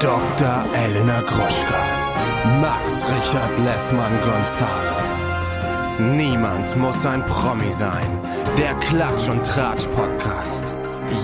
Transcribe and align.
Dr. 0.00 0.64
Elena 0.74 1.22
Gruschka. 1.22 1.80
Max 2.60 3.02
Richard 3.04 3.58
Lessmann 3.60 4.12
Gonzales. 4.20 5.22
Niemand 5.98 6.76
muss 6.76 7.06
ein 7.06 7.24
Promi 7.24 7.72
sein. 7.72 8.20
Der 8.58 8.74
Klatsch 8.74 9.26
und 9.30 9.42
Tratsch 9.46 9.86
Podcast. 9.94 10.74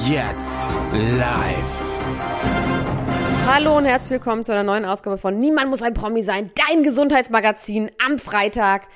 Jetzt 0.06 0.58
live. 0.93 2.01
Hallo 3.47 3.77
und 3.77 3.85
herzlich 3.85 4.13
willkommen 4.13 4.43
zu 4.43 4.53
einer 4.53 4.63
neuen 4.63 4.87
Ausgabe 4.87 5.19
von 5.19 5.39
Niemand 5.39 5.69
muss 5.69 5.83
ein 5.83 5.93
Promi 5.93 6.23
sein, 6.23 6.51
dein 6.54 6.83
Gesundheitsmagazin 6.83 7.91
am 8.03 8.19
Freitag. 8.19 8.89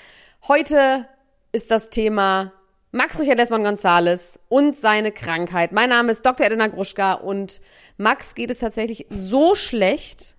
Heute 0.49 1.07
ist 1.53 1.71
das 1.71 1.91
Thema 1.91 2.53
Max 2.93 3.19
Richard 3.21 3.39
Lessmann 3.39 3.65
Gonzales 3.65 4.39
und 4.49 4.77
seine 4.77 5.13
Krankheit. 5.13 5.73
Mein 5.73 5.91
Name 5.91 6.13
ist 6.13 6.25
Dr. 6.25 6.47
Edina 6.47 6.69
Gruschka 6.69 7.15
und 7.15 7.61
Max 7.97 8.35
geht 8.35 8.51
es 8.51 8.59
tatsächlich 8.59 9.07
so 9.11 9.55
schlecht, 9.55 10.37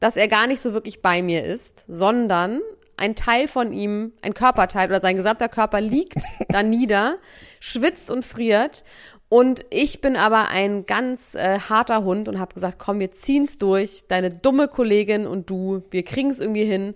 dass 0.00 0.16
er 0.16 0.28
gar 0.28 0.46
nicht 0.46 0.60
so 0.60 0.72
wirklich 0.72 1.02
bei 1.02 1.22
mir 1.22 1.44
ist, 1.44 1.84
sondern 1.86 2.60
ein 2.96 3.14
Teil 3.14 3.48
von 3.48 3.72
ihm, 3.72 4.12
ein 4.22 4.34
Körperteil 4.34 4.88
oder 4.88 5.00
sein 5.00 5.16
gesamter 5.16 5.48
Körper 5.48 5.80
liegt 5.80 6.18
da 6.48 6.62
nieder, 6.62 7.18
schwitzt 7.60 8.10
und 8.10 8.24
friert. 8.24 8.82
Und 9.28 9.64
ich 9.70 10.00
bin 10.00 10.16
aber 10.16 10.48
ein 10.48 10.84
ganz 10.84 11.34
äh, 11.34 11.58
harter 11.58 12.04
Hund 12.04 12.28
und 12.28 12.38
habe 12.38 12.52
gesagt, 12.52 12.78
komm, 12.78 13.00
wir 13.00 13.12
ziehen's 13.12 13.56
durch. 13.56 14.06
Deine 14.08 14.28
dumme 14.28 14.68
Kollegin 14.68 15.26
und 15.26 15.48
du, 15.48 15.84
wir 15.90 16.02
kriegen 16.02 16.28
es 16.28 16.38
irgendwie 16.38 16.64
hin 16.64 16.94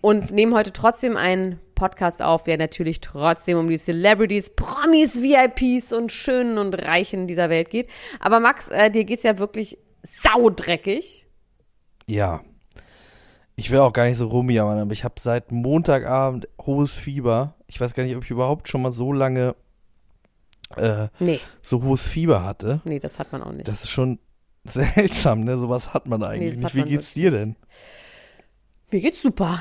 und 0.00 0.30
nehmen 0.30 0.54
heute 0.54 0.72
trotzdem 0.72 1.16
einen 1.16 1.58
Podcast 1.74 2.22
auf, 2.22 2.44
der 2.44 2.58
natürlich 2.58 3.00
trotzdem 3.00 3.58
um 3.58 3.68
die 3.68 3.78
Celebrities, 3.78 4.50
Promis, 4.54 5.22
VIPs 5.22 5.92
und 5.92 6.10
Schönen 6.12 6.58
und 6.58 6.74
Reichen 6.74 7.26
dieser 7.26 7.50
Welt 7.50 7.70
geht. 7.70 7.88
Aber 8.20 8.40
Max, 8.40 8.68
äh, 8.68 8.90
dir 8.90 9.04
geht's 9.04 9.22
ja 9.22 9.38
wirklich 9.38 9.78
saudreckig. 10.02 11.26
Ja. 12.06 12.40
Ich 13.56 13.70
will 13.70 13.78
auch 13.78 13.92
gar 13.92 14.06
nicht 14.06 14.16
so 14.16 14.28
rumjammern, 14.28 14.78
aber 14.78 14.92
ich 14.92 15.02
habe 15.04 15.14
seit 15.18 15.50
Montagabend 15.50 16.48
hohes 16.64 16.96
Fieber. 16.96 17.54
Ich 17.66 17.80
weiß 17.80 17.94
gar 17.94 18.04
nicht, 18.04 18.16
ob 18.16 18.24
ich 18.24 18.30
überhaupt 18.30 18.68
schon 18.68 18.82
mal 18.82 18.92
so 18.92 19.12
lange 19.12 19.56
äh, 20.76 21.08
Nee, 21.18 21.40
so 21.60 21.82
hohes 21.82 22.06
Fieber 22.06 22.44
hatte. 22.44 22.80
nee, 22.84 22.98
das 22.98 23.18
hat 23.18 23.32
man 23.32 23.42
auch 23.42 23.52
nicht. 23.52 23.66
Das 23.66 23.82
ist 23.82 23.90
schon 23.90 24.18
seltsam, 24.64 25.40
ne? 25.40 25.58
Sowas 25.58 25.92
hat 25.94 26.06
man 26.06 26.22
eigentlich 26.22 26.60
das 26.60 26.74
nicht. 26.74 26.86
Wie 26.86 26.90
geht's 26.90 27.14
dir 27.14 27.30
denn? 27.30 27.56
Mir 28.90 29.00
geht's 29.00 29.22
super. 29.22 29.60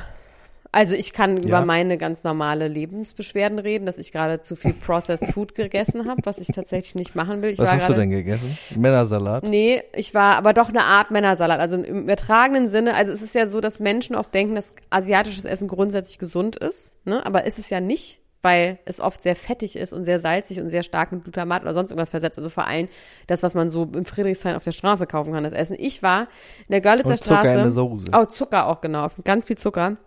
Also 0.72 0.96
ich 0.96 1.14
kann 1.14 1.38
über 1.38 1.48
Ja? 1.50 1.66
meine 1.66 1.98
ganz 1.98 2.24
normale 2.24 2.68
Lebensbeschwerden 2.68 3.58
reden, 3.60 3.86
dass 3.86 3.98
ich 3.98 4.12
gerade 4.12 4.42
zu 4.42 4.56
viel 4.56 4.74
Processed 4.74 5.32
Food 5.34 5.56
gegessen 5.56 6.08
habe, 6.08 6.22
was 6.26 6.40
ich 6.40 6.48
tatsächlich 6.48 6.96
nicht 6.96 7.16
machen 7.16 7.42
will. 7.42 7.52
Ich 7.52 7.60
Was 7.60 7.68
war 7.70 7.76
hast 7.76 7.84
du 7.90 7.94
gerade- 7.94 8.02
denn 8.02 8.12
gegessen? 8.12 8.80
Männersalat? 8.82 9.44
Nee, 9.44 9.82
ich 9.96 10.14
war 10.14 10.36
aber 10.36 10.54
doch 10.54 10.70
eine 10.70 10.84
Art 10.84 11.10
Männersalat. 11.12 11.60
Also 11.60 11.78
im 11.78 12.02
übertragenen 12.04 12.68
Sinne, 12.68 12.96
also 12.96 13.12
es 13.14 13.22
ist 13.22 13.34
ja 13.34 13.48
so, 13.48 13.62
dass 13.62 13.80
Menschen 13.80 14.16
oft 14.16 14.34
denken, 14.34 14.56
dass 14.56 14.74
asiatisches 14.90 15.46
Essen 15.46 15.68
grundsätzlich 15.68 16.20
gesund 16.20 16.58
ist, 16.58 16.98
ne? 17.06 17.26
aber 17.26 17.46
ist 17.46 17.60
es 17.60 17.70
ja 17.70 17.80
nicht, 17.80 18.20
weil 18.44 18.78
es 18.86 19.02
oft 19.02 19.22
sehr 19.24 19.36
fettig 19.36 19.76
ist 19.76 19.94
und 19.94 20.04
sehr 20.04 20.20
salzig 20.20 20.60
und 20.62 20.70
sehr 20.70 20.84
stark 20.84 21.12
mit 21.12 21.24
Glutamat 21.24 21.64
oder 21.64 21.74
sonst 21.74 21.90
irgendwas 21.92 22.12
versetzt. 22.12 22.38
Also 22.38 22.50
vor 22.52 22.68
allem 22.68 22.88
das, 23.26 23.42
was 23.42 23.56
man 23.56 23.70
so 23.70 23.84
im 23.84 24.06
Friedrichshain 24.06 24.56
auf 24.56 24.64
der 24.64 24.72
Straße 24.74 25.08
kaufen 25.08 25.34
kann, 25.34 25.44
das 25.44 25.54
Essen. 25.54 25.76
Ich 25.80 26.04
war 26.04 26.22
in 26.68 26.72
der 26.72 26.82
Görlitzer 26.82 27.10
Und 27.12 27.18
Zucker 27.18 27.40
Straße. 27.40 27.52
in 27.58 27.64
der 27.64 27.72
Soße. 27.72 28.12
Oh, 28.14 28.26
Zucker 28.26 28.68
auch, 28.68 28.80
genau. 28.80 29.08
Ganz 29.24 29.48
viel 29.48 29.58
Zucker. 29.58 29.98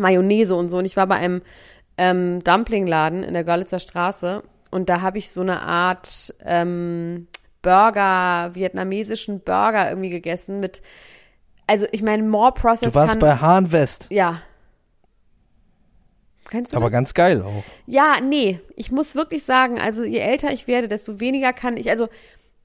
Mayonnaise 0.00 0.54
und 0.54 0.68
so. 0.68 0.78
Und 0.78 0.84
ich 0.84 0.96
war 0.96 1.06
bei 1.06 1.16
einem 1.16 1.42
ähm, 1.96 2.42
Dumplingladen 2.42 3.22
in 3.22 3.34
der 3.34 3.44
Görlitzer 3.44 3.78
Straße 3.78 4.42
und 4.70 4.88
da 4.88 5.00
habe 5.00 5.18
ich 5.18 5.30
so 5.30 5.40
eine 5.42 5.60
Art 5.62 6.34
ähm, 6.44 7.28
Burger, 7.62 8.50
vietnamesischen 8.54 9.40
Burger 9.40 9.88
irgendwie 9.90 10.10
gegessen 10.10 10.60
mit, 10.60 10.80
also 11.66 11.86
ich 11.92 12.02
meine, 12.02 12.22
more 12.22 12.52
processed 12.52 12.94
Du 12.94 12.98
warst 12.98 13.12
kann, 13.12 13.18
bei 13.18 13.36
Hahn 13.36 13.70
West. 13.72 14.06
ja. 14.10 14.40
Kennst 16.48 16.72
du 16.72 16.78
Aber 16.78 16.86
das? 16.86 16.92
ganz 16.94 17.14
geil 17.14 17.42
auch. 17.42 17.62
Ja, 17.86 18.16
nee, 18.20 18.58
ich 18.74 18.90
muss 18.90 19.14
wirklich 19.14 19.44
sagen, 19.44 19.78
also 19.78 20.02
je 20.02 20.18
älter 20.18 20.50
ich 20.52 20.66
werde, 20.66 20.88
desto 20.88 21.20
weniger 21.20 21.52
kann 21.52 21.76
ich, 21.76 21.88
also 21.90 22.08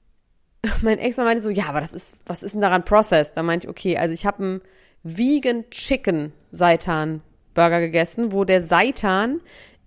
mein 0.82 0.98
Ex 0.98 1.18
meinte 1.18 1.40
so, 1.40 1.50
ja, 1.50 1.66
aber 1.68 1.80
das 1.80 1.94
ist, 1.94 2.16
was 2.26 2.42
ist 2.42 2.52
denn 2.54 2.62
daran 2.62 2.84
processed? 2.84 3.36
Da 3.36 3.44
meinte 3.44 3.66
ich, 3.66 3.70
okay, 3.70 3.96
also 3.96 4.12
ich 4.12 4.26
habe 4.26 4.42
einen 4.42 4.60
Vegan 5.04 5.70
Chicken 5.70 6.32
Seitan 6.50 7.22
Burger 7.56 7.80
gegessen, 7.80 8.30
wo 8.30 8.44
der 8.44 8.62
Seitan 8.62 9.40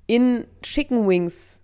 in 0.07 0.45
Chicken 0.61 1.07
Wings 1.07 1.61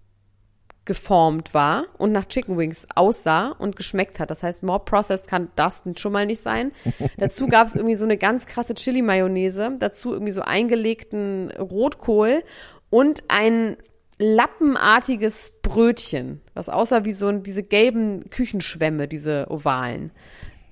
geformt 0.85 1.53
war 1.53 1.85
und 1.97 2.11
nach 2.11 2.25
Chicken 2.25 2.57
Wings 2.57 2.87
aussah 2.95 3.49
und 3.49 3.75
geschmeckt 3.75 4.19
hat. 4.19 4.29
Das 4.29 4.43
heißt, 4.43 4.63
more 4.63 4.79
processed 4.79 5.27
kann 5.27 5.49
das 5.55 5.83
schon 5.97 6.13
mal 6.13 6.27
nicht 6.27 6.41
sein. 6.41 6.71
Dazu 7.17 7.47
gab 7.47 7.67
es 7.67 7.75
irgendwie 7.75 7.95
so 7.95 8.05
eine 8.05 8.17
ganz 8.17 8.45
krasse 8.45 8.75
Chili-Mayonnaise, 8.75 9.75
dazu 9.79 10.13
irgendwie 10.13 10.31
so 10.31 10.41
eingelegten 10.41 11.51
Rotkohl 11.51 12.43
und 12.91 13.23
ein 13.27 13.77
lappenartiges 14.17 15.53
Brötchen, 15.61 16.41
was 16.53 16.69
aussah 16.69 17.03
wie 17.03 17.11
so 17.11 17.27
ein, 17.27 17.43
diese 17.43 17.63
gelben 17.63 18.29
Küchenschwämme, 18.29 19.07
diese 19.07 19.47
ovalen. 19.49 20.11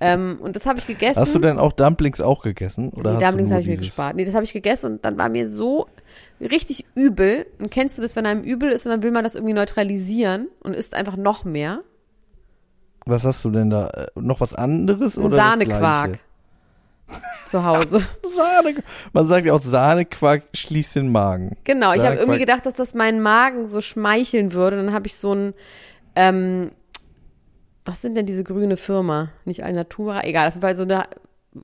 Ähm, 0.00 0.38
und 0.40 0.56
das 0.56 0.66
habe 0.66 0.78
ich 0.78 0.86
gegessen. 0.86 1.20
Hast 1.20 1.34
du 1.34 1.38
denn 1.38 1.58
auch 1.58 1.72
Dumplings 1.72 2.20
auch 2.20 2.42
gegessen? 2.42 2.90
Oder 2.90 3.14
du 3.14 3.20
Dumplings 3.20 3.50
habe 3.50 3.60
ich 3.60 3.66
mir 3.66 3.76
gespart. 3.76 4.16
Nee, 4.16 4.24
das 4.24 4.34
habe 4.34 4.44
ich 4.44 4.52
gegessen 4.52 4.92
und 4.92 5.04
dann 5.04 5.16
war 5.16 5.28
mir 5.28 5.48
so 5.48 5.86
richtig 6.40 6.84
übel. 6.94 7.46
Und 7.60 7.70
kennst 7.70 7.98
du 7.98 8.02
das, 8.02 8.16
wenn 8.16 8.26
einem 8.26 8.42
übel 8.42 8.70
ist 8.70 8.86
und 8.86 8.90
dann 8.90 9.02
will 9.02 9.12
man 9.12 9.24
das 9.24 9.34
irgendwie 9.34 9.54
neutralisieren 9.54 10.48
und 10.62 10.74
isst 10.74 10.94
einfach 10.94 11.16
noch 11.16 11.44
mehr? 11.44 11.80
Was 13.06 13.24
hast 13.24 13.44
du 13.44 13.50
denn 13.50 13.70
da? 13.70 13.88
Äh, 13.88 14.06
Noch 14.16 14.40
was 14.40 14.54
anderes 14.54 15.18
Ein 15.18 15.24
oder 15.24 15.36
Sahnequark 15.36 16.18
zu 17.46 17.64
Hause. 17.64 18.00
Sahne. 18.34 18.82
Man 19.12 19.26
sagt 19.26 19.46
ja 19.46 19.52
auch, 19.52 19.60
Sahnequark 19.60 20.44
schließt 20.54 20.96
den 20.96 21.12
Magen. 21.12 21.56
Genau, 21.64 21.92
ich 21.92 22.02
habe 22.02 22.16
irgendwie 22.16 22.38
gedacht, 22.38 22.66
dass 22.66 22.74
das 22.74 22.94
meinen 22.94 23.20
Magen 23.20 23.66
so 23.66 23.80
schmeicheln 23.80 24.52
würde. 24.52 24.76
Dann 24.76 24.92
habe 24.92 25.06
ich 25.06 25.16
so 25.16 25.34
ein, 25.34 25.54
ähm, 26.16 26.70
was 27.84 28.00
sind 28.00 28.14
denn 28.14 28.26
diese 28.26 28.44
grüne 28.44 28.76
Firma? 28.76 29.30
Nicht 29.44 29.64
Alnatura? 29.64 30.24
Egal, 30.24 30.48
auf 30.48 30.54
jeden 30.54 30.62
Fall 30.62 30.76
so 30.76 30.84
eine 30.84 31.04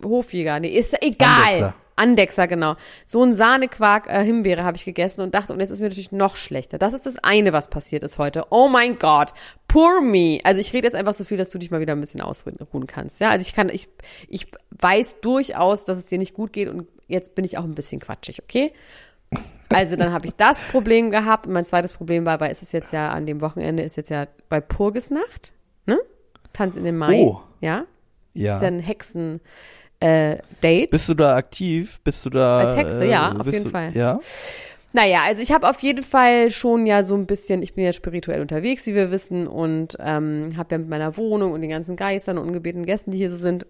Hofjäger. 0.05 0.61
Nee, 0.61 0.69
ist 0.69 0.93
ja 0.93 0.99
egal. 1.01 1.31
Andexer. 1.31 1.75
Andexer, 1.97 2.47
genau. 2.47 2.77
So 3.05 3.23
ein 3.23 3.35
Sahnequark 3.35 4.09
äh, 4.09 4.25
Himbeere 4.25 4.65
habe 4.65 4.77
ich 4.77 4.85
gegessen 4.85 5.21
und 5.21 5.35
dachte, 5.35 5.53
und 5.53 5.61
jetzt 5.61 5.71
ist 5.71 5.81
mir 5.81 5.89
natürlich 5.89 6.13
noch 6.13 6.37
schlechter. 6.37 6.79
Das 6.79 6.95
ist 6.95 7.05
das 7.05 7.19
eine, 7.19 7.53
was 7.53 7.69
passiert 7.69 8.03
ist 8.03 8.19
heute. 8.19 8.47
Oh 8.51 8.69
mein 8.69 8.99
Gott, 8.99 9.33
poor 9.69 10.01
me. 10.01 10.41
Also 10.45 10.61
ich 10.61 10.73
rede 10.73 10.87
jetzt 10.87 10.95
einfach 10.95 11.13
so 11.13 11.25
viel, 11.25 11.37
dass 11.37 11.51
du 11.51 11.59
dich 11.59 11.71
mal 11.71 11.81
wieder 11.81 11.93
ein 11.93 12.01
bisschen 12.01 12.23
ausruhen 12.23 12.87
kannst. 12.87 13.21
Ja, 13.21 13.31
also 13.31 13.47
ich 13.47 13.55
kann, 13.55 13.69
ich, 13.69 13.89
ich 14.29 14.47
weiß 14.71 15.21
durchaus, 15.21 15.85
dass 15.85 15.99
es 15.99 16.07
dir 16.07 16.19
nicht 16.19 16.33
gut 16.33 16.55
geht 16.55 16.69
und 16.69 16.89
jetzt 17.07 17.35
bin 17.35 17.45
ich 17.45 17.59
auch 17.59 17.65
ein 17.65 17.75
bisschen 17.75 18.01
quatschig, 18.01 18.43
okay? 18.43 18.73
Also 19.69 19.97
dann 19.97 20.13
habe 20.13 20.27
ich 20.27 20.35
das 20.35 20.65
Problem 20.65 21.11
gehabt 21.11 21.47
und 21.47 21.53
mein 21.53 21.65
zweites 21.65 21.93
Problem 21.93 22.25
war, 22.25 22.41
weil 22.41 22.51
es 22.51 22.63
ist 22.63 22.73
jetzt 22.73 22.93
ja 22.93 23.11
an 23.11 23.27
dem 23.27 23.41
Wochenende 23.41 23.83
ist 23.83 23.97
jetzt 23.97 24.09
ja 24.09 24.27
bei 24.49 24.61
Purgesnacht, 24.61 25.53
ne? 25.87 25.99
Tanz 26.53 26.77
in 26.77 26.85
den 26.85 26.97
Mai, 26.97 27.21
Oh. 27.21 27.41
ja? 27.61 27.85
Ja. 28.35 28.47
Das 28.49 28.57
ist 28.57 28.63
ja 28.63 28.69
ein 28.69 28.81
Hexen 28.81 29.41
äh, 30.01 30.39
Date. 30.63 30.91
Bist 30.91 31.09
du 31.09 31.15
da 31.15 31.37
aktiv? 31.37 32.01
Bist 32.05 32.25
du 32.25 32.31
da? 32.31 32.61
Als 32.61 32.77
Hexe, 32.77 33.05
ja, 33.05 33.35
auf 33.39 33.47
jeden 33.47 33.65
du, 33.65 33.71
Fall. 33.71 33.93
Ja. 33.95 34.19
Naja, 34.93 35.23
also 35.25 35.41
ich 35.43 35.53
habe 35.53 35.69
auf 35.69 35.81
jeden 35.83 36.03
Fall 36.03 36.51
schon 36.51 36.85
ja 36.87 37.05
so 37.05 37.15
ein 37.15 37.27
bisschen, 37.27 37.63
ich 37.63 37.75
bin 37.75 37.85
ja 37.85 37.93
spirituell 37.93 38.41
unterwegs, 38.41 38.87
wie 38.87 38.95
wir 38.95 39.11
wissen, 39.13 39.47
und 39.47 39.97
ähm, 40.01 40.49
habe 40.57 40.75
ja 40.75 40.79
mit 40.79 40.89
meiner 40.89 41.17
Wohnung 41.17 41.53
und 41.53 41.61
den 41.61 41.71
ganzen 41.71 41.95
Geistern 41.97 42.39
und 42.39 42.47
ungebetenen 42.49 42.87
Gästen, 42.87 43.13
die 43.13 43.19
hier 43.19 43.31
so 43.31 43.37
sind, 43.37 43.67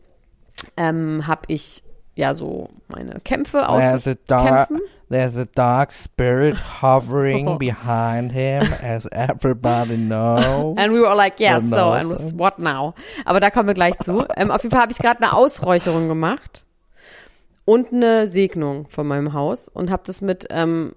ähm, 0.76 1.26
habe 1.26 1.42
ich 1.48 1.82
ja 2.16 2.34
so 2.34 2.68
meine 2.88 3.20
Kämpfe 3.24 3.64
There's 3.66 4.06
a, 4.06 4.14
dark, 4.26 4.70
auskämpfen. 4.70 4.80
there's 5.10 5.36
a 5.36 5.44
dark 5.46 5.92
spirit 5.92 6.56
hovering 6.82 7.58
behind 7.58 8.32
him, 8.32 8.62
as 8.82 9.06
everybody 9.12 9.96
knows. 9.96 10.74
And 10.78 10.92
we 10.92 11.00
were 11.00 11.14
like, 11.14 11.40
yeah, 11.40 11.58
Genau. 11.58 11.76
so, 11.76 11.92
and 11.92 12.10
was- 12.10 12.34
what 12.36 12.58
now? 12.58 12.94
Aber 13.24 13.40
da 13.40 13.50
kommen 13.50 13.66
wir 13.68 13.74
gleich 13.74 13.96
zu. 13.98 14.24
Ähm, 14.36 14.50
auf 14.50 14.62
jeden 14.62 14.72
Fall 14.72 14.82
habe 14.82 14.92
ich 14.92 14.98
gerade 14.98 15.22
eine 15.22 15.32
Ausräucherung 15.34 16.08
gemacht 16.08 16.64
und 17.64 17.92
eine 17.92 18.28
Segnung 18.28 18.86
von 18.88 19.06
meinem 19.06 19.32
Haus 19.32 19.68
und 19.68 19.90
habe 19.90 20.02
das 20.06 20.20
mit 20.20 20.46
ähm, 20.50 20.94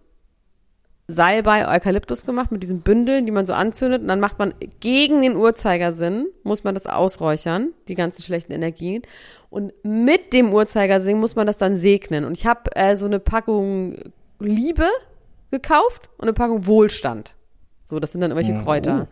Salbei 1.07 1.67
Eukalyptus 1.67 2.25
gemacht, 2.25 2.51
mit 2.51 2.63
diesen 2.63 2.81
Bündeln, 2.81 3.25
die 3.25 3.31
man 3.31 3.45
so 3.45 3.53
anzündet. 3.53 4.01
Und 4.01 4.07
dann 4.07 4.19
macht 4.19 4.39
man 4.39 4.53
gegen 4.79 5.21
den 5.21 5.35
Uhrzeigersinn, 5.35 6.27
muss 6.43 6.63
man 6.63 6.73
das 6.73 6.87
ausräuchern, 6.87 7.73
die 7.87 7.95
ganzen 7.95 8.21
schlechten 8.21 8.53
Energien. 8.53 9.01
Und 9.49 9.73
mit 9.83 10.33
dem 10.33 10.53
Uhrzeigersinn 10.53 11.19
muss 11.19 11.35
man 11.35 11.45
das 11.45 11.57
dann 11.57 11.75
segnen. 11.75 12.23
Und 12.23 12.37
ich 12.37 12.45
habe 12.45 12.75
äh, 12.75 12.95
so 12.95 13.05
eine 13.05 13.19
Packung 13.19 13.97
Liebe 14.39 14.87
gekauft 15.51 16.09
und 16.17 16.23
eine 16.23 16.33
Packung 16.33 16.65
Wohlstand. 16.67 17.35
So, 17.83 17.99
das 17.99 18.13
sind 18.13 18.21
dann 18.21 18.31
irgendwelche 18.31 18.63
Kräuter. 18.63 19.07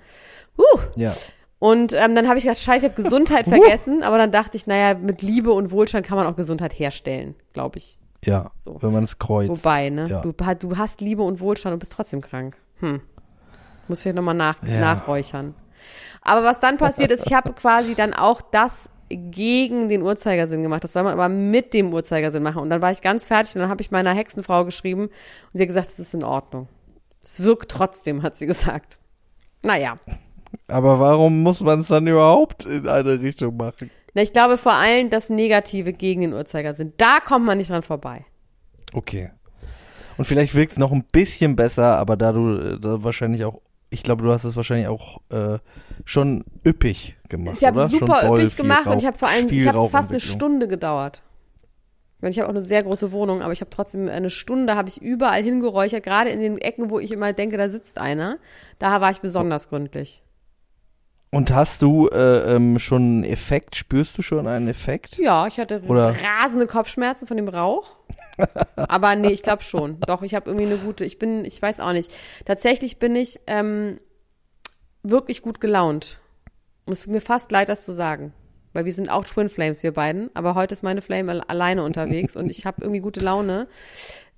Uh. 0.57 0.79
ja. 0.95 1.13
Und 1.59 1.93
ähm, 1.93 2.15
dann 2.15 2.27
habe 2.27 2.39
ich 2.39 2.45
gedacht, 2.45 2.59
scheiße, 2.59 2.87
ich 2.87 2.91
habe 2.91 3.03
Gesundheit 3.03 3.45
vergessen. 3.47 4.01
Aber 4.01 4.17
dann 4.17 4.31
dachte 4.31 4.57
ich, 4.57 4.65
naja, 4.65 4.97
mit 4.97 5.21
Liebe 5.21 5.51
und 5.51 5.71
Wohlstand 5.71 6.05
kann 6.05 6.17
man 6.17 6.25
auch 6.25 6.35
Gesundheit 6.35 6.73
herstellen, 6.77 7.35
glaube 7.53 7.77
ich. 7.77 7.99
Ja, 8.23 8.51
So. 8.57 8.77
wenn 8.81 8.91
man 8.93 9.03
es 9.03 9.17
kreuzt. 9.17 9.65
Wobei, 9.65 9.89
ne? 9.89 10.05
Ja. 10.07 10.21
Du, 10.21 10.31
du 10.33 10.77
hast 10.77 11.01
Liebe 11.01 11.23
und 11.23 11.39
Wohlstand 11.39 11.73
und 11.73 11.79
bist 11.79 11.93
trotzdem 11.93 12.21
krank. 12.21 12.57
Hm. 12.79 13.01
Muss 13.87 14.01
vielleicht 14.01 14.15
nochmal 14.15 14.35
nach, 14.35 14.61
Ja. 14.63 14.79
nachräuchern. 14.79 15.55
Aber 16.21 16.43
was 16.43 16.59
dann 16.59 16.77
passiert 16.77 17.11
ist, 17.11 17.25
ich 17.25 17.33
habe 17.33 17.53
quasi 17.53 17.95
dann 17.95 18.13
auch 18.13 18.41
das 18.41 18.91
gegen 19.09 19.89
den 19.89 20.03
Uhrzeigersinn 20.03 20.61
gemacht. 20.63 20.83
Das 20.83 20.93
soll 20.93 21.03
man 21.03 21.13
aber 21.13 21.27
mit 21.29 21.73
dem 21.73 21.91
Uhrzeigersinn 21.93 22.43
machen. 22.43 22.61
Und 22.61 22.69
dann 22.69 22.81
war 22.81 22.91
ich 22.91 23.01
ganz 23.01 23.25
fertig 23.25 23.55
und 23.55 23.61
dann 23.61 23.69
habe 23.69 23.81
ich 23.81 23.91
meiner 23.91 24.13
Hexenfrau 24.13 24.63
geschrieben 24.65 25.05
und 25.05 25.11
sie 25.53 25.63
hat 25.63 25.67
gesagt, 25.67 25.89
es 25.89 25.99
ist 25.99 26.13
in 26.13 26.23
Ordnung. 26.23 26.67
Es 27.23 27.43
wirkt 27.43 27.71
trotzdem, 27.71 28.21
hat 28.23 28.37
sie 28.37 28.45
gesagt. 28.45 28.99
Naja. 29.63 29.97
Aber 30.67 30.99
warum 30.99 31.43
muss 31.43 31.61
man 31.61 31.81
es 31.81 31.87
dann 31.87 32.07
überhaupt 32.07 32.65
in 32.65 32.87
eine 32.87 33.19
Richtung 33.19 33.57
machen? 33.57 33.89
Na, 34.13 34.21
ich 34.21 34.33
glaube 34.33 34.57
vor 34.57 34.73
allem 34.73 35.09
das 35.09 35.29
Negative 35.29 35.93
gegen 35.93 36.21
den 36.21 36.33
Uhrzeigersinn. 36.33 36.93
Da 36.97 37.19
kommt 37.19 37.45
man 37.45 37.57
nicht 37.57 37.69
dran 37.69 37.81
vorbei. 37.81 38.25
Okay. 38.93 39.31
Und 40.17 40.25
vielleicht 40.25 40.53
wirkt 40.55 40.73
es 40.73 40.77
noch 40.77 40.91
ein 40.91 41.05
bisschen 41.11 41.55
besser, 41.55 41.97
aber 41.97 42.17
da 42.17 42.31
du 42.33 42.57
äh, 42.57 42.79
da 42.79 43.03
wahrscheinlich 43.03 43.45
auch, 43.45 43.61
ich 43.89 44.03
glaube, 44.03 44.23
du 44.23 44.31
hast 44.31 44.43
es 44.43 44.55
wahrscheinlich 44.55 44.87
auch 44.87 45.19
äh, 45.29 45.57
schon 46.05 46.43
üppig 46.65 47.17
gemacht. 47.29 47.57
Ich 47.59 47.65
habe 47.65 47.79
oder? 47.79 47.87
super 47.87 48.21
schon 48.21 48.37
üppig 48.37 48.55
gemacht 48.57 48.85
und 48.85 48.93
Rauch- 48.93 48.99
ich 48.99 49.05
habe 49.07 49.17
vor 49.17 49.29
allem, 49.29 49.49
ich 49.49 49.67
habe 49.67 49.79
es 49.79 49.89
fast 49.89 50.09
eine. 50.11 50.19
Stunde 50.19 50.67
gedauert. 50.67 51.23
Ich 52.17 52.21
meine, 52.21 52.31
ich 52.33 52.39
habe 52.39 52.47
auch 52.47 52.53
eine 52.53 52.61
sehr 52.61 52.83
große 52.83 53.11
Wohnung, 53.13 53.41
aber 53.41 53.51
ich 53.51 53.61
habe 53.61 53.71
trotzdem 53.71 54.07
eine 54.07 54.29
Stunde, 54.29 54.75
habe 54.75 54.89
ich 54.89 55.01
überall 55.01 55.41
hingeräuchert, 55.41 56.03
gerade 56.03 56.29
in 56.29 56.39
den 56.39 56.57
Ecken, 56.59 56.91
wo 56.91 56.99
ich 56.99 57.11
immer 57.11 57.33
denke, 57.33 57.57
da 57.57 57.67
sitzt 57.67 57.97
einer. 57.97 58.37
Da 58.77 59.01
war 59.01 59.09
ich 59.09 59.21
besonders 59.21 59.69
gründlich. 59.69 60.21
Und 61.33 61.53
hast 61.53 61.81
du 61.81 62.07
äh, 62.09 62.55
ähm, 62.55 62.77
schon 62.77 63.01
einen 63.01 63.23
Effekt? 63.23 63.77
Spürst 63.77 64.17
du 64.17 64.21
schon 64.21 64.47
einen 64.47 64.67
Effekt? 64.67 65.17
Ja, 65.17 65.47
ich 65.47 65.57
hatte 65.59 65.81
Oder- 65.87 66.13
rasende 66.41 66.67
Kopfschmerzen 66.67 67.25
von 67.25 67.37
dem 67.37 67.47
Rauch. 67.47 67.95
Aber 68.75 69.15
nee, 69.15 69.31
ich 69.31 69.41
glaube 69.41 69.63
schon. 69.63 69.99
Doch, 70.01 70.23
ich 70.23 70.35
habe 70.35 70.49
irgendwie 70.49 70.65
eine 70.67 70.77
gute, 70.77 71.05
ich 71.05 71.19
bin, 71.19 71.45
ich 71.45 71.61
weiß 71.61 71.79
auch 71.79 71.93
nicht. 71.93 72.13
Tatsächlich 72.43 72.99
bin 72.99 73.15
ich 73.15 73.39
ähm, 73.47 73.99
wirklich 75.03 75.41
gut 75.41 75.61
gelaunt. 75.61 76.19
Und 76.85 76.93
es 76.93 77.03
tut 77.03 77.13
mir 77.13 77.21
fast 77.21 77.51
leid, 77.51 77.69
das 77.69 77.85
zu 77.85 77.93
sagen. 77.93 78.33
Weil 78.73 78.83
wir 78.85 78.93
sind 78.93 79.09
auch 79.09 79.23
Twin 79.23 79.47
Flames, 79.49 79.83
wir 79.83 79.93
beiden. 79.93 80.29
Aber 80.33 80.55
heute 80.55 80.73
ist 80.73 80.83
meine 80.83 81.01
Flame 81.01 81.31
al- 81.31 81.41
alleine 81.47 81.83
unterwegs 81.83 82.35
und 82.35 82.49
ich 82.49 82.65
habe 82.65 82.81
irgendwie 82.81 83.01
gute 83.01 83.19
Laune, 83.21 83.67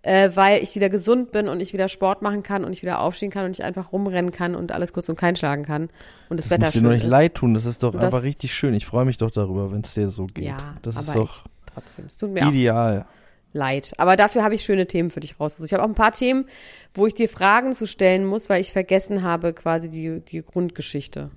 äh, 0.03 0.29
weil 0.35 0.61
ich 0.61 0.75
wieder 0.75 0.89
gesund 0.89 1.31
bin 1.31 1.47
und 1.49 1.59
ich 1.61 1.73
wieder 1.73 1.87
Sport 1.87 2.21
machen 2.21 2.43
kann 2.43 2.63
und 2.63 2.71
ich 2.73 2.81
wieder 2.83 2.99
aufstehen 2.99 3.31
kann 3.31 3.45
und 3.45 3.57
ich 3.57 3.63
einfach 3.63 3.91
rumrennen 3.91 4.31
kann 4.31 4.53
und 4.55 4.71
alles 4.71 4.93
kurz 4.93 5.09
und 5.09 5.17
klein 5.17 5.35
schlagen 5.35 5.63
kann. 5.63 5.89
Und 6.29 6.37
das, 6.37 6.47
Das 6.47 6.51
Wetter 6.51 6.65
muss 6.65 6.73
dir 6.73 6.77
schön 6.79 6.83
nur 6.83 6.93
nicht 6.93 7.05
ist. 7.05 7.09
leid 7.11 7.35
tun, 7.35 7.53
das 7.53 7.65
ist 7.65 7.81
doch 7.83 7.91
das- 7.93 8.03
einfach 8.03 8.21
richtig 8.23 8.53
schön. 8.53 8.73
Ich 8.73 8.85
freue 8.85 9.05
mich 9.05 9.17
doch 9.17 9.31
darüber, 9.31 9.71
wenn 9.71 9.81
es 9.81 9.93
dir 9.93 10.09
so 10.09 10.27
geht. 10.27 10.45
Ja, 10.45 10.75
das 10.83 10.95
ist 10.97 11.09
aber 11.09 11.19
doch 11.19 11.43
ich, 11.45 11.73
trotzdem. 11.73 12.05
Es 12.05 12.17
tut 12.17 12.31
mir 12.31 12.45
auch 12.45 12.51
ideal. 12.51 13.05
leid. 13.53 13.93
Aber 13.97 14.15
dafür 14.15 14.43
habe 14.43 14.55
ich 14.55 14.63
schöne 14.63 14.87
Themen 14.87 15.09
für 15.09 15.19
dich 15.21 15.39
rausgesucht. 15.39 15.67
Ich 15.69 15.73
habe 15.73 15.83
auch 15.83 15.87
ein 15.89 15.95
paar 15.95 16.11
Themen, 16.11 16.45
wo 16.93 17.07
ich 17.07 17.13
dir 17.13 17.29
Fragen 17.29 17.71
zu 17.71 17.85
stellen 17.87 18.25
muss, 18.25 18.49
weil 18.49 18.59
ich 18.61 18.71
vergessen 18.71 19.23
habe 19.23 19.53
quasi 19.53 19.89
die, 19.89 20.19
die 20.19 20.41
Grundgeschichte. 20.43 21.31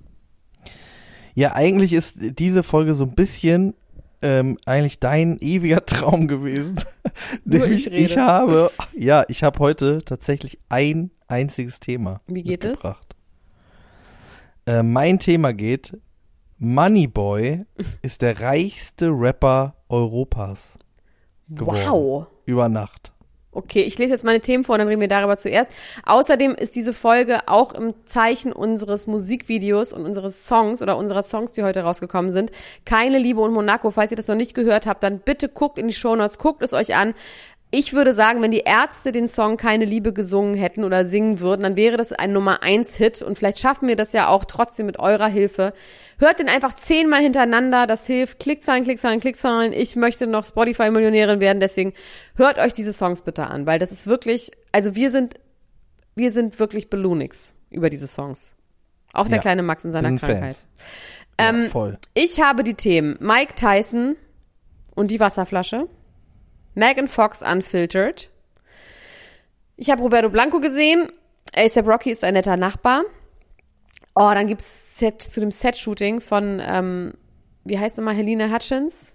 Ja, 1.35 1.53
eigentlich 1.53 1.93
ist 1.93 2.17
diese 2.39 2.63
Folge 2.63 2.93
so 2.95 3.03
ein 3.05 3.11
bisschen 3.13 3.75
ähm, 4.21 4.57
eigentlich 4.65 4.99
dein 4.99 5.37
ewiger 5.39 5.85
Traum 5.85 6.27
gewesen. 6.27 6.77
Nämlich 7.45 7.87
ich 7.87 7.93
rede. 7.93 8.03
ich 8.03 8.17
habe, 8.17 8.71
ja, 8.97 9.25
ich 9.27 9.43
habe 9.43 9.59
heute 9.59 9.99
tatsächlich 10.03 10.59
ein 10.69 11.11
einziges 11.27 11.79
Thema. 11.79 12.21
Wie 12.27 12.43
geht 12.43 12.63
es? 12.63 12.81
Äh, 14.65 14.83
mein 14.83 15.19
Thema 15.19 15.53
geht, 15.53 15.97
Moneyboy 16.57 17.65
ist 18.01 18.21
der 18.21 18.39
reichste 18.41 19.09
Rapper 19.09 19.75
Europas 19.89 20.77
geworden. 21.47 21.89
Wow. 21.89 22.27
über 22.45 22.69
Nacht. 22.69 23.13
Okay, 23.57 23.81
ich 23.81 23.97
lese 23.97 24.13
jetzt 24.13 24.23
meine 24.23 24.39
Themen 24.39 24.63
vor 24.63 24.75
und 24.75 24.79
dann 24.79 24.87
reden 24.87 25.01
wir 25.01 25.07
darüber 25.07 25.35
zuerst. 25.35 25.71
Außerdem 26.05 26.53
ist 26.53 26.75
diese 26.75 26.93
Folge 26.93 27.47
auch 27.47 27.73
im 27.73 27.95
Zeichen 28.05 28.53
unseres 28.53 29.07
Musikvideos 29.07 29.93
und 29.93 30.05
unseres 30.05 30.45
Songs 30.45 30.83
oder 30.83 30.95
unserer 30.95 31.23
Songs, 31.23 31.53
die 31.53 31.63
heute 31.63 31.81
rausgekommen 31.81 32.29
sind. 32.29 32.51
Keine 32.85 33.17
Liebe 33.17 33.41
und 33.41 33.53
Monaco. 33.53 33.89
Falls 33.89 34.11
ihr 34.11 34.17
das 34.17 34.27
noch 34.27 34.35
nicht 34.35 34.53
gehört 34.53 34.85
habt, 34.85 35.01
dann 35.01 35.17
bitte 35.17 35.49
guckt 35.49 35.79
in 35.79 35.87
die 35.87 35.95
Shownotes, 35.95 36.37
guckt 36.37 36.61
es 36.61 36.73
euch 36.73 36.93
an. 36.93 37.15
Ich 37.69 37.93
würde 37.93 38.13
sagen, 38.13 38.41
wenn 38.41 38.51
die 38.51 38.61
Ärzte 38.61 39.11
den 39.11 39.27
Song 39.27 39.57
Keine 39.57 39.83
Liebe 39.83 40.13
gesungen 40.13 40.55
hätten 40.55 40.85
oder 40.85 41.05
singen 41.05 41.41
würden, 41.41 41.63
dann 41.63 41.75
wäre 41.75 41.97
das 41.97 42.13
ein 42.13 42.31
Nummer 42.31 42.63
eins 42.63 42.95
Hit 42.95 43.21
und 43.21 43.37
vielleicht 43.37 43.59
schaffen 43.59 43.89
wir 43.89 43.97
das 43.97 44.13
ja 44.13 44.29
auch 44.29 44.45
trotzdem 44.45 44.85
mit 44.85 44.99
eurer 44.99 45.27
Hilfe. 45.27 45.73
Hört 46.17 46.39
den 46.39 46.47
einfach 46.47 46.75
zehnmal 46.75 47.21
hintereinander, 47.21 47.85
das 47.85 48.07
hilft. 48.07 48.39
Klickzahlen, 48.39 48.85
Klickzahlen, 48.85 49.19
Klickzahlen. 49.19 49.73
Ich 49.73 49.97
möchte 49.97 50.27
noch 50.27 50.45
Spotify-Millionärin 50.45 51.41
werden, 51.41 51.59
deswegen 51.59 51.93
hört 52.35 52.57
euch 52.57 52.71
diese 52.71 52.93
Songs 52.93 53.21
bitte 53.21 53.47
an, 53.47 53.65
weil 53.65 53.79
das 53.79 53.91
ist 53.91 54.07
wirklich, 54.07 54.51
also 54.71 54.95
wir 54.95 55.11
sind, 55.11 55.35
wir 56.15 56.31
sind 56.31 56.57
wirklich 56.59 56.89
Balloonix 56.89 57.53
über 57.69 57.89
diese 57.89 58.07
Songs. 58.07 58.53
Auch 59.11 59.27
der 59.27 59.37
Ja, 59.37 59.41
kleine 59.41 59.63
Max 59.63 59.83
in 59.83 59.91
seiner 59.91 60.15
Krankheit. 60.17 60.57
Ähm, 61.37 61.63
ja, 61.63 61.69
voll. 61.69 61.97
Ich 62.13 62.41
habe 62.41 62.63
die 62.63 62.75
Themen 62.75 63.17
Mike 63.19 63.55
Tyson 63.55 64.15
und 64.95 65.11
die 65.11 65.19
Wasserflasche, 65.19 65.87
Megan 66.77 67.07
Fox 67.07 67.41
Unfiltered. 67.41 68.29
Ich 69.77 69.89
habe 69.89 70.03
Roberto 70.03 70.29
Blanco 70.29 70.59
gesehen. 70.59 71.07
ASAP 71.55 71.87
Rocky 71.87 72.11
ist 72.11 72.23
ein 72.23 72.35
netter 72.35 72.55
Nachbar. 72.55 73.03
Oh, 74.13 74.29
dann 74.31 74.45
gibt's 74.45 74.99
Set, 74.99 75.21
zu 75.21 75.39
dem 75.39 75.49
Set-Shooting 75.49 76.21
von, 76.21 76.61
ähm, 76.63 77.13
wie 77.63 77.79
heißt 77.79 77.97
nochmal, 77.97 78.13
Helena 78.13 78.53
Hutchins? 78.53 79.13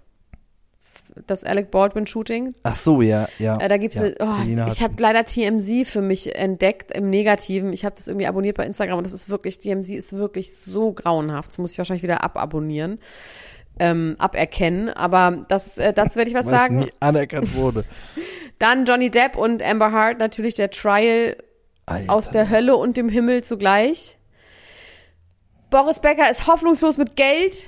Das 1.25 1.45
Alec 1.45 1.71
Baldwin-Shooting. 1.71 2.53
Ach 2.63 2.75
so, 2.75 3.01
ja, 3.01 3.29
ja. 3.39 3.57
Äh, 3.57 3.69
da 3.69 3.77
gibt's, 3.77 3.99
ja, 3.99 4.11
oh, 4.19 4.67
ich 4.69 4.81
habe 4.81 4.95
leider 4.97 5.23
TMZ 5.23 5.87
für 5.87 6.01
mich 6.01 6.35
entdeckt 6.35 6.91
im 6.91 7.09
Negativen. 7.09 7.71
Ich 7.71 7.85
habe 7.85 7.95
das 7.95 8.07
irgendwie 8.07 8.27
abonniert 8.27 8.57
bei 8.57 8.65
Instagram 8.65 8.97
und 8.97 9.05
das 9.05 9.13
ist 9.13 9.29
wirklich, 9.29 9.59
TMZ 9.59 9.89
ist 9.91 10.13
wirklich 10.13 10.57
so 10.57 10.91
grauenhaft. 10.91 11.51
Das 11.51 11.59
muss 11.59 11.71
ich 11.71 11.77
wahrscheinlich 11.77 12.03
wieder 12.03 12.23
ababonnieren, 12.23 12.99
ähm, 13.79 14.15
aberkennen. 14.19 14.89
Aber 14.89 15.45
das, 15.47 15.77
äh, 15.77 15.93
dazu 15.93 16.17
werde 16.17 16.29
ich 16.29 16.35
was 16.35 16.45
Weil 16.47 16.51
sagen. 16.53 16.79
nie 16.79 16.91
anerkannt 16.99 17.55
wurde. 17.55 17.83
Dann 18.59 18.85
Johnny 18.85 19.09
Depp 19.09 19.35
und 19.35 19.61
Amber 19.63 19.91
Hart, 19.91 20.19
natürlich 20.19 20.55
der 20.55 20.69
Trial 20.69 21.35
Alter. 21.85 22.11
aus 22.13 22.29
der 22.29 22.49
Hölle 22.49 22.75
und 22.77 22.97
dem 22.97 23.09
Himmel 23.09 23.43
zugleich. 23.43 24.17
Boris 25.69 25.99
Becker 25.99 26.29
ist 26.29 26.47
hoffnungslos 26.47 26.97
mit 26.97 27.15
Geld. 27.15 27.65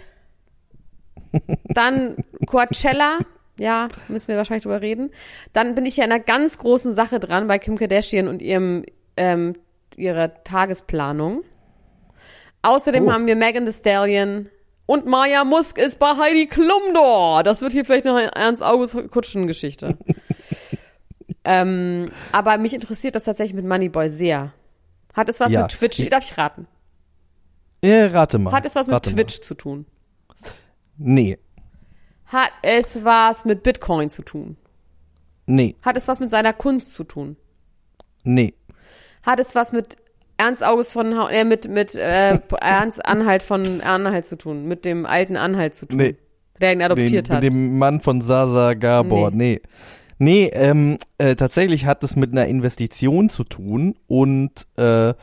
Dann 1.65 2.15
Coachella. 2.45 3.19
Ja, 3.57 3.87
müssen 4.09 4.27
wir 4.27 4.37
wahrscheinlich 4.37 4.63
drüber 4.63 4.81
reden. 4.81 5.11
Dann 5.53 5.75
bin 5.75 5.85
ich 5.85 5.95
hier 5.95 6.03
in 6.03 6.11
einer 6.11 6.21
ganz 6.23 6.57
großen 6.57 6.91
Sache 6.93 7.19
dran 7.19 7.47
bei 7.47 7.57
Kim 7.57 7.77
Kardashian 7.77 8.27
und 8.27 8.41
ihrem, 8.41 8.85
ähm, 9.17 9.55
ihrer 9.95 10.43
Tagesplanung. 10.43 11.41
Außerdem 12.61 13.05
Oh. 13.07 13.11
haben 13.11 13.27
wir 13.27 13.35
Megan 13.37 13.65
Thee 13.65 13.71
Stallion 13.71 14.49
und 14.85 15.05
Maya 15.05 15.43
Musk 15.43 15.77
ist 15.77 15.99
bei 15.99 16.15
Heidi 16.17 16.47
Klum 16.47 16.81
da. 16.93 17.43
Das 17.43 17.61
wird 17.61 17.71
hier 17.71 17.85
vielleicht 17.85 18.05
noch 18.05 18.15
eine 18.15 18.33
Ernst-August-Kutschen-Geschichte. 18.35 19.97
ähm, 21.43 22.09
aber 22.31 22.57
mich 22.57 22.73
interessiert 22.73 23.15
das 23.15 23.23
tatsächlich 23.25 23.55
mit 23.55 23.65
Moneyboy 23.65 24.09
sehr. 24.09 24.53
Hat 25.13 25.29
es 25.29 25.39
was 25.39 25.51
Ja. 25.51 25.61
mit 25.63 25.71
Twitch, 25.71 26.09
darf 26.09 26.23
ich 26.29 26.37
raten? 26.37 26.67
Ja, 27.83 28.07
rate 28.07 28.37
mal. 28.37 28.51
Hat 28.51 28.65
es 28.65 28.75
was 28.75 28.87
mit 28.87 28.95
Rate 28.95 29.11
mal. 29.11 29.15
Twitch 29.15 29.41
zu 29.41 29.53
tun? 29.53 29.85
Nee, 30.97 31.37
Hat 32.27 32.51
es 32.63 33.03
was 33.03 33.45
mit 33.45 33.63
Bitcoin 33.63 34.09
zu 34.09 34.21
tun? 34.23 34.57
nee, 35.45 35.75
Hat 35.83 35.95
es 35.97 36.07
was 36.07 36.19
mit 36.19 36.29
seiner 36.29 36.53
Kunst 36.53 36.93
zu 36.93 37.03
tun? 37.03 37.37
nee, 38.23 38.53
Hat 39.23 39.39
es 39.39 39.53
was 39.55 39.71
mit 39.71 39.97
Ernst 40.37 40.63
August 40.63 40.93
von 40.93 41.17
ha 41.17 41.29
äh, 41.29 41.45
mit 41.45 41.67
mit 41.69 41.95
äh, 41.95 42.39
Ernst 42.59 43.05
Anhalt 43.05 43.43
von 43.43 43.81
Anhalt 43.81 44.25
zu 44.25 44.37
tun, 44.37 44.65
mit 44.65 44.85
dem 44.85 45.05
alten 45.05 45.37
Anhalt 45.37 45.75
zu 45.75 45.85
tun, 45.87 45.97
Nee. 45.97 46.15
der 46.61 46.73
ihn 46.73 46.81
adoptiert 46.81 47.27
den, 47.29 47.35
hat? 47.35 47.43
Mit 47.43 47.53
dem 47.53 47.77
Mann 47.77 48.01
von 48.01 48.21
Sasa 48.21 48.73
Gabor, 48.73 49.31
nee. 49.31 49.61
Nee, 50.17 50.49
ähm, 50.53 50.97
äh, 51.17 51.35
tatsächlich 51.35 51.85
hat 51.85 52.03
es 52.03 52.15
mit 52.15 52.31
einer 52.31 52.45
Investition 52.47 53.27
zu 53.29 53.43
tun 53.43 53.95
und 54.07 54.65
äh, 54.77 55.13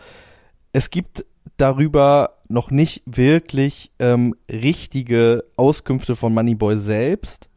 es 0.74 0.90
gibt 0.90 1.24
darüber 1.56 2.38
noch 2.48 2.70
nicht 2.70 3.02
wirklich 3.06 3.90
ähm, 3.98 4.34
richtige 4.50 5.44
Auskünfte 5.56 6.14
von 6.14 6.34
Moneyboy 6.34 6.76
selbst, 6.76 7.48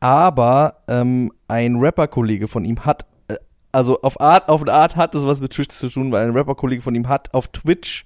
aber 0.00 0.82
ähm, 0.88 1.32
ein 1.46 1.76
Rapper-Kollege 1.76 2.48
von 2.48 2.64
ihm 2.64 2.84
hat, 2.86 3.04
also 3.72 4.00
auf 4.02 4.20
Art, 4.20 4.48
auf 4.48 4.62
eine 4.62 4.72
Art 4.72 4.96
hat 4.96 5.14
es 5.14 5.24
was 5.24 5.40
mit 5.40 5.52
Twitch 5.52 5.76
zu 5.76 5.88
tun, 5.88 6.10
weil 6.12 6.24
ein 6.24 6.36
Rapper-Kollege 6.36 6.82
von 6.82 6.94
ihm 6.94 7.08
hat 7.08 7.32
auf 7.34 7.48
Twitch 7.48 8.04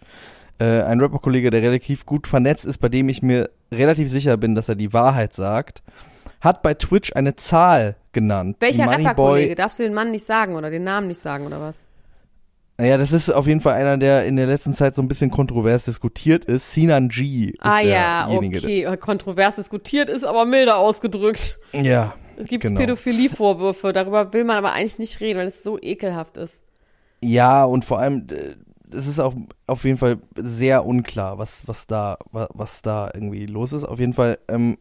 äh, 0.58 0.82
ein 0.82 1.00
Rapper-Kollege, 1.00 1.50
der 1.50 1.62
relativ 1.62 2.06
gut 2.06 2.26
vernetzt 2.26 2.64
ist, 2.64 2.78
bei 2.78 2.88
dem 2.88 3.08
ich 3.08 3.22
mir 3.22 3.50
relativ 3.72 4.10
sicher 4.10 4.36
bin, 4.36 4.54
dass 4.54 4.68
er 4.68 4.74
die 4.74 4.92
Wahrheit 4.92 5.34
sagt, 5.34 5.82
hat 6.40 6.62
bei 6.62 6.74
Twitch 6.74 7.14
eine 7.14 7.36
Zahl 7.36 7.96
genannt. 8.12 8.56
Welcher 8.60 8.88
Rapper-Kollege? 8.88 9.54
Darfst 9.54 9.78
du 9.78 9.84
den 9.84 9.94
Mann 9.94 10.10
nicht 10.10 10.24
sagen 10.24 10.56
oder 10.56 10.70
den 10.70 10.84
Namen 10.84 11.08
nicht 11.08 11.20
sagen 11.20 11.46
oder 11.46 11.60
was? 11.60 11.84
Naja, 12.78 12.96
das 12.96 13.12
ist 13.12 13.30
auf 13.30 13.46
jeden 13.46 13.60
Fall 13.60 13.74
einer, 13.74 13.96
der 13.96 14.24
in 14.24 14.34
der 14.34 14.46
letzten 14.46 14.74
Zeit 14.74 14.94
so 14.94 15.02
ein 15.02 15.08
bisschen 15.08 15.30
kontrovers 15.30 15.84
diskutiert 15.84 16.46
ist. 16.46 16.72
Sinan 16.72 17.10
G 17.10 17.50
ist 17.50 17.60
ah 17.60 17.80
ja, 17.80 18.28
okay. 18.28 18.96
Kontrovers 18.96 19.56
diskutiert 19.56 20.08
ist 20.08 20.24
aber 20.24 20.44
milder 20.46 20.78
ausgedrückt. 20.78 21.58
Ja, 21.72 22.14
Es 22.36 22.46
gibt 22.46 22.62
Genau. 22.64 22.80
Pädophilie-Vorwürfe, 22.80 23.92
darüber 23.92 24.32
will 24.32 24.44
man 24.44 24.56
aber 24.56 24.72
eigentlich 24.72 24.98
nicht 24.98 25.20
reden, 25.20 25.38
weil 25.38 25.46
es 25.48 25.62
so 25.62 25.78
ekelhaft 25.80 26.36
ist. 26.36 26.62
ja 27.20 27.64
und 27.64 27.84
vor 27.84 27.98
allem, 27.98 28.26
äh, 28.30 28.56
es 28.94 29.06
ist 29.06 29.20
auch 29.20 29.34
auf 29.66 29.84
jeden 29.84 29.96
Fall 29.96 30.18
sehr 30.36 30.84
unklar, 30.84 31.38
was 31.38 31.66
was 31.66 31.86
da 31.86 32.18
wa- 32.30 32.48
was 32.52 32.82
da 32.82 33.10
irgendwie 33.14 33.46
los 33.46 33.72
ist. 33.72 33.84
Auf 33.84 33.98
jeden 34.00 34.12
Fall 34.12 34.38
ähm, 34.48 34.76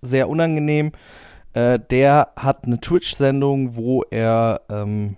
sehr 0.00 0.28
unangenehm. 0.28 0.92
Äh, 1.52 1.78
der 1.78 2.32
hat 2.36 2.64
eine 2.64 2.80
Twitch-Sendung, 2.80 3.76
wo 3.76 4.02
er 4.10 4.62
ähm, 4.70 5.16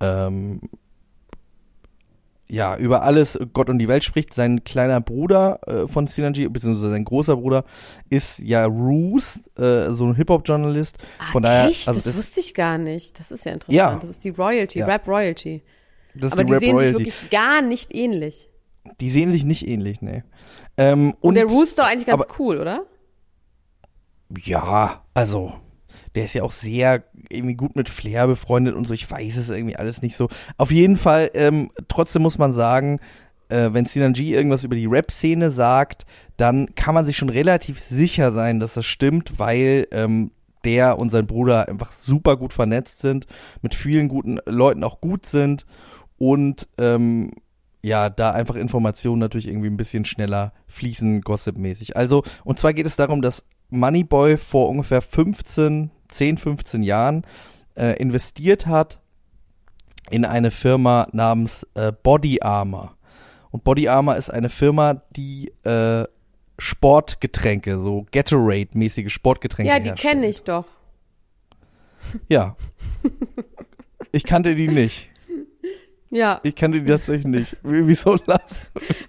ähm, 0.00 0.60
ja, 2.52 2.76
über 2.76 3.02
alles 3.02 3.38
Gott 3.54 3.70
und 3.70 3.78
die 3.78 3.88
Welt 3.88 4.04
spricht. 4.04 4.34
Sein 4.34 4.62
kleiner 4.62 5.00
Bruder 5.00 5.58
äh, 5.66 5.86
von 5.86 6.06
Synergy, 6.06 6.46
beziehungsweise 6.48 6.90
sein 6.90 7.04
großer 7.04 7.36
Bruder, 7.36 7.64
ist 8.10 8.40
ja 8.40 8.66
Roos, 8.66 9.40
äh, 9.58 9.90
so 9.90 10.06
ein 10.06 10.14
Hip-Hop-Journalist. 10.16 10.98
Von 11.32 11.44
ah, 11.44 11.48
daher, 11.48 11.68
echt? 11.70 11.88
also 11.88 12.00
das, 12.00 12.16
wusste 12.16 12.40
ich 12.40 12.52
gar 12.52 12.76
nicht. 12.76 13.18
Das 13.18 13.32
ist 13.32 13.46
ja 13.46 13.52
interessant. 13.52 13.74
Ja. 13.76 13.98
Das 13.98 14.10
ist 14.10 14.22
die 14.24 14.28
Royalty, 14.30 14.80
Ja. 14.80 14.86
Rap 14.86 15.08
Royalty. 15.08 15.62
das 16.14 16.26
ist 16.26 16.32
Aber 16.34 16.44
die 16.44 16.52
die 16.52 16.58
sehen 16.58 16.78
sich 16.78 16.88
Rap-Royalty. 16.88 16.98
wirklich 16.98 17.30
gar 17.30 17.62
nicht 17.62 17.94
ähnlich. 17.94 18.48
Die 19.00 19.10
sehen 19.10 19.32
sich 19.32 19.44
nicht 19.44 19.66
ähnlich, 19.66 20.02
ne. 20.02 20.24
Ähm, 20.76 21.12
Und, 21.20 21.28
und 21.30 21.34
der 21.36 21.44
Roos 21.46 21.68
ist 21.70 21.78
doch 21.78 21.86
eigentlich 21.86 22.06
ganz 22.06 22.22
aber- 22.24 22.34
cool, 22.38 22.58
oder? 22.58 22.84
Ja, 24.44 25.04
also, 25.14 25.52
der 26.14 26.24
ist 26.24 26.34
ja 26.34 26.42
auch 26.42 26.50
sehr 26.50 27.04
irgendwie 27.28 27.54
gut 27.54 27.76
mit 27.76 27.88
Flair 27.88 28.26
befreundet 28.26 28.74
und 28.74 28.86
so. 28.86 28.94
Ich 28.94 29.10
weiß 29.10 29.36
es 29.36 29.48
irgendwie 29.48 29.76
alles 29.76 30.02
nicht 30.02 30.16
so. 30.16 30.28
Auf 30.56 30.70
jeden 30.70 30.96
Fall, 30.96 31.30
ähm, 31.34 31.70
trotzdem 31.88 32.22
muss 32.22 32.38
man 32.38 32.52
sagen, 32.52 33.00
äh, 33.48 33.70
wenn 33.72 33.84
Sinan 33.84 34.12
G 34.12 34.32
irgendwas 34.32 34.64
über 34.64 34.76
die 34.76 34.86
Rap-Szene 34.86 35.50
sagt, 35.50 36.06
dann 36.36 36.74
kann 36.74 36.94
man 36.94 37.04
sich 37.04 37.16
schon 37.16 37.28
relativ 37.28 37.80
sicher 37.80 38.32
sein, 38.32 38.60
dass 38.60 38.74
das 38.74 38.86
stimmt, 38.86 39.38
weil 39.38 39.86
ähm, 39.90 40.32
der 40.64 40.98
und 40.98 41.10
sein 41.10 41.26
Bruder 41.26 41.68
einfach 41.68 41.92
super 41.92 42.36
gut 42.36 42.52
vernetzt 42.52 43.00
sind, 43.00 43.26
mit 43.62 43.74
vielen 43.74 44.08
guten 44.08 44.38
Leuten 44.46 44.84
auch 44.84 45.00
gut 45.00 45.26
sind 45.26 45.66
und 46.18 46.68
ähm, 46.78 47.32
ja, 47.82 48.10
da 48.10 48.30
einfach 48.30 48.54
Informationen 48.54 49.18
natürlich 49.18 49.48
irgendwie 49.48 49.66
ein 49.66 49.76
bisschen 49.76 50.04
schneller 50.04 50.52
fließen, 50.68 51.20
gossipmäßig. 51.22 51.96
Also, 51.96 52.22
und 52.44 52.58
zwar 52.58 52.72
geht 52.72 52.86
es 52.86 52.94
darum, 52.94 53.22
dass 53.22 53.44
Moneyboy 53.70 54.36
vor 54.36 54.68
ungefähr 54.68 55.00
15, 55.00 55.90
10, 56.12 56.38
15 56.38 56.82
Jahren 56.82 57.24
äh, 57.76 57.96
investiert 57.98 58.66
hat 58.66 59.00
in 60.10 60.24
eine 60.24 60.50
Firma 60.50 61.08
namens 61.12 61.66
äh, 61.74 61.92
Body 62.02 62.40
Armor. 62.42 62.96
Und 63.50 63.64
Body 63.64 63.88
Armor 63.88 64.16
ist 64.16 64.30
eine 64.30 64.48
Firma, 64.48 65.02
die 65.10 65.52
äh, 65.64 66.04
Sportgetränke, 66.58 67.78
so 67.78 68.06
Gatorade-mäßige 68.12 69.12
Sportgetränke 69.12 69.70
Ja, 69.70 69.78
die 69.78 69.92
kenne 69.92 70.26
ich 70.26 70.42
doch. 70.42 70.66
Ja. 72.28 72.56
Ich 74.10 74.24
kannte 74.24 74.54
die 74.54 74.68
nicht. 74.68 75.11
Ja, 76.14 76.40
Ich 76.42 76.54
kannte 76.54 76.78
die 76.78 76.84
tatsächlich 76.90 77.24
nicht. 77.24 77.56
Wie- 77.62 77.86
Wieso 77.86 78.16
lachen? 78.26 78.42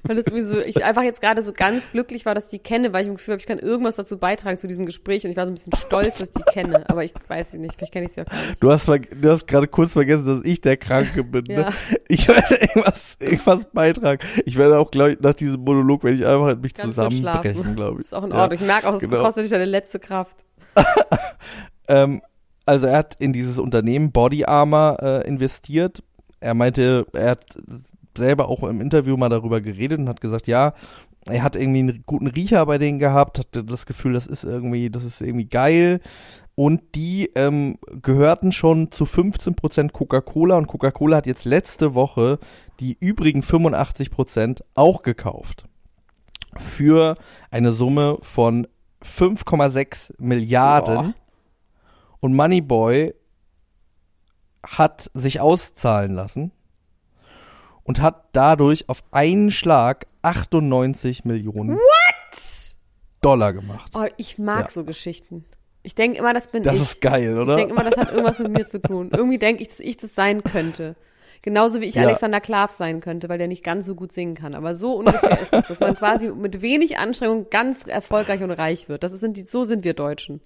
weil 0.04 0.16
das 0.16 0.28
irgendwie 0.28 0.42
so, 0.46 0.58
ich 0.58 0.86
einfach 0.86 1.04
jetzt 1.04 1.20
gerade 1.20 1.42
so 1.44 1.52
ganz 1.52 1.92
glücklich 1.92 2.26
war, 2.26 2.34
dass 2.34 2.46
ich 2.46 2.52
die 2.52 2.60
kenne, 2.60 2.94
weil 2.94 3.02
ich 3.02 3.10
im 3.10 3.16
Gefühl 3.16 3.34
habe, 3.34 3.42
ich 3.42 3.46
kann 3.46 3.60
irgendwas 3.60 3.98
dazu 3.98 4.18
beitragen 4.18 4.58
zu 4.58 4.68
diesem 4.68 4.86
Gespräch 4.86 5.26
und 5.26 5.32
ich 5.32 5.36
war 5.36 5.46
so 5.46 5.52
ein 5.52 5.56
bisschen 5.56 5.74
stolz, 5.76 6.20
dass 6.20 6.30
ich 6.30 6.36
die 6.36 6.44
kenne. 6.44 6.90
Aber 6.90 7.04
ich 7.04 7.14
weiß 7.28 7.52
sie 7.52 7.58
nicht, 7.58 7.76
vielleicht 7.76 7.92
kenne 7.92 8.06
ich 8.06 8.14
sie 8.14 8.22
auch 8.22 8.26
gar 8.26 8.40
nicht. 8.48 8.64
Du 8.64 8.72
hast, 8.72 8.88
du 8.88 9.30
hast 9.32 9.48
gerade 9.48 9.68
kurz 9.68 9.92
vergessen, 9.92 10.26
dass 10.26 10.40
ich 10.46 10.62
der 10.62 10.78
Kranke 10.78 11.26
bin. 11.26 11.44
Ne? 11.44 11.54
Ja. 11.64 11.70
Ich 12.08 12.26
werde 12.30 12.56
irgendwas, 12.56 13.18
irgendwas 13.20 13.66
beitragen. 13.74 14.26
Ich 14.46 14.58
werde 14.58 14.80
auch, 14.80 14.90
glaube 14.90 15.12
ich, 15.12 15.20
nach 15.20 15.34
diesem 15.34 15.60
Monolog 15.60 16.06
werde 16.06 16.16
ich 16.16 16.26
einfach 16.26 16.48
in 16.50 16.62
mich 16.62 16.74
Ganz 16.74 16.88
zusammenbrechen, 16.96 17.76
glaube 17.76 18.00
ich. 18.00 18.06
Ist 18.06 18.14
auch 18.14 18.24
in 18.24 18.32
Ja. 18.32 18.38
Ordnung. 18.44 18.60
Ich 18.62 18.66
merke 18.66 18.88
auch, 18.88 18.94
es 18.96 19.02
genau. 19.02 19.22
kostet 19.22 19.44
dich 19.44 19.52
deine 19.52 19.66
letzte 19.66 20.00
Kraft. 20.00 20.38
Ähm, 21.88 22.22
also 22.66 22.88
er 22.88 22.98
hat 23.00 23.16
in 23.20 23.34
dieses 23.34 23.60
Unternehmen 23.60 24.14
Body 24.14 24.46
Armor 24.46 24.98
äh, 25.02 25.28
investiert. 25.28 26.02
Er 26.44 26.54
meinte, 26.54 27.08
er 27.14 27.32
hat 27.32 27.58
selber 28.18 28.50
auch 28.50 28.64
im 28.64 28.82
Interview 28.82 29.18
mal 29.18 29.30
darüber 29.30 29.62
geredet 29.62 30.00
und 30.00 30.10
hat 30.10 30.22
gesagt, 30.22 30.48
ja, 30.48 30.74
er 31.28 31.42
hat 31.42 31.56
irgendwie 31.56 31.80
einen 31.80 32.04
guten 32.06 32.28
Riecher 32.28 32.66
bei 32.66 32.78
denen 32.78 33.00
gehabt, 33.00 33.40
hatte 33.40 33.64
das 33.64 33.86
Gefühl, 33.86 34.14
das 34.14 34.28
ist 34.28 34.44
irgendwie, 34.44 34.90
das 34.90 35.04
ist 35.04 35.22
irgendwie 35.22 35.48
geil. 35.48 36.02
Und 36.56 36.96
die 36.96 37.32
ähm, 37.36 37.80
gehörten 38.02 38.52
schon 38.52 38.92
zu 38.92 39.06
15% 39.06 39.92
Coca-Cola 39.92 40.58
und 40.58 40.68
Coca-Cola 40.68 41.18
hat 41.18 41.28
jetzt 41.28 41.46
letzte 41.46 41.96
Woche 41.96 42.40
die 42.80 42.98
übrigen 43.00 43.42
85% 43.42 44.62
auch 44.76 45.02
gekauft. 45.02 45.66
Für 46.58 47.18
eine 47.50 47.72
Summe 47.72 48.20
von 48.22 48.68
5,6 49.04 50.14
Milliarden. 50.20 50.96
Boah. 50.96 51.14
Und 52.20 52.36
Moneyboy 52.36 53.14
hat 54.65 55.10
sich 55.13 55.39
auszahlen 55.41 56.13
lassen 56.13 56.51
und 57.84 58.01
hat 58.01 58.25
dadurch 58.32 58.88
auf 58.89 59.03
einen 59.12 59.51
Schlag 59.51 60.08
98 60.22 61.25
Millionen 61.25 61.77
Dollar 63.22 63.53
gemacht. 63.53 63.91
Oh, 63.96 64.05
ich 64.17 64.38
mag 64.38 64.65
Ja. 64.65 64.70
so 64.70 64.84
Geschichten. 64.84 65.46
Ich 65.82 65.96
denke 65.96 66.17
immer, 66.20 66.34
das 66.34 66.48
bin 66.50 66.63
Das 66.63 66.75
ich. 66.75 66.82
ist 66.82 67.01
geil, 67.01 67.32
ich 67.34 67.38
oder? 67.38 67.55
denke 67.55 67.74
immer, 67.74 67.84
das 67.84 67.98
hat 67.98 68.12
irgendwas 68.12 68.39
mit 68.39 68.51
mir 68.51 68.65
zu 68.65 68.82
tun. 68.82 69.10
Irgendwie 69.13 69.38
denke 69.38 69.62
ich, 69.62 69.67
dass 69.70 69.79
ich 69.79 69.98
das 69.98 70.15
sein 70.15 70.43
könnte. 70.43 70.96
Genauso 71.41 71.82
wie 71.82 71.86
ich 71.86 71.96
Ja. 71.96 72.03
Alexander 72.03 72.39
Klav 72.39 72.72
sein 72.72 73.01
könnte, 73.01 73.27
weil 73.27 73.38
der 73.38 73.50
nicht 73.50 73.65
ganz 73.65 73.86
so 73.86 73.96
gut 73.96 74.13
singen 74.13 74.34
kann. 74.34 74.55
Aber 74.55 74.75
so 74.75 74.93
ungefähr 74.96 75.41
ist 75.41 75.53
es, 75.53 75.67
dass 75.67 75.79
man 75.82 75.96
quasi 75.98 76.29
mit 76.32 76.62
wenig 76.62 76.98
Anstrengung 76.98 77.50
ganz 77.50 77.86
erfolgreich 77.86 78.41
und 78.43 78.51
reich 78.51 78.88
wird. 78.88 79.03
Das 79.03 79.12
sind 79.12 79.36
die, 79.36 79.43
so 79.43 79.65
sind 79.65 79.84
wir 79.84 79.93
Deutschen. 79.93 80.39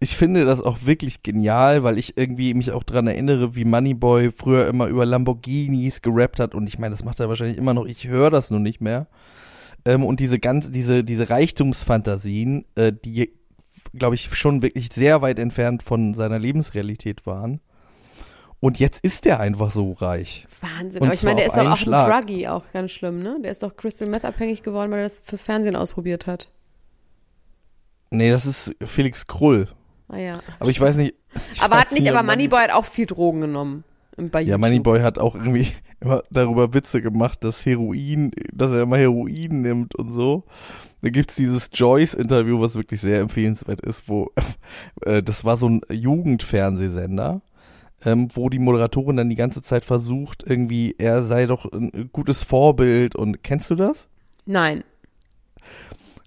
Ich 0.00 0.16
finde 0.16 0.46
das 0.46 0.62
auch 0.62 0.78
wirklich 0.84 1.22
genial, 1.22 1.82
weil 1.82 1.98
ich 1.98 2.16
irgendwie 2.16 2.54
mich 2.54 2.72
auch 2.72 2.82
dran 2.82 3.06
erinnere, 3.06 3.54
wie 3.54 3.66
Moneyboy 3.66 4.30
früher 4.30 4.66
immer 4.66 4.86
über 4.86 5.04
Lamborghinis 5.04 6.00
gerappt 6.00 6.40
hat 6.40 6.54
und 6.54 6.66
ich 6.66 6.78
meine, 6.78 6.94
das 6.94 7.04
macht 7.04 7.20
er 7.20 7.28
wahrscheinlich 7.28 7.58
immer 7.58 7.74
noch, 7.74 7.84
ich 7.84 8.08
höre 8.08 8.30
das 8.30 8.50
nur 8.50 8.60
nicht 8.60 8.80
mehr. 8.80 9.06
Ähm, 9.84 10.04
und 10.04 10.20
diese 10.20 10.38
ganze, 10.38 10.70
diese, 10.70 11.04
diese 11.04 11.28
Reichtumsfantasien, 11.28 12.64
äh, 12.76 12.92
die, 12.92 13.32
glaube 13.94 14.14
ich, 14.14 14.34
schon 14.34 14.62
wirklich 14.62 14.88
sehr 14.90 15.20
weit 15.20 15.38
entfernt 15.38 15.82
von 15.82 16.14
seiner 16.14 16.38
Lebensrealität 16.38 17.26
waren. 17.26 17.60
Und 18.58 18.78
jetzt 18.78 19.02
ist 19.02 19.24
er 19.26 19.40
einfach 19.40 19.70
so 19.70 19.92
reich. 19.92 20.46
Wahnsinn. 20.60 21.00
Und 21.00 21.08
Aber 21.08 21.14
ich 21.14 21.22
meine, 21.22 21.36
der 21.36 21.46
ist 21.46 21.56
doch 21.56 21.70
auch 21.70 21.76
Schlag. 21.78 22.10
ein 22.10 22.26
Druggy, 22.26 22.46
auch 22.46 22.64
ganz 22.72 22.90
schlimm, 22.90 23.22
ne? 23.22 23.38
Der 23.42 23.52
ist 23.52 23.62
doch 23.62 23.74
Crystal 23.74 24.08
Meth 24.08 24.26
abhängig 24.26 24.62
geworden, 24.62 24.90
weil 24.90 24.98
er 24.98 25.04
das 25.04 25.20
fürs 25.20 25.42
Fernsehen 25.42 25.76
ausprobiert 25.76 26.26
hat. 26.26 26.50
Nee, 28.10 28.30
das 28.30 28.44
ist 28.44 28.76
Felix 28.84 29.26
Krull. 29.26 29.68
Ah 30.10 30.18
ja. 30.18 30.40
Aber 30.58 30.70
ich 30.70 30.80
weiß 30.80 30.96
nicht. 30.96 31.14
ich 31.52 31.62
aber 31.62 31.76
weiß 31.76 31.80
hat 31.86 31.92
nicht, 31.92 32.08
aber 32.08 32.22
Money- 32.22 32.48
Moneyboy 32.48 32.60
hat 32.62 32.72
auch 32.72 32.84
viel 32.84 33.06
Drogen 33.06 33.40
genommen. 33.42 33.84
Bei 34.16 34.42
Ja. 34.42 34.58
Moneyboy 34.58 35.00
hat 35.00 35.18
auch 35.18 35.34
irgendwie 35.34 35.68
immer 36.00 36.22
darüber 36.30 36.74
Witze 36.74 37.00
gemacht, 37.00 37.44
dass 37.44 37.64
Heroin, 37.64 38.32
dass 38.52 38.70
er 38.72 38.82
immer 38.82 38.98
Heroin 38.98 39.62
nimmt 39.62 39.94
und 39.94 40.12
so. 40.12 40.44
Da 41.02 41.08
gibt's 41.10 41.36
dieses 41.36 41.70
Joyce-Interview, 41.72 42.60
was 42.60 42.74
wirklich 42.74 43.00
sehr 43.00 43.20
empfehlenswert 43.20 43.80
ist, 43.80 44.08
wo 44.08 44.30
äh, 45.06 45.22
das 45.22 45.44
war 45.44 45.56
so 45.56 45.68
ein 45.68 45.80
Jugendfernsehsender, 45.90 47.40
ähm, 48.04 48.28
wo 48.34 48.48
die 48.50 48.58
Moderatorin 48.58 49.16
dann 49.16 49.30
die 49.30 49.36
ganze 49.36 49.62
Zeit 49.62 49.84
versucht, 49.84 50.42
irgendwie, 50.46 50.94
er 50.98 51.22
sei 51.22 51.46
doch 51.46 51.70
ein 51.72 52.10
gutes 52.12 52.42
Vorbild 52.42 53.14
und 53.14 53.42
kennst 53.42 53.70
du 53.70 53.76
das? 53.76 54.08
Nein. 54.44 54.82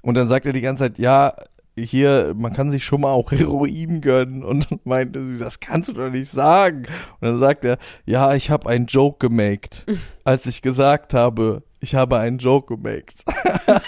Und 0.01 0.15
dann 0.15 0.27
sagt 0.27 0.45
er 0.45 0.53
die 0.53 0.61
ganze 0.61 0.83
Zeit, 0.85 0.99
ja, 0.99 1.33
hier, 1.75 2.33
man 2.37 2.53
kann 2.53 2.71
sich 2.71 2.83
schon 2.83 3.01
mal 3.01 3.11
auch 3.11 3.31
Heroin 3.31 4.01
gönnen. 4.01 4.43
Und 4.43 4.85
meinte 4.85 5.25
sie, 5.25 5.37
das 5.37 5.59
kannst 5.59 5.89
du 5.89 5.93
doch 5.93 6.09
nicht 6.09 6.31
sagen. 6.31 6.85
Und 7.19 7.27
dann 7.27 7.39
sagt 7.39 7.65
er, 7.65 7.77
ja, 8.05 8.33
ich 8.33 8.49
habe 8.49 8.69
einen 8.69 8.85
Joke 8.85 9.27
gemacht, 9.27 9.85
als 10.23 10.45
ich 10.45 10.61
gesagt 10.61 11.13
habe, 11.13 11.63
ich 11.79 11.95
habe 11.95 12.17
einen 12.17 12.37
Joke 12.37 12.75
gemacht. 12.77 13.23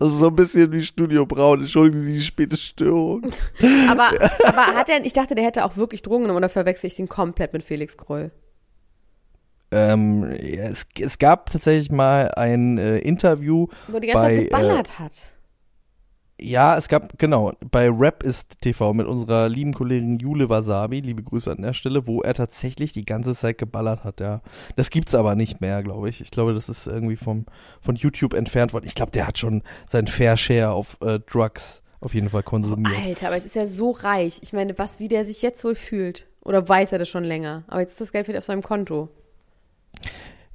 Das 0.00 0.12
ist 0.12 0.18
so 0.18 0.26
ein 0.26 0.34
bisschen 0.34 0.72
wie 0.72 0.82
Studio 0.82 1.24
Braun. 1.24 1.60
Entschuldigen 1.60 2.02
Sie 2.02 2.14
die 2.14 2.20
späte 2.20 2.56
Störung. 2.56 3.30
Aber, 3.88 4.10
aber 4.44 4.66
hat 4.74 4.88
er, 4.88 5.04
ich 5.04 5.12
dachte, 5.12 5.36
der 5.36 5.44
hätte 5.44 5.64
auch 5.64 5.76
wirklich 5.76 6.02
Drogen 6.02 6.24
genommen 6.24 6.38
oder 6.38 6.48
verwechsel 6.48 6.88
ich 6.88 6.96
den 6.96 7.08
komplett 7.08 7.52
mit 7.52 7.62
Felix 7.62 7.96
Krull? 7.96 8.32
Ähm, 9.70 10.30
ja, 10.42 10.64
es, 10.64 10.86
es 11.00 11.18
gab 11.18 11.48
tatsächlich 11.48 11.90
mal 11.90 12.32
ein 12.32 12.76
äh, 12.76 12.98
Interview. 12.98 13.68
Wo 13.88 13.98
die 13.98 14.08
ganze 14.08 14.22
Bei, 14.22 14.36
Zeit 14.36 14.44
geballert 14.44 14.98
hat. 14.98 15.33
Ja, 16.40 16.76
es 16.76 16.88
gab, 16.88 17.16
genau, 17.18 17.52
bei 17.70 17.88
Rap 17.88 18.24
ist 18.24 18.60
TV 18.60 18.92
mit 18.92 19.06
unserer 19.06 19.48
lieben 19.48 19.72
Kollegin 19.72 20.18
Jule 20.18 20.48
Wasabi, 20.48 21.00
liebe 21.00 21.22
Grüße 21.22 21.52
an 21.52 21.62
der 21.62 21.74
Stelle, 21.74 22.08
wo 22.08 22.22
er 22.22 22.34
tatsächlich 22.34 22.92
die 22.92 23.04
ganze 23.04 23.36
Zeit 23.36 23.56
geballert 23.56 24.02
hat, 24.02 24.18
ja. 24.18 24.40
Das 24.74 24.90
gibt's 24.90 25.14
aber 25.14 25.36
nicht 25.36 25.60
mehr, 25.60 25.82
glaube 25.84 26.08
ich. 26.08 26.20
Ich 26.20 26.32
glaube, 26.32 26.52
das 26.52 26.68
ist 26.68 26.88
irgendwie 26.88 27.16
vom, 27.16 27.46
von 27.80 27.94
YouTube 27.94 28.34
entfernt 28.34 28.72
worden. 28.72 28.86
Ich 28.86 28.96
glaube, 28.96 29.12
der 29.12 29.28
hat 29.28 29.38
schon 29.38 29.62
sein 29.86 30.08
Fair 30.08 30.36
Share 30.36 30.72
auf 30.72 30.98
äh, 31.02 31.20
Drugs 31.20 31.82
auf 32.00 32.14
jeden 32.14 32.28
Fall 32.28 32.42
konsumiert. 32.42 33.04
Alter, 33.04 33.28
aber 33.28 33.36
es 33.36 33.46
ist 33.46 33.54
ja 33.54 33.66
so 33.66 33.92
reich. 33.92 34.40
Ich 34.42 34.52
meine, 34.52 34.76
was, 34.76 34.98
wie 34.98 35.08
der 35.08 35.24
sich 35.24 35.40
jetzt 35.40 35.64
wohl 35.64 35.74
fühlt. 35.74 36.26
Oder 36.42 36.68
weiß 36.68 36.92
er 36.92 36.98
das 36.98 37.08
schon 37.08 37.24
länger? 37.24 37.64
Aber 37.68 37.80
jetzt 37.80 37.92
ist 37.92 38.00
das 38.00 38.12
Geld 38.12 38.28
wieder 38.28 38.38
auf 38.38 38.44
seinem 38.44 38.62
Konto. 38.62 39.08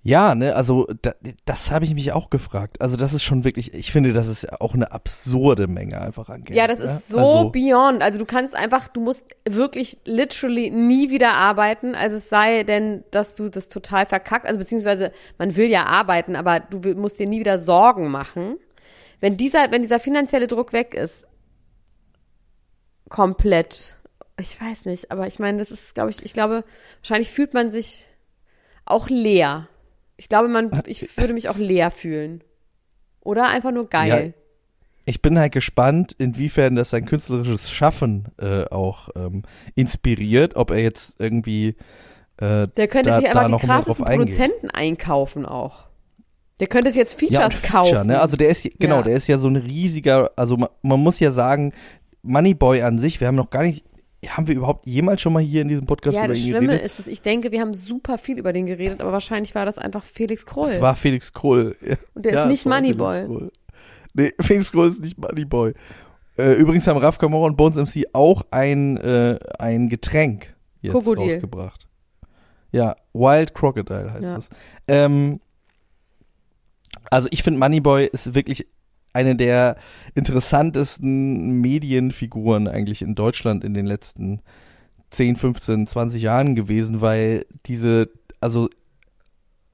Ja, 0.01 0.33
ne, 0.33 0.55
also 0.55 0.87
da, 1.01 1.13
das 1.43 1.71
habe 1.71 1.83
ich 1.83 1.93
mich 1.93 2.13
auch 2.13 2.29
gefragt. 2.29 2.81
Also 2.81 2.95
das 2.95 3.13
ist 3.13 3.23
schon 3.23 3.43
wirklich, 3.43 3.73
ich 3.73 3.91
finde, 3.91 4.13
das 4.13 4.27
ist 4.27 4.61
auch 4.61 4.73
eine 4.73 4.93
absurde 4.93 5.67
Menge 5.67 5.99
einfach 5.99 6.29
an 6.29 6.45
Geld. 6.45 6.57
Ja, 6.57 6.67
das 6.67 6.79
ne? 6.79 6.85
ist 6.85 7.09
so 7.09 7.19
Also, 7.19 7.49
beyond. 7.49 8.01
Also 8.01 8.17
du 8.17 8.25
kannst 8.25 8.55
einfach, 8.55 8.87
du 8.87 9.01
musst 9.01 9.35
wirklich 9.47 9.97
literally 10.05 10.71
nie 10.71 11.09
wieder 11.09 11.33
arbeiten. 11.33 11.95
Also 11.95 12.15
es 12.15 12.29
sei 12.29 12.63
denn, 12.63 13.03
dass 13.11 13.35
du 13.35 13.49
das 13.49 13.67
total 13.67 14.05
verkackt. 14.05 14.45
Also 14.45 14.57
beziehungsweise 14.57 15.11
man 15.37 15.57
will 15.57 15.67
ja 15.67 15.85
arbeiten, 15.85 16.37
aber 16.37 16.61
du 16.61 16.79
musst 16.95 17.19
dir 17.19 17.27
nie 17.27 17.41
wieder 17.41 17.59
Sorgen 17.59 18.09
machen. 18.09 18.57
Wenn 19.19 19.35
dieser, 19.35 19.69
wenn 19.71 19.81
dieser 19.81 19.99
finanzielle 19.99 20.47
Druck 20.47 20.71
weg 20.71 20.93
ist, 20.93 21.27
komplett, 23.09 23.97
ich 24.39 24.59
weiß 24.59 24.85
nicht, 24.85 25.11
aber 25.11 25.27
ich 25.27 25.39
meine, 25.39 25.57
das 25.57 25.71
ist, 25.71 25.93
glaube 25.93 26.11
ich, 26.11 26.23
ich 26.23 26.33
glaube, 26.33 26.63
wahrscheinlich 27.01 27.29
fühlt 27.29 27.53
man 27.53 27.69
sich 27.69 28.07
auch 28.85 29.09
leer. 29.09 29.67
Ich 30.19 30.27
glaube, 30.27 30.49
man, 30.49 30.69
ich 30.85 31.17
würde 31.17 31.33
mich 31.33 31.47
auch 31.47 31.55
leer 31.57 31.91
fühlen. 31.91 32.43
Oder 33.21 33.47
einfach 33.47 33.71
nur 33.71 33.87
geil. 33.87 34.33
Ja, 34.35 34.43
ich 35.05 35.21
bin 35.21 35.39
halt 35.39 35.53
gespannt, 35.53 36.13
inwiefern 36.17 36.75
das 36.75 36.89
sein 36.89 37.05
künstlerisches 37.05 37.71
Schaffen 37.71 38.27
äh, 38.37 38.65
auch 38.65 39.09
ähm, 39.15 39.43
inspiriert, 39.75 40.57
ob 40.57 40.71
er 40.71 40.79
jetzt 40.79 41.15
irgendwie 41.19 41.77
äh, 42.37 42.67
Der 42.67 42.87
könnte 42.89 43.11
da, 43.11 43.19
sich 43.19 43.29
einfach 43.29 43.59
die 43.59 43.65
krassesten. 43.65 44.05
Produzenten 44.05 44.69
einkaufen 44.69 45.45
auch. 45.45 45.87
Der 46.59 46.67
könnte 46.67 46.91
sich 46.91 46.99
jetzt 46.99 47.19
ja, 47.21 47.29
Features 47.29 47.59
Feature, 47.59 47.83
kaufen. 47.83 48.07
Ne? 48.07 48.19
Also 48.19 48.35
der 48.35 48.49
ist 48.49 48.67
genau, 48.77 48.97
Ja. 48.97 49.03
der 49.03 49.15
ist 49.15 49.27
ja 49.27 49.37
so 49.37 49.47
ein 49.47 49.55
riesiger, 49.55 50.31
also 50.35 50.57
man, 50.57 50.69
man 50.81 50.99
muss 50.99 51.21
ja 51.21 51.31
sagen, 51.31 51.71
Moneyboy 52.23 52.81
an 52.81 52.99
sich, 52.99 53.21
wir 53.21 53.27
haben 53.27 53.35
noch 53.35 53.49
gar 53.49 53.63
nicht, 53.63 53.85
haben 54.27 54.47
wir 54.47 54.55
überhaupt 54.55 54.85
jemals 54.85 55.21
schon 55.21 55.31
mal 55.33 55.41
hier 55.41 55.61
in 55.61 55.69
diesem 55.69 55.85
Podcast 55.85 56.15
ja, 56.15 56.21
über 56.25 56.33
das 56.33 56.39
ihn 56.43 56.47
Schlimme 56.49 56.67
geredet? 56.67 56.85
ist, 56.85 56.99
dass 56.99 57.07
ich 57.07 57.21
denke, 57.21 57.51
wir 57.51 57.61
haben 57.61 57.73
super 57.73 58.17
viel 58.17 58.37
über 58.37 58.51
den 58.53 58.65
geredet, 58.65 58.99
aber 59.01 59.11
wahrscheinlich 59.13 59.55
war 59.55 59.65
das 59.65 59.77
einfach 59.77 60.03
Felix 60.03 60.45
Kroll. 60.45 60.67
Es 60.69 60.81
war 60.81 60.95
Felix 60.95 61.31
Krull. 61.33 61.75
Und 62.15 62.25
der 62.25 62.33
Ja, 62.33 62.43
ist 62.43 62.49
nicht 62.49 62.65
Moneyboy. 62.65 63.13
Felix 63.13 63.27
Krull. 63.27 63.51
Nee, 64.13 64.33
Felix 64.41 64.71
Krull 64.71 64.87
ist 64.89 64.99
nicht 64.99 65.17
Moneyboy. 65.17 65.73
Äh, 66.37 66.53
übrigens 66.53 66.87
haben 66.87 66.97
Raf 66.97 67.17
Kamora 67.17 67.47
und 67.47 67.55
Bones 67.57 67.77
MC 67.77 68.05
auch 68.13 68.43
ein, 68.51 68.97
äh, 68.97 69.39
ein 69.57 69.87
Getränk 69.89 70.53
jetzt 70.81 70.91
Krokodil. 70.93 71.33
rausgebracht. 71.33 71.87
Ja, 72.71 72.95
Wild 73.13 73.53
Crocodile 73.53 74.11
heißt 74.13 74.23
Ja. 74.23 74.37
es. 74.37 74.49
Ähm, 74.87 75.39
also 77.09 77.27
ich 77.31 77.43
finde 77.43 77.59
Moneyboy 77.59 78.05
ist 78.07 78.35
wirklich 78.35 78.67
eine 79.13 79.35
der 79.35 79.77
interessantesten 80.15 81.61
Medienfiguren 81.61 82.67
eigentlich 82.67 83.01
in 83.01 83.15
Deutschland 83.15 83.63
in 83.63 83.73
den 83.73 83.85
letzten 83.85 84.41
10, 85.11 85.35
15, 85.35 85.87
20 85.87 86.21
Jahren 86.21 86.55
gewesen, 86.55 87.01
weil 87.01 87.45
diese, 87.65 88.09
also 88.39 88.69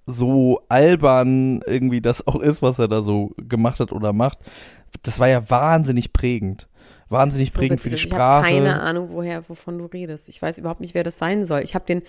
so 0.06 0.62
albern 0.70 1.62
irgendwie 1.66 2.02
das 2.02 2.26
auch 2.28 2.40
ist, 2.40 2.62
was 2.62 2.80
er 2.80 2.88
da 2.88 3.02
so 3.02 3.34
gemacht 3.38 3.80
hat 3.80 3.92
oder 3.92 4.14
macht, 4.14 4.40
das 5.04 5.20
war 5.20 5.28
ja 5.28 5.50
wahnsinnig 5.50 6.14
prägend. 6.14 6.68
Wahnsinnig 7.08 7.52
So 7.52 7.60
prägend 7.60 7.82
für 7.82 7.90
die 7.90 7.96
witzig. 7.96 8.10
Sprache. 8.10 8.48
Ich 8.48 8.56
habe 8.56 8.66
keine 8.66 8.82
Ahnung, 8.82 9.10
woher, 9.12 9.48
wovon 9.48 9.78
du 9.78 9.86
redest. 9.86 10.28
Ich 10.28 10.42
weiß 10.42 10.58
überhaupt 10.58 10.82
nicht, 10.82 10.96
wer 10.96 11.04
das 11.04 11.20
sein 11.20 11.46
soll. 11.46 11.62
Ich 11.62 11.76
habe 11.76 11.86
den, 11.86 12.02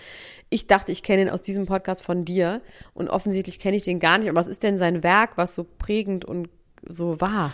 ich 0.48 0.68
dachte, 0.68 0.90
ich 0.90 1.02
kenne 1.02 1.22
ihn 1.22 1.28
aus 1.28 1.42
diesem 1.42 1.66
Podcast 1.66 2.02
von 2.02 2.24
dir 2.24 2.62
und 2.94 3.10
offensichtlich 3.10 3.58
kenne 3.58 3.76
ich 3.76 3.82
den 3.82 3.98
gar 3.98 4.16
nicht. 4.16 4.28
Aber 4.28 4.38
was 4.38 4.48
ist 4.48 4.62
denn 4.62 4.78
sein 4.78 5.02
Werk, 5.02 5.36
was 5.36 5.54
so 5.54 5.64
prägend 5.64 6.24
und 6.24 6.48
so 6.88 7.20
war? 7.20 7.52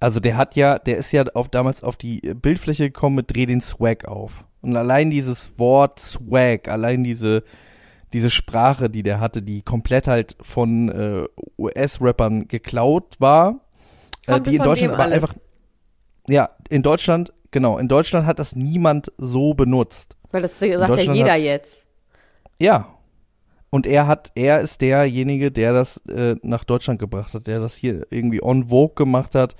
Also 0.00 0.20
der 0.20 0.36
hat 0.36 0.56
ja, 0.56 0.78
der 0.78 0.98
ist 0.98 1.12
ja 1.12 1.24
auf, 1.34 1.48
damals 1.48 1.82
auf 1.82 1.96
die 1.96 2.20
Bildfläche 2.20 2.90
gekommen 2.90 3.16
mit 3.16 3.34
Dreh 3.34 3.46
den 3.46 3.60
Swag 3.60 4.06
auf. 4.06 4.44
Und 4.60 4.76
allein 4.76 5.10
dieses 5.10 5.58
Wort 5.58 5.98
Swag, 6.00 6.68
allein 6.68 7.04
diese, 7.04 7.42
diese 8.12 8.30
Sprache, 8.30 8.90
die 8.90 9.02
der 9.02 9.20
hatte, 9.20 9.42
die 9.42 9.62
komplett 9.62 10.06
halt 10.06 10.36
von 10.40 10.88
äh, 10.88 11.24
US-Rappern 11.58 12.48
geklaut 12.48 13.16
war, 13.18 13.60
äh, 14.26 14.40
die 14.40 14.56
in 14.56 14.62
Deutschland 14.62 14.94
aber 14.94 15.02
alles? 15.04 15.22
einfach, 15.30 15.36
ja, 16.28 16.50
in 16.68 16.82
Deutschland, 16.82 17.32
genau, 17.50 17.78
in 17.78 17.88
Deutschland 17.88 18.26
hat 18.26 18.38
das 18.38 18.56
niemand 18.56 19.12
so 19.18 19.54
benutzt. 19.54 20.16
Weil 20.30 20.42
das 20.42 20.58
sagt 20.58 20.72
ja 20.72 21.12
jeder 21.12 21.32
hat- 21.32 21.40
jetzt. 21.42 21.86
Ja. 22.60 22.93
Und 23.74 23.88
er 23.88 24.06
hat, 24.06 24.30
er 24.36 24.60
ist 24.60 24.82
derjenige, 24.82 25.50
der 25.50 25.72
das 25.72 25.96
äh, 26.06 26.36
nach 26.42 26.62
Deutschland 26.62 27.00
gebracht 27.00 27.34
hat, 27.34 27.48
der 27.48 27.58
das 27.58 27.74
hier 27.74 28.06
irgendwie 28.08 28.40
on 28.40 28.68
Vogue 28.68 28.94
gemacht 28.94 29.34
hat, 29.34 29.56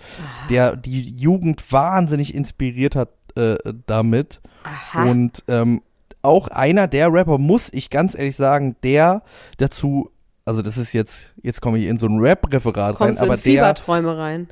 der 0.48 0.76
die 0.76 1.16
Jugend 1.16 1.72
wahnsinnig 1.72 2.32
inspiriert 2.32 2.94
hat 2.94 3.08
äh, 3.34 3.56
damit. 3.86 4.40
Aha. 4.62 5.10
Und 5.10 5.42
ähm, 5.48 5.82
auch 6.22 6.46
einer 6.46 6.86
der 6.86 7.12
Rapper, 7.12 7.38
muss 7.38 7.72
ich 7.72 7.90
ganz 7.90 8.16
ehrlich 8.16 8.36
sagen, 8.36 8.76
der 8.84 9.24
dazu, 9.58 10.12
also 10.44 10.62
das 10.62 10.78
ist 10.78 10.92
jetzt, 10.92 11.32
jetzt 11.42 11.60
komme 11.60 11.80
ich 11.80 11.86
in 11.86 11.98
so 11.98 12.06
ein 12.06 12.20
Rap-Referat 12.20 13.00
rein, 13.00 13.18
aber 13.18 13.24
in 13.24 13.30
der, 13.30 13.38
Fieberträume 13.38 14.16
rein? 14.16 14.46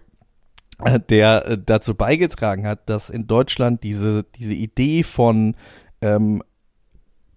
äh, 0.84 0.98
der 0.98 1.46
äh, 1.46 1.58
dazu 1.64 1.94
beigetragen 1.94 2.66
hat, 2.66 2.90
dass 2.90 3.10
in 3.10 3.28
Deutschland 3.28 3.84
diese, 3.84 4.24
diese 4.24 4.54
Idee 4.54 5.04
von 5.04 5.54
ähm, 6.00 6.42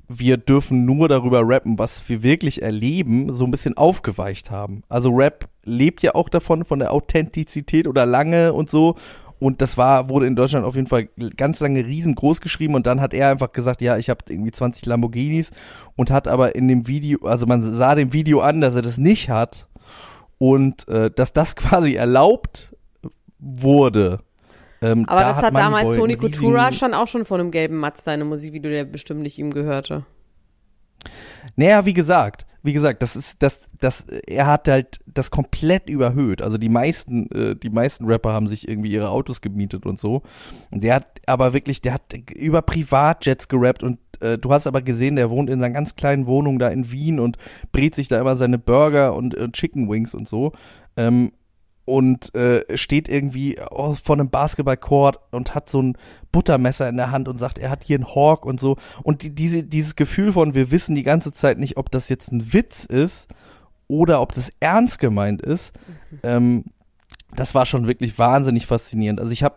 wir 0.07 0.37
dürfen 0.37 0.85
nur 0.85 1.07
darüber 1.07 1.41
rappen, 1.43 1.79
was 1.79 2.07
wir 2.09 2.23
wirklich 2.23 2.61
erleben, 2.61 3.31
so 3.31 3.45
ein 3.45 3.51
bisschen 3.51 3.77
aufgeweicht 3.77 4.51
haben. 4.51 4.83
Also 4.89 5.09
Rap 5.09 5.47
lebt 5.63 6.03
ja 6.03 6.15
auch 6.15 6.29
davon, 6.29 6.63
von 6.63 6.79
der 6.79 6.93
Authentizität 6.93 7.87
oder 7.87 8.05
lange 8.05 8.53
und 8.53 8.69
so. 8.69 8.95
Und 9.39 9.61
das 9.61 9.77
war, 9.77 10.09
wurde 10.09 10.27
in 10.27 10.35
Deutschland 10.35 10.65
auf 10.65 10.75
jeden 10.75 10.87
Fall 10.87 11.09
ganz 11.35 11.59
lange 11.59 11.85
riesengroß 11.85 12.39
geschrieben 12.39 12.75
und 12.75 12.87
dann 12.87 13.01
hat 13.01 13.13
er 13.13 13.29
einfach 13.29 13.51
gesagt, 13.51 13.81
ja, 13.81 13.97
ich 13.97 14.09
habe 14.09 14.23
irgendwie 14.29 14.51
20 14.51 14.85
Lamborghinis 14.85 15.51
und 15.95 16.09
hat 16.09 16.27
aber 16.27 16.55
in 16.55 16.67
dem 16.67 16.87
Video, 16.87 17.19
also 17.27 17.45
man 17.45 17.61
sah 17.61 17.95
dem 17.95 18.13
Video 18.13 18.39
an, 18.39 18.61
dass 18.61 18.75
er 18.75 18.81
das 18.81 18.97
nicht 18.97 19.29
hat 19.29 19.67
und 20.37 20.87
äh, 20.87 21.11
dass 21.11 21.33
das 21.33 21.55
quasi 21.55 21.95
erlaubt 21.95 22.75
wurde. 23.39 24.19
Ähm, 24.85 25.05
Aber 25.07 25.21
da 25.21 25.27
das 25.27 25.41
hat, 25.41 25.55
damals 25.55 25.89
Moneyboy 25.89 25.99
Toni 25.99 26.17
Coutura 26.17 26.71
schon 26.71 26.93
auch 26.93 27.07
schon 27.07 27.25
von 27.25 27.39
einem 27.39 27.51
gelben 27.51 27.77
Mazda 27.77 28.13
in 28.13 28.21
einem 28.21 28.29
Musikvideo, 28.29 28.69
der 28.69 28.85
bestimmt 28.85 29.21
nicht 29.21 29.37
ihm 29.37 29.51
gehörte. 29.51 30.05
Naja, 31.55 31.85
wie 31.85 31.93
gesagt, 31.93 32.45
wie 32.65 32.73
gesagt, 32.73 33.03
das 33.03 33.15
ist, 33.15 33.43
das, 33.43 33.59
das, 33.79 34.07
er 34.25 34.47
hat 34.47 34.67
halt 34.67 34.99
das 35.05 35.29
komplett 35.29 35.87
überhöht. 35.87 36.41
Also 36.41 36.57
die 36.57 36.69
meisten, 36.69 37.29
äh, 37.31 37.55
die 37.55 37.69
meisten 37.69 38.05
Rapper 38.05 38.33
haben 38.33 38.47
sich 38.47 38.67
irgendwie 38.67 38.91
ihre 38.91 39.09
Autos 39.09 39.41
gemietet 39.41 39.85
und 39.85 39.99
so. 39.99 40.23
Und 40.71 40.83
der 40.83 40.95
hat 40.95 41.21
aber 41.27 41.53
wirklich, 41.53 41.81
der 41.81 41.93
hat 41.93 42.01
über 42.35 42.63
Privatjets 42.63 43.47
gerappt 43.47 43.83
und 43.83 43.99
äh, 44.19 44.39
du 44.39 44.51
hast 44.51 44.65
aber 44.65 44.81
gesehen, 44.81 45.15
der 45.15 45.29
wohnt 45.29 45.49
in 45.49 45.63
einer 45.63 45.73
ganz 45.73 45.95
kleinen 45.95 46.25
Wohnung 46.25 46.57
da 46.57 46.69
in 46.69 46.91
Wien 46.91 47.19
und 47.19 47.37
brät 47.71 47.93
sich 47.93 48.07
da 48.07 48.19
immer 48.19 48.35
seine 48.35 48.57
Burger 48.57 49.13
und 49.13 49.35
äh, 49.35 49.51
Chicken 49.51 49.87
Wings 49.87 50.15
und 50.15 50.27
so. 50.27 50.51
Ähm, 50.97 51.31
und 51.85 52.33
äh, 52.35 52.77
steht 52.77 53.07
irgendwie 53.07 53.57
oh, 53.71 53.93
vor 53.93 54.15
einem 54.15 54.29
Basketballcourt 54.29 55.19
und 55.31 55.53
hat 55.53 55.69
so 55.69 55.81
ein 55.81 55.97
Buttermesser 56.31 56.89
in 56.89 56.97
der 56.97 57.11
Hand 57.11 57.27
und 57.27 57.37
sagt, 57.37 57.59
er 57.59 57.69
hat 57.69 57.83
hier 57.83 57.97
einen 57.97 58.15
Hawk 58.15 58.45
und 58.45 58.59
so. 58.59 58.77
Und 59.03 59.21
die, 59.21 59.33
diese, 59.33 59.63
dieses 59.63 59.95
Gefühl 59.95 60.33
von, 60.33 60.55
wir 60.55 60.71
wissen 60.71 60.95
die 60.95 61.03
ganze 61.03 61.31
Zeit 61.31 61.59
nicht, 61.59 61.77
ob 61.77 61.91
das 61.91 62.09
jetzt 62.09 62.31
ein 62.31 62.53
Witz 62.53 62.85
ist 62.85 63.27
oder 63.87 64.21
ob 64.21 64.33
das 64.33 64.49
ernst 64.59 64.99
gemeint 64.99 65.41
ist, 65.43 65.73
ähm, 66.23 66.65
das 67.35 67.53
war 67.53 67.65
schon 67.65 67.87
wirklich 67.87 68.17
wahnsinnig 68.17 68.65
faszinierend. 68.65 69.19
Also 69.19 69.31
ich 69.31 69.43
habe 69.43 69.55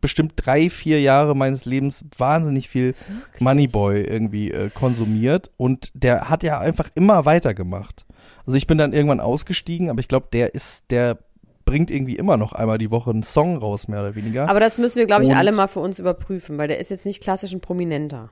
bestimmt 0.00 0.34
drei, 0.36 0.70
vier 0.70 1.00
Jahre 1.00 1.34
meines 1.34 1.64
Lebens 1.64 2.04
wahnsinnig 2.16 2.68
viel 2.68 2.94
Moneyboy 3.40 4.02
irgendwie 4.02 4.50
äh, 4.50 4.70
konsumiert 4.70 5.50
und 5.56 5.90
der 5.94 6.30
hat 6.30 6.42
ja 6.42 6.58
einfach 6.60 6.90
immer 6.94 7.24
weitergemacht. 7.24 8.06
Also 8.46 8.56
ich 8.56 8.66
bin 8.66 8.78
dann 8.78 8.92
irgendwann 8.92 9.20
ausgestiegen, 9.20 9.90
aber 9.90 10.00
ich 10.00 10.08
glaube, 10.08 10.28
der 10.32 10.54
ist, 10.54 10.84
der 10.90 11.18
bringt 11.66 11.90
irgendwie 11.90 12.16
immer 12.16 12.38
noch 12.38 12.52
einmal 12.54 12.78
die 12.78 12.90
Woche 12.90 13.10
einen 13.10 13.22
Song 13.22 13.56
raus, 13.58 13.88
mehr 13.88 14.00
oder 14.00 14.14
weniger. 14.14 14.48
Aber 14.48 14.60
das 14.60 14.78
müssen 14.78 14.96
wir, 14.98 15.06
glaube 15.06 15.24
ich, 15.24 15.30
Und- 15.30 15.36
alle 15.36 15.52
mal 15.52 15.66
für 15.66 15.80
uns 15.80 15.98
überprüfen, 15.98 16.56
weil 16.56 16.68
der 16.68 16.78
ist 16.78 16.90
jetzt 16.90 17.04
nicht 17.04 17.22
klassisch 17.22 17.52
ein 17.52 17.60
Prominenter. 17.60 18.30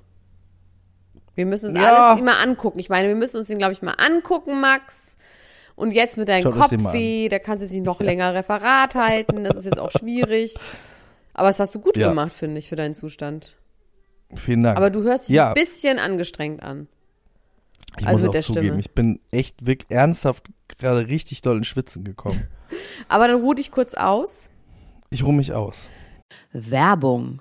Wir 1.35 1.45
müssen 1.45 1.71
es 1.71 1.75
Ja. 1.75 1.93
alles 2.13 2.21
immer 2.21 2.39
angucken. 2.39 2.79
Ich 2.79 2.89
meine, 2.89 3.09
wir 3.09 3.17
müssen 3.17 3.37
uns 3.39 3.49
den, 3.49 3.59
glaube 3.59 3.73
ich, 3.73 3.83
mal 3.83 3.95
angucken, 3.99 4.61
Max. 4.61 5.19
Und 5.75 5.91
jetzt 5.93 6.17
mit 6.17 6.29
deinem 6.29 6.53
Kopfweh, 6.53 7.29
da 7.29 7.41
kannst 7.41 7.65
du 7.65 7.67
sich 7.67 7.83
noch 7.83 8.01
länger 8.01 8.33
Referat 8.35 8.95
halten. 8.95 9.43
Das 9.43 9.57
ist 9.57 9.65
jetzt 9.65 9.81
auch 9.81 9.91
schwierig. 9.91 10.55
Aber 11.33 11.49
das 11.49 11.59
hast 11.59 11.75
du 11.75 11.81
gut 11.81 11.97
Ja. 11.97 12.09
gemacht, 12.11 12.33
finde 12.33 12.59
ich, 12.61 12.69
für 12.69 12.77
deinen 12.77 12.95
Zustand. 12.95 13.57
Vielen 14.37 14.63
Dank. 14.63 14.77
Aber 14.77 14.91
du 14.91 15.03
hörst 15.03 15.29
dich 15.29 15.35
Ja. 15.35 15.49
ein 15.49 15.55
bisschen 15.55 15.99
angestrengt 15.99 16.63
an. 16.63 16.87
Ich 17.99 18.07
also 18.07 18.23
muss 18.23 18.29
auch 18.29 18.33
der 18.33 18.43
zugeben, 18.43 18.67
Stimme. 18.67 18.81
ich 18.81 18.91
bin 18.93 19.21
echt 19.31 19.67
wirklich 19.67 19.91
ernsthaft 19.91 20.49
gerade 20.69 21.07
richtig 21.09 21.43
doll 21.43 21.59
in 21.59 21.65
Schwitzen 21.65 22.05
gekommen. 22.05 22.47
Aber 23.09 23.29
dann 23.29 23.41
ruh 23.41 23.55
dich 23.55 23.71
kurz 23.71 23.95
aus. 23.95 24.51
Ich 25.11 25.25
ruhe 25.25 25.35
mich 25.35 25.53
aus. 25.53 25.89
Werbung. 26.53 27.41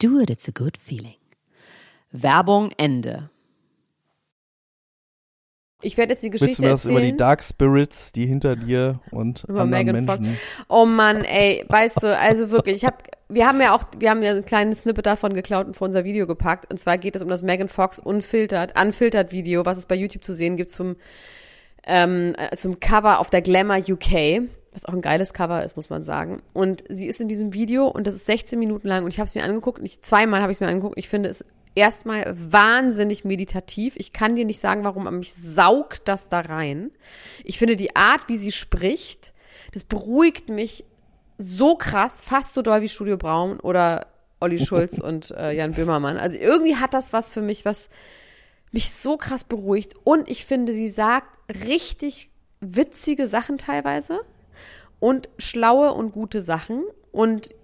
Do 0.00 0.20
it, 0.20 0.30
it's 0.30 0.48
a 0.48 0.52
good 0.52 0.76
feeling. 0.76 1.16
Werbung 2.10 2.70
Ende. 2.76 3.30
Ich 5.84 5.98
werde 5.98 6.12
jetzt 6.12 6.22
die 6.22 6.30
Geschichte 6.30 6.46
Willst 6.46 6.58
du 6.60 6.62
das 6.62 6.84
erzählen. 6.84 6.96
über 6.96 7.06
die 7.12 7.16
Dark 7.16 7.44
Spirits, 7.44 8.12
die 8.12 8.26
hinter 8.26 8.56
dir 8.56 9.00
und 9.10 9.44
über 9.44 9.60
anderen 9.60 9.86
Megan 9.86 10.04
Menschen. 10.04 10.24
Fox. 10.24 10.38
Oh 10.68 10.86
Mann, 10.86 11.24
ey, 11.24 11.64
weißt 11.68 12.02
du, 12.02 12.16
also 12.16 12.50
wirklich, 12.50 12.76
ich 12.76 12.84
habe, 12.86 12.96
wir 13.28 13.46
haben 13.46 13.60
ja 13.60 13.74
auch, 13.74 13.84
wir 13.98 14.10
haben 14.10 14.22
ja 14.22 14.32
ein 14.32 14.44
kleines 14.46 14.82
Snippet 14.82 15.04
davon 15.04 15.34
geklaut 15.34 15.66
und 15.66 15.76
vor 15.76 15.86
unser 15.86 16.04
Video 16.04 16.26
gepackt. 16.26 16.70
Und 16.70 16.78
zwar 16.78 16.96
geht 16.96 17.16
es 17.16 17.22
um 17.22 17.28
das 17.28 17.42
Megan 17.42 17.68
Fox 17.68 17.98
unfiltert, 17.98 18.78
unfiltert 18.80 19.32
Video, 19.32 19.66
was 19.66 19.76
es 19.76 19.86
bei 19.86 19.94
YouTube 19.94 20.24
zu 20.24 20.32
sehen 20.32 20.56
gibt 20.56 20.70
zum, 20.70 20.96
ähm, 21.86 22.34
zum 22.56 22.80
Cover 22.80 23.18
auf 23.18 23.28
der 23.28 23.42
Glamour 23.42 23.76
UK 23.76 24.48
was 24.74 24.84
auch 24.84 24.92
ein 24.92 25.00
geiles 25.00 25.32
Cover 25.32 25.64
ist, 25.64 25.76
muss 25.76 25.88
man 25.88 26.02
sagen. 26.02 26.42
Und 26.52 26.84
sie 26.88 27.06
ist 27.06 27.20
in 27.20 27.28
diesem 27.28 27.54
Video 27.54 27.86
und 27.86 28.06
das 28.06 28.16
ist 28.16 28.26
16 28.26 28.58
Minuten 28.58 28.88
lang 28.88 29.04
und 29.04 29.10
ich 29.10 29.18
habe 29.18 29.28
es 29.28 29.34
mir 29.34 29.44
angeguckt 29.44 29.80
ich, 29.82 30.02
zweimal 30.02 30.42
habe 30.42 30.50
ich 30.50 30.56
es 30.56 30.60
mir 30.60 30.68
angeguckt. 30.68 30.98
Ich 30.98 31.08
finde 31.08 31.28
es 31.28 31.44
erstmal 31.74 32.24
wahnsinnig 32.36 33.24
meditativ. 33.24 33.94
Ich 33.96 34.12
kann 34.12 34.36
dir 34.36 34.44
nicht 34.44 34.60
sagen, 34.60 34.84
warum, 34.84 35.06
aber 35.06 35.16
mich 35.16 35.32
saugt 35.32 36.08
das 36.08 36.28
da 36.28 36.40
rein. 36.40 36.90
Ich 37.44 37.58
finde 37.58 37.76
die 37.76 37.94
Art, 37.96 38.28
wie 38.28 38.36
sie 38.36 38.52
spricht, 38.52 39.32
das 39.72 39.84
beruhigt 39.84 40.48
mich 40.48 40.84
so 41.38 41.76
krass, 41.76 42.20
fast 42.20 42.54
so 42.54 42.62
doll 42.62 42.82
wie 42.82 42.88
Studio 42.88 43.16
Braun 43.16 43.60
oder 43.60 44.06
Olli 44.40 44.58
Schulz 44.58 44.98
und 45.02 45.30
äh, 45.32 45.52
Jan 45.52 45.74
Böhmermann. 45.74 46.16
Also 46.16 46.36
irgendwie 46.36 46.76
hat 46.76 46.94
das 46.94 47.12
was 47.12 47.32
für 47.32 47.42
mich, 47.42 47.64
was 47.64 47.88
mich 48.72 48.90
so 48.92 49.16
krass 49.16 49.44
beruhigt. 49.44 49.94
Und 50.02 50.28
ich 50.28 50.44
finde, 50.44 50.72
sie 50.72 50.88
sagt 50.88 51.38
richtig 51.66 52.30
witzige 52.60 53.28
Sachen 53.28 53.58
teilweise 53.58 54.20
und 55.00 55.28
schlaue 55.38 55.92
und 55.92 56.12
gute 56.12 56.40
Sachen 56.40 56.84
und 57.12 57.54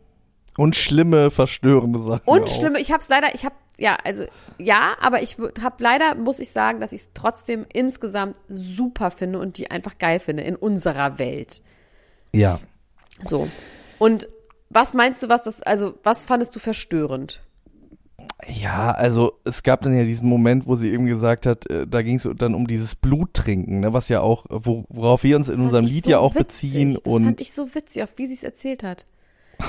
und 0.56 0.76
schlimme, 0.76 1.30
verstörende 1.30 1.98
Sachen. 1.98 2.22
Und 2.26 2.42
auch. 2.42 2.48
schlimme, 2.48 2.80
ich 2.80 2.92
habe 2.92 3.00
es 3.00 3.08
leider, 3.08 3.34
ich 3.34 3.44
habe, 3.44 3.54
ja, 3.78 3.96
also 4.04 4.24
ja, 4.58 4.94
aber 5.00 5.22
ich 5.22 5.36
habe 5.38 5.82
leider, 5.82 6.14
muss 6.16 6.38
ich 6.38 6.50
sagen, 6.50 6.80
dass 6.80 6.92
ich 6.92 7.02
es 7.02 7.10
trotzdem 7.14 7.64
insgesamt 7.72 8.36
super 8.48 9.10
finde 9.10 9.38
und 9.38 9.58
die 9.58 9.70
einfach 9.70 9.96
geil 9.98 10.18
finde 10.18 10.42
in 10.42 10.56
unserer 10.56 11.18
Welt. 11.18 11.62
Ja. 12.34 12.58
So. 13.22 13.48
Und 13.98 14.28
was 14.68 14.92
meinst 14.92 15.22
du, 15.22 15.28
was 15.28 15.44
das, 15.44 15.62
also 15.62 15.94
was 16.02 16.24
fandest 16.24 16.54
du 16.54 16.58
verstörend? 16.58 17.40
Ja, 18.48 18.90
also 18.92 19.38
es 19.44 19.62
gab 19.62 19.82
dann 19.82 19.96
ja 19.96 20.04
diesen 20.04 20.28
Moment, 20.28 20.66
wo 20.66 20.74
sie 20.74 20.90
eben 20.90 21.06
gesagt 21.06 21.46
hat, 21.46 21.68
äh, 21.70 21.86
da 21.86 22.02
ging 22.02 22.16
es 22.16 22.28
dann 22.36 22.54
um 22.54 22.66
dieses 22.66 22.94
Bluttrinken, 22.94 23.80
ne, 23.80 23.92
was 23.92 24.08
ja 24.08 24.20
auch, 24.20 24.46
wo, 24.48 24.84
worauf 24.88 25.24
wir 25.24 25.36
uns 25.36 25.48
das 25.48 25.56
in 25.56 25.62
unserem 25.62 25.84
Lied 25.84 26.04
so 26.04 26.10
ja 26.10 26.18
auch 26.18 26.34
witzig. 26.34 26.72
beziehen. 26.72 26.94
Das 26.94 27.12
und 27.12 27.24
fand 27.24 27.40
ich 27.40 27.52
so 27.52 27.74
witzig, 27.74 28.02
auf 28.02 28.10
wie 28.16 28.26
sie 28.26 28.34
es 28.34 28.42
erzählt 28.42 28.82
hat. 28.82 29.06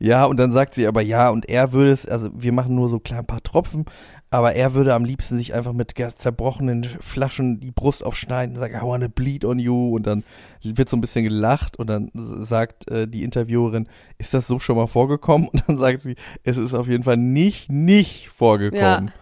Ja, 0.00 0.24
und 0.24 0.38
dann 0.38 0.50
sagt 0.50 0.74
sie 0.74 0.88
aber 0.88 1.00
ja, 1.00 1.30
und 1.30 1.48
er 1.48 1.72
würde 1.72 1.92
es, 1.92 2.04
also 2.04 2.30
wir 2.34 2.50
machen 2.50 2.74
nur 2.74 2.88
so 2.88 2.98
klein 2.98 3.24
paar 3.24 3.40
Tropfen, 3.40 3.84
aber 4.30 4.54
er 4.54 4.74
würde 4.74 4.94
am 4.94 5.04
liebsten 5.04 5.36
sich 5.36 5.54
einfach 5.54 5.72
mit 5.72 5.94
zerbrochenen 6.16 6.84
Flaschen 6.84 7.58
die 7.58 7.72
Brust 7.72 8.04
aufschneiden 8.04 8.54
und 8.54 8.60
sagen, 8.60 8.76
I 8.76 8.82
wanna 8.82 9.08
bleed 9.08 9.44
on 9.44 9.58
you. 9.58 9.96
Und 9.96 10.06
dann 10.06 10.22
wird 10.62 10.88
so 10.88 10.96
ein 10.96 11.00
bisschen 11.00 11.24
gelacht 11.24 11.78
und 11.78 11.88
dann 11.88 12.10
sagt 12.14 12.88
äh, 12.88 13.08
die 13.08 13.24
Interviewerin, 13.24 13.88
ist 14.18 14.32
das 14.32 14.46
so 14.46 14.60
schon 14.60 14.76
mal 14.76 14.86
vorgekommen? 14.86 15.48
Und 15.52 15.64
dann 15.66 15.78
sagt 15.78 16.02
sie, 16.02 16.14
es 16.44 16.56
ist 16.56 16.74
auf 16.74 16.86
jeden 16.86 17.02
Fall 17.02 17.16
nicht, 17.16 17.72
nicht 17.72 18.28
vorgekommen. 18.28 19.08
Ja. 19.08 19.19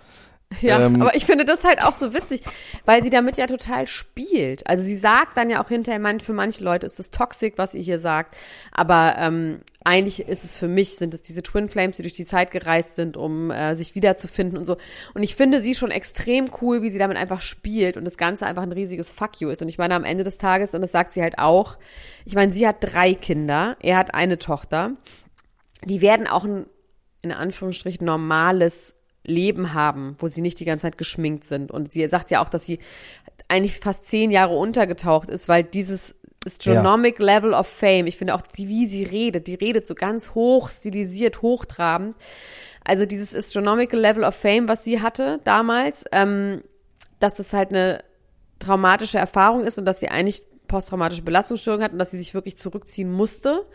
Ja, 0.62 0.80
ähm, 0.80 1.02
aber 1.02 1.14
ich 1.14 1.26
finde 1.26 1.44
das 1.44 1.62
halt 1.62 1.82
auch 1.82 1.94
so 1.94 2.14
witzig, 2.14 2.40
weil 2.86 3.02
sie 3.02 3.10
damit 3.10 3.36
ja 3.36 3.46
total 3.46 3.86
spielt. 3.86 4.66
Also 4.66 4.82
sie 4.82 4.96
sagt 4.96 5.36
dann 5.36 5.50
ja 5.50 5.62
auch 5.62 5.68
hinterher, 5.68 6.00
für 6.20 6.32
manche 6.32 6.64
Leute 6.64 6.86
ist 6.86 6.98
es 6.98 7.10
toxisch, 7.10 7.52
was 7.56 7.72
sie 7.72 7.82
hier 7.82 7.98
sagt, 7.98 8.36
aber 8.72 9.16
ähm, 9.18 9.60
eigentlich 9.84 10.20
ist 10.20 10.44
es 10.44 10.56
für 10.56 10.66
mich, 10.66 10.96
sind 10.96 11.14
es 11.14 11.22
diese 11.22 11.42
Twin 11.42 11.68
Flames, 11.68 11.96
die 11.96 12.02
durch 12.02 12.14
die 12.14 12.24
Zeit 12.24 12.50
gereist 12.50 12.94
sind, 12.94 13.16
um 13.16 13.50
äh, 13.50 13.74
sich 13.76 13.94
wiederzufinden 13.94 14.58
und 14.58 14.64
so. 14.64 14.78
Und 15.14 15.22
ich 15.22 15.36
finde 15.36 15.60
sie 15.60 15.74
schon 15.74 15.90
extrem 15.90 16.46
cool, 16.60 16.82
wie 16.82 16.90
sie 16.90 16.98
damit 16.98 17.18
einfach 17.18 17.42
spielt 17.42 17.96
und 17.96 18.04
das 18.04 18.16
Ganze 18.16 18.46
einfach 18.46 18.62
ein 18.62 18.72
riesiges 18.72 19.10
Fuck 19.10 19.40
you 19.40 19.50
ist. 19.50 19.62
Und 19.62 19.68
ich 19.68 19.78
meine, 19.78 19.94
am 19.94 20.04
Ende 20.04 20.24
des 20.24 20.38
Tages, 20.38 20.74
und 20.74 20.80
das 20.80 20.92
sagt 20.92 21.12
sie 21.12 21.22
halt 21.22 21.38
auch, 21.38 21.76
ich 22.24 22.34
meine, 22.34 22.52
sie 22.52 22.66
hat 22.66 22.76
drei 22.80 23.14
Kinder, 23.14 23.76
er 23.80 23.98
hat 23.98 24.14
eine 24.14 24.38
Tochter, 24.38 24.92
die 25.84 26.00
werden 26.00 26.26
auch 26.26 26.44
ein, 26.44 26.66
in 27.22 27.32
Anführungsstrichen, 27.32 28.04
normales 28.04 28.97
Leben 29.24 29.74
haben, 29.74 30.16
wo 30.18 30.28
sie 30.28 30.40
nicht 30.40 30.60
die 30.60 30.64
ganze 30.64 30.82
Zeit 30.82 30.98
geschminkt 30.98 31.44
sind. 31.44 31.70
Und 31.70 31.92
sie 31.92 32.08
sagt 32.08 32.30
ja 32.30 32.42
auch, 32.42 32.48
dass 32.48 32.64
sie 32.64 32.78
eigentlich 33.48 33.78
fast 33.78 34.04
zehn 34.04 34.30
Jahre 34.30 34.56
untergetaucht 34.56 35.30
ist, 35.30 35.48
weil 35.48 35.64
dieses 35.64 36.14
Astronomic 36.44 37.18
Level 37.18 37.52
of 37.52 37.66
Fame. 37.66 38.06
Ich 38.06 38.16
finde 38.16 38.34
auch, 38.34 38.42
wie 38.54 38.86
sie 38.86 39.04
redet, 39.04 39.46
die 39.46 39.54
redet 39.54 39.86
so 39.86 39.94
ganz 39.94 40.34
hoch 40.34 40.68
stilisiert, 40.68 41.42
hochtrabend. 41.42 42.16
Also 42.84 43.04
dieses 43.04 43.34
Astronomical 43.34 44.00
Level 44.00 44.24
of 44.24 44.34
Fame, 44.34 44.68
was 44.68 44.84
sie 44.84 45.02
hatte 45.02 45.40
damals, 45.44 46.04
ähm, 46.12 46.62
dass 47.18 47.34
das 47.34 47.52
halt 47.52 47.70
eine 47.70 48.02
traumatische 48.60 49.18
Erfahrung 49.18 49.64
ist 49.64 49.78
und 49.78 49.84
dass 49.84 50.00
sie 50.00 50.08
eigentlich 50.08 50.42
posttraumatische 50.68 51.22
Belastungsstörung 51.22 51.82
hat 51.82 51.92
und 51.92 51.98
dass 51.98 52.12
sie 52.12 52.18
sich 52.18 52.34
wirklich 52.34 52.56
zurückziehen 52.56 53.12
musste. 53.12 53.66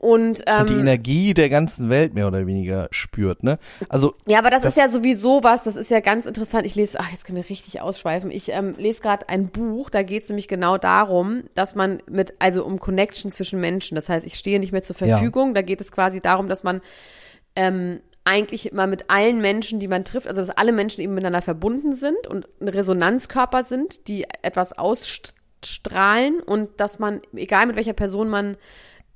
Und, 0.00 0.44
ähm, 0.46 0.60
und 0.62 0.70
die 0.70 0.74
Energie 0.76 1.34
der 1.34 1.50
ganzen 1.50 1.90
Welt 1.90 2.14
mehr 2.14 2.26
oder 2.26 2.46
weniger 2.46 2.88
spürt, 2.90 3.42
ne? 3.42 3.58
Also 3.90 4.14
ja, 4.26 4.38
aber 4.38 4.48
das, 4.48 4.62
das, 4.62 4.72
ist 4.72 4.78
ja 4.78 4.88
sowieso 4.88 5.44
was, 5.44 5.64
das 5.64 5.76
ist 5.76 5.90
ja 5.90 6.00
ganz 6.00 6.24
interessant. 6.24 6.64
Ich 6.64 6.74
lese, 6.74 6.98
ach, 6.98 7.10
jetzt 7.10 7.26
können 7.26 7.36
wir 7.36 7.50
richtig 7.50 7.82
ausschweifen. 7.82 8.30
Ich 8.30 8.48
ähm, 8.48 8.74
lese 8.78 9.02
gerade 9.02 9.28
ein 9.28 9.48
Buch, 9.48 9.90
da 9.90 10.02
geht 10.02 10.22
es 10.22 10.30
nämlich 10.30 10.48
genau 10.48 10.78
darum, 10.78 11.42
dass 11.54 11.74
man 11.74 12.02
mit, 12.08 12.32
also 12.38 12.64
um 12.64 12.78
Connection 12.78 13.30
zwischen 13.30 13.60
Menschen. 13.60 13.94
Das 13.94 14.08
heißt, 14.08 14.26
ich 14.26 14.36
stehe 14.36 14.58
nicht 14.58 14.72
mehr 14.72 14.80
zur 14.80 14.96
Verfügung. 14.96 15.48
Ja. 15.48 15.54
Da 15.56 15.62
geht 15.62 15.82
es 15.82 15.92
quasi 15.92 16.22
darum, 16.22 16.48
dass 16.48 16.62
man 16.62 16.80
ähm, 17.54 18.00
eigentlich 18.24 18.72
immer 18.72 18.86
mit 18.86 19.10
allen 19.10 19.42
Menschen, 19.42 19.80
die 19.80 19.88
man 19.88 20.04
trifft, 20.04 20.28
also 20.28 20.40
dass 20.40 20.48
alle 20.56 20.72
Menschen 20.72 21.02
eben 21.02 21.12
miteinander 21.12 21.42
verbunden 21.42 21.94
sind 21.94 22.26
und 22.26 22.48
ein 22.58 22.68
Resonanzkörper 22.68 23.64
sind, 23.64 24.08
die 24.08 24.24
etwas 24.40 24.72
ausstrahlen 24.72 26.40
und 26.40 26.80
dass 26.80 26.98
man, 26.98 27.20
egal 27.34 27.66
mit 27.66 27.76
welcher 27.76 27.92
Person 27.92 28.30
man 28.30 28.56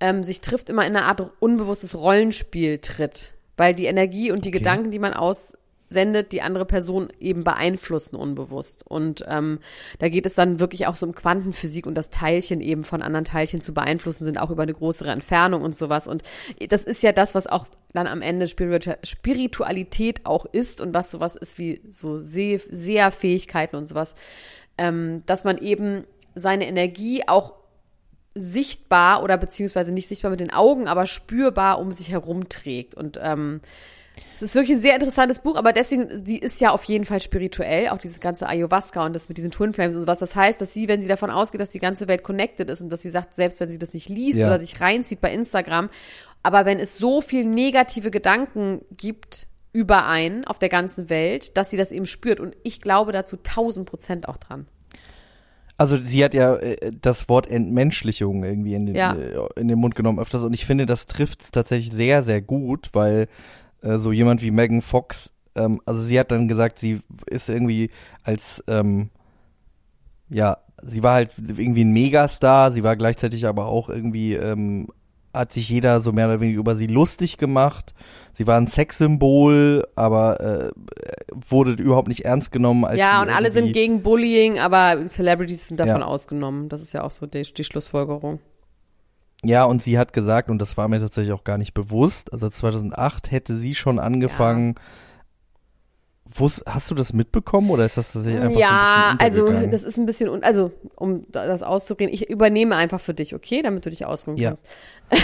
ähm, 0.00 0.22
sich 0.22 0.40
trifft, 0.40 0.70
immer 0.70 0.86
in 0.86 0.96
eine 0.96 1.06
Art 1.06 1.32
unbewusstes 1.40 1.94
Rollenspiel 1.94 2.78
tritt. 2.78 3.32
Weil 3.56 3.74
die 3.74 3.86
Energie 3.86 4.32
und 4.32 4.44
die 4.44 4.48
okay. 4.48 4.58
Gedanken, 4.58 4.90
die 4.90 4.98
man 4.98 5.14
aussendet, 5.14 6.32
die 6.32 6.42
andere 6.42 6.64
Person 6.64 7.08
eben 7.20 7.44
beeinflussen 7.44 8.16
unbewusst. 8.16 8.84
Und 8.84 9.24
ähm, 9.28 9.60
da 10.00 10.08
geht 10.08 10.26
es 10.26 10.34
dann 10.34 10.58
wirklich 10.58 10.88
auch 10.88 10.96
so 10.96 11.06
um 11.06 11.14
Quantenphysik 11.14 11.86
und 11.86 11.94
das 11.94 12.10
Teilchen 12.10 12.60
eben 12.60 12.82
von 12.82 13.00
anderen 13.00 13.24
Teilchen 13.24 13.60
zu 13.60 13.72
beeinflussen 13.72 14.24
sind, 14.24 14.38
auch 14.38 14.50
über 14.50 14.64
eine 14.64 14.74
größere 14.74 15.10
Entfernung 15.10 15.62
und 15.62 15.76
sowas. 15.76 16.08
Und 16.08 16.24
das 16.68 16.84
ist 16.84 17.02
ja 17.04 17.12
das, 17.12 17.36
was 17.36 17.46
auch 17.46 17.66
dann 17.92 18.08
am 18.08 18.22
Ende 18.22 18.48
Spiritualität 18.48 20.26
auch 20.26 20.46
ist 20.46 20.80
und 20.80 20.92
was 20.92 21.12
sowas 21.12 21.36
ist 21.36 21.58
wie 21.58 21.80
so 21.92 22.18
Seh 22.18 22.60
Seherfähigkeiten 22.68 23.78
und 23.78 23.86
sowas. 23.86 24.16
Ähm, 24.76 25.22
dass 25.26 25.44
man 25.44 25.58
eben 25.58 26.04
seine 26.34 26.66
Energie 26.66 27.22
auch 27.26 27.54
sichtbar 28.34 29.22
oder 29.22 29.36
beziehungsweise 29.36 29.92
nicht 29.92 30.08
sichtbar 30.08 30.30
mit 30.30 30.40
den 30.40 30.52
Augen, 30.52 30.88
aber 30.88 31.06
spürbar 31.06 31.78
um 31.78 31.92
sich 31.92 32.10
herum 32.10 32.48
trägt. 32.48 32.94
Und 32.94 33.18
ähm, 33.22 33.60
es 34.34 34.42
ist 34.42 34.54
wirklich 34.54 34.76
ein 34.76 34.80
sehr 34.80 34.94
interessantes 34.94 35.38
Buch, 35.38 35.56
aber 35.56 35.72
deswegen, 35.72 36.24
sie 36.24 36.38
ist 36.38 36.60
ja 36.60 36.70
auf 36.70 36.84
jeden 36.84 37.04
Fall 37.04 37.20
spirituell, 37.20 37.88
auch 37.88 37.98
dieses 37.98 38.20
ganze 38.20 38.48
Ayahuasca 38.48 39.04
und 39.06 39.14
das 39.14 39.28
mit 39.28 39.38
diesen 39.38 39.50
Twin 39.50 39.72
Flames 39.72 39.94
und 39.94 40.02
sowas. 40.02 40.18
Das 40.18 40.34
heißt, 40.34 40.60
dass 40.60 40.74
sie, 40.74 40.88
wenn 40.88 41.00
sie 41.00 41.08
davon 41.08 41.30
ausgeht, 41.30 41.60
dass 41.60 41.70
die 41.70 41.78
ganze 41.78 42.08
Welt 42.08 42.22
connected 42.22 42.68
ist 42.68 42.80
und 42.80 42.90
dass 42.90 43.02
sie 43.02 43.10
sagt, 43.10 43.34
selbst 43.34 43.60
wenn 43.60 43.68
sie 43.68 43.78
das 43.78 43.94
nicht 43.94 44.08
liest 44.08 44.38
ja. 44.38 44.46
oder 44.46 44.58
sich 44.58 44.80
reinzieht 44.80 45.20
bei 45.20 45.32
Instagram, 45.32 45.88
aber 46.42 46.66
wenn 46.66 46.78
es 46.78 46.98
so 46.98 47.22
viel 47.22 47.44
negative 47.44 48.10
Gedanken 48.10 48.82
gibt 48.96 49.46
über 49.72 50.06
einen 50.06 50.44
auf 50.44 50.58
der 50.58 50.68
ganzen 50.68 51.10
Welt, 51.10 51.56
dass 51.56 51.70
sie 51.70 51.76
das 51.76 51.90
eben 51.90 52.06
spürt. 52.06 52.38
Und 52.38 52.56
ich 52.62 52.80
glaube 52.80 53.12
dazu 53.12 53.36
tausend 53.36 53.86
Prozent 53.86 54.28
auch 54.28 54.36
dran. 54.36 54.66
Also 55.76 55.96
sie 55.96 56.24
hat 56.24 56.34
ja 56.34 56.54
äh, 56.56 56.92
das 57.00 57.28
Wort 57.28 57.48
Entmenschlichung 57.48 58.44
irgendwie 58.44 58.74
in 58.74 58.86
den, 58.86 58.94
ja. 58.94 59.14
äh, 59.14 59.46
in 59.56 59.68
den 59.68 59.78
Mund 59.78 59.94
genommen 59.94 60.20
öfters 60.20 60.42
und 60.42 60.54
ich 60.54 60.66
finde, 60.66 60.86
das 60.86 61.06
trifft 61.06 61.42
es 61.42 61.50
tatsächlich 61.50 61.92
sehr, 61.92 62.22
sehr 62.22 62.40
gut, 62.40 62.90
weil 62.92 63.28
äh, 63.82 63.98
so 63.98 64.12
jemand 64.12 64.42
wie 64.42 64.50
Megan 64.50 64.82
Fox, 64.82 65.32
ähm, 65.56 65.80
also 65.84 66.00
sie 66.00 66.18
hat 66.18 66.30
dann 66.30 66.48
gesagt, 66.48 66.78
sie 66.78 67.00
ist 67.26 67.48
irgendwie 67.48 67.90
als, 68.22 68.62
ähm, 68.68 69.10
ja, 70.28 70.58
sie 70.82 71.02
war 71.02 71.14
halt 71.14 71.32
irgendwie 71.38 71.84
ein 71.84 71.92
Megastar, 71.92 72.70
sie 72.70 72.84
war 72.84 72.96
gleichzeitig 72.96 73.46
aber 73.46 73.66
auch 73.66 73.88
irgendwie 73.88 74.34
ähm, 74.34 74.88
hat 75.34 75.52
sich 75.52 75.68
jeder 75.68 76.00
so 76.00 76.12
mehr 76.12 76.26
oder 76.26 76.40
weniger 76.40 76.60
über 76.60 76.76
sie 76.76 76.86
lustig 76.86 77.38
gemacht. 77.38 77.94
Sie 78.32 78.46
war 78.46 78.56
ein 78.56 78.66
Sexsymbol, 78.66 79.86
aber 79.96 80.40
äh, 80.40 80.70
wurde 81.32 81.72
überhaupt 81.72 82.08
nicht 82.08 82.24
ernst 82.24 82.52
genommen. 82.52 82.84
Als 82.84 82.98
ja, 82.98 83.22
und 83.22 83.30
alle 83.30 83.50
sind 83.50 83.72
gegen 83.72 84.02
Bullying, 84.02 84.58
aber 84.58 85.06
Celebrities 85.06 85.68
sind 85.68 85.78
davon 85.78 86.00
ja. 86.00 86.06
ausgenommen. 86.06 86.68
Das 86.68 86.82
ist 86.82 86.92
ja 86.92 87.02
auch 87.02 87.10
so 87.10 87.26
die, 87.26 87.42
die 87.42 87.64
Schlussfolgerung. 87.64 88.40
Ja, 89.44 89.64
und 89.64 89.82
sie 89.82 89.98
hat 89.98 90.12
gesagt, 90.12 90.48
und 90.48 90.58
das 90.58 90.76
war 90.78 90.88
mir 90.88 91.00
tatsächlich 91.00 91.34
auch 91.34 91.44
gar 91.44 91.58
nicht 91.58 91.74
bewusst, 91.74 92.32
also 92.32 92.48
2008 92.48 93.30
hätte 93.30 93.56
sie 93.56 93.74
schon 93.74 93.98
angefangen, 93.98 94.74
ja 94.76 94.82
hast 96.40 96.90
du 96.90 96.94
das 96.94 97.12
mitbekommen 97.12 97.70
oder 97.70 97.84
ist 97.84 97.96
das 97.96 98.12
tatsächlich 98.12 98.42
einfach 98.42 98.58
ja, 98.58 99.16
so 99.30 99.46
ein 99.46 99.52
bisschen 99.52 99.56
also 99.56 99.66
das 99.70 99.84
ist 99.84 99.98
ein 99.98 100.06
bisschen, 100.06 100.42
also 100.42 100.72
um 100.96 101.26
das 101.30 101.62
auszureden, 101.62 102.12
ich 102.12 102.28
übernehme 102.28 102.74
einfach 102.76 103.00
für 103.00 103.14
dich, 103.14 103.34
okay, 103.34 103.62
damit 103.62 103.86
du 103.86 103.90
dich 103.90 104.04
ausruhen 104.04 104.36
ja. 104.36 104.50
kannst. 104.50 104.66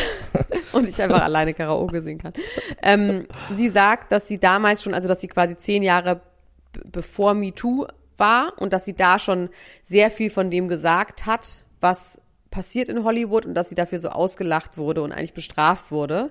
und 0.73 0.89
ich 0.89 1.03
einfach 1.03 1.23
alleine 1.23 1.55
Karaoke 1.55 2.01
singen 2.01 2.19
kann. 2.19 2.33
Ähm, 2.83 3.27
sie 3.53 3.69
sagt, 3.69 4.13
dass 4.13 4.29
sie 4.29 4.39
damals 4.39 4.83
schon, 4.83 4.95
also 4.95 5.09
dass 5.09 5.21
sie 5.21 5.29
quasi 5.29 5.57
zehn 5.57 5.83
Jahre 5.83 6.21
bevor 6.85 7.35
MeToo 7.35 7.87
war 8.17 8.53
und 8.59 8.73
dass 8.73 8.85
sie 8.85 8.95
da 8.95 9.19
schon 9.19 9.49
sehr 9.83 10.11
viel 10.11 10.31
von 10.31 10.51
dem 10.51 10.69
gesagt 10.69 11.27
hat, 11.27 11.65
was 11.81 12.21
passiert 12.51 12.89
in 12.89 13.05
Hollywood 13.05 13.47
und 13.47 13.55
dass 13.55 13.69
sie 13.69 13.75
dafür 13.75 13.99
so 13.99 14.11
ausgelacht 14.11 14.77
wurde 14.77 15.03
und 15.03 15.13
eigentlich 15.13 15.35
bestraft 15.35 15.91
wurde. 15.91 16.31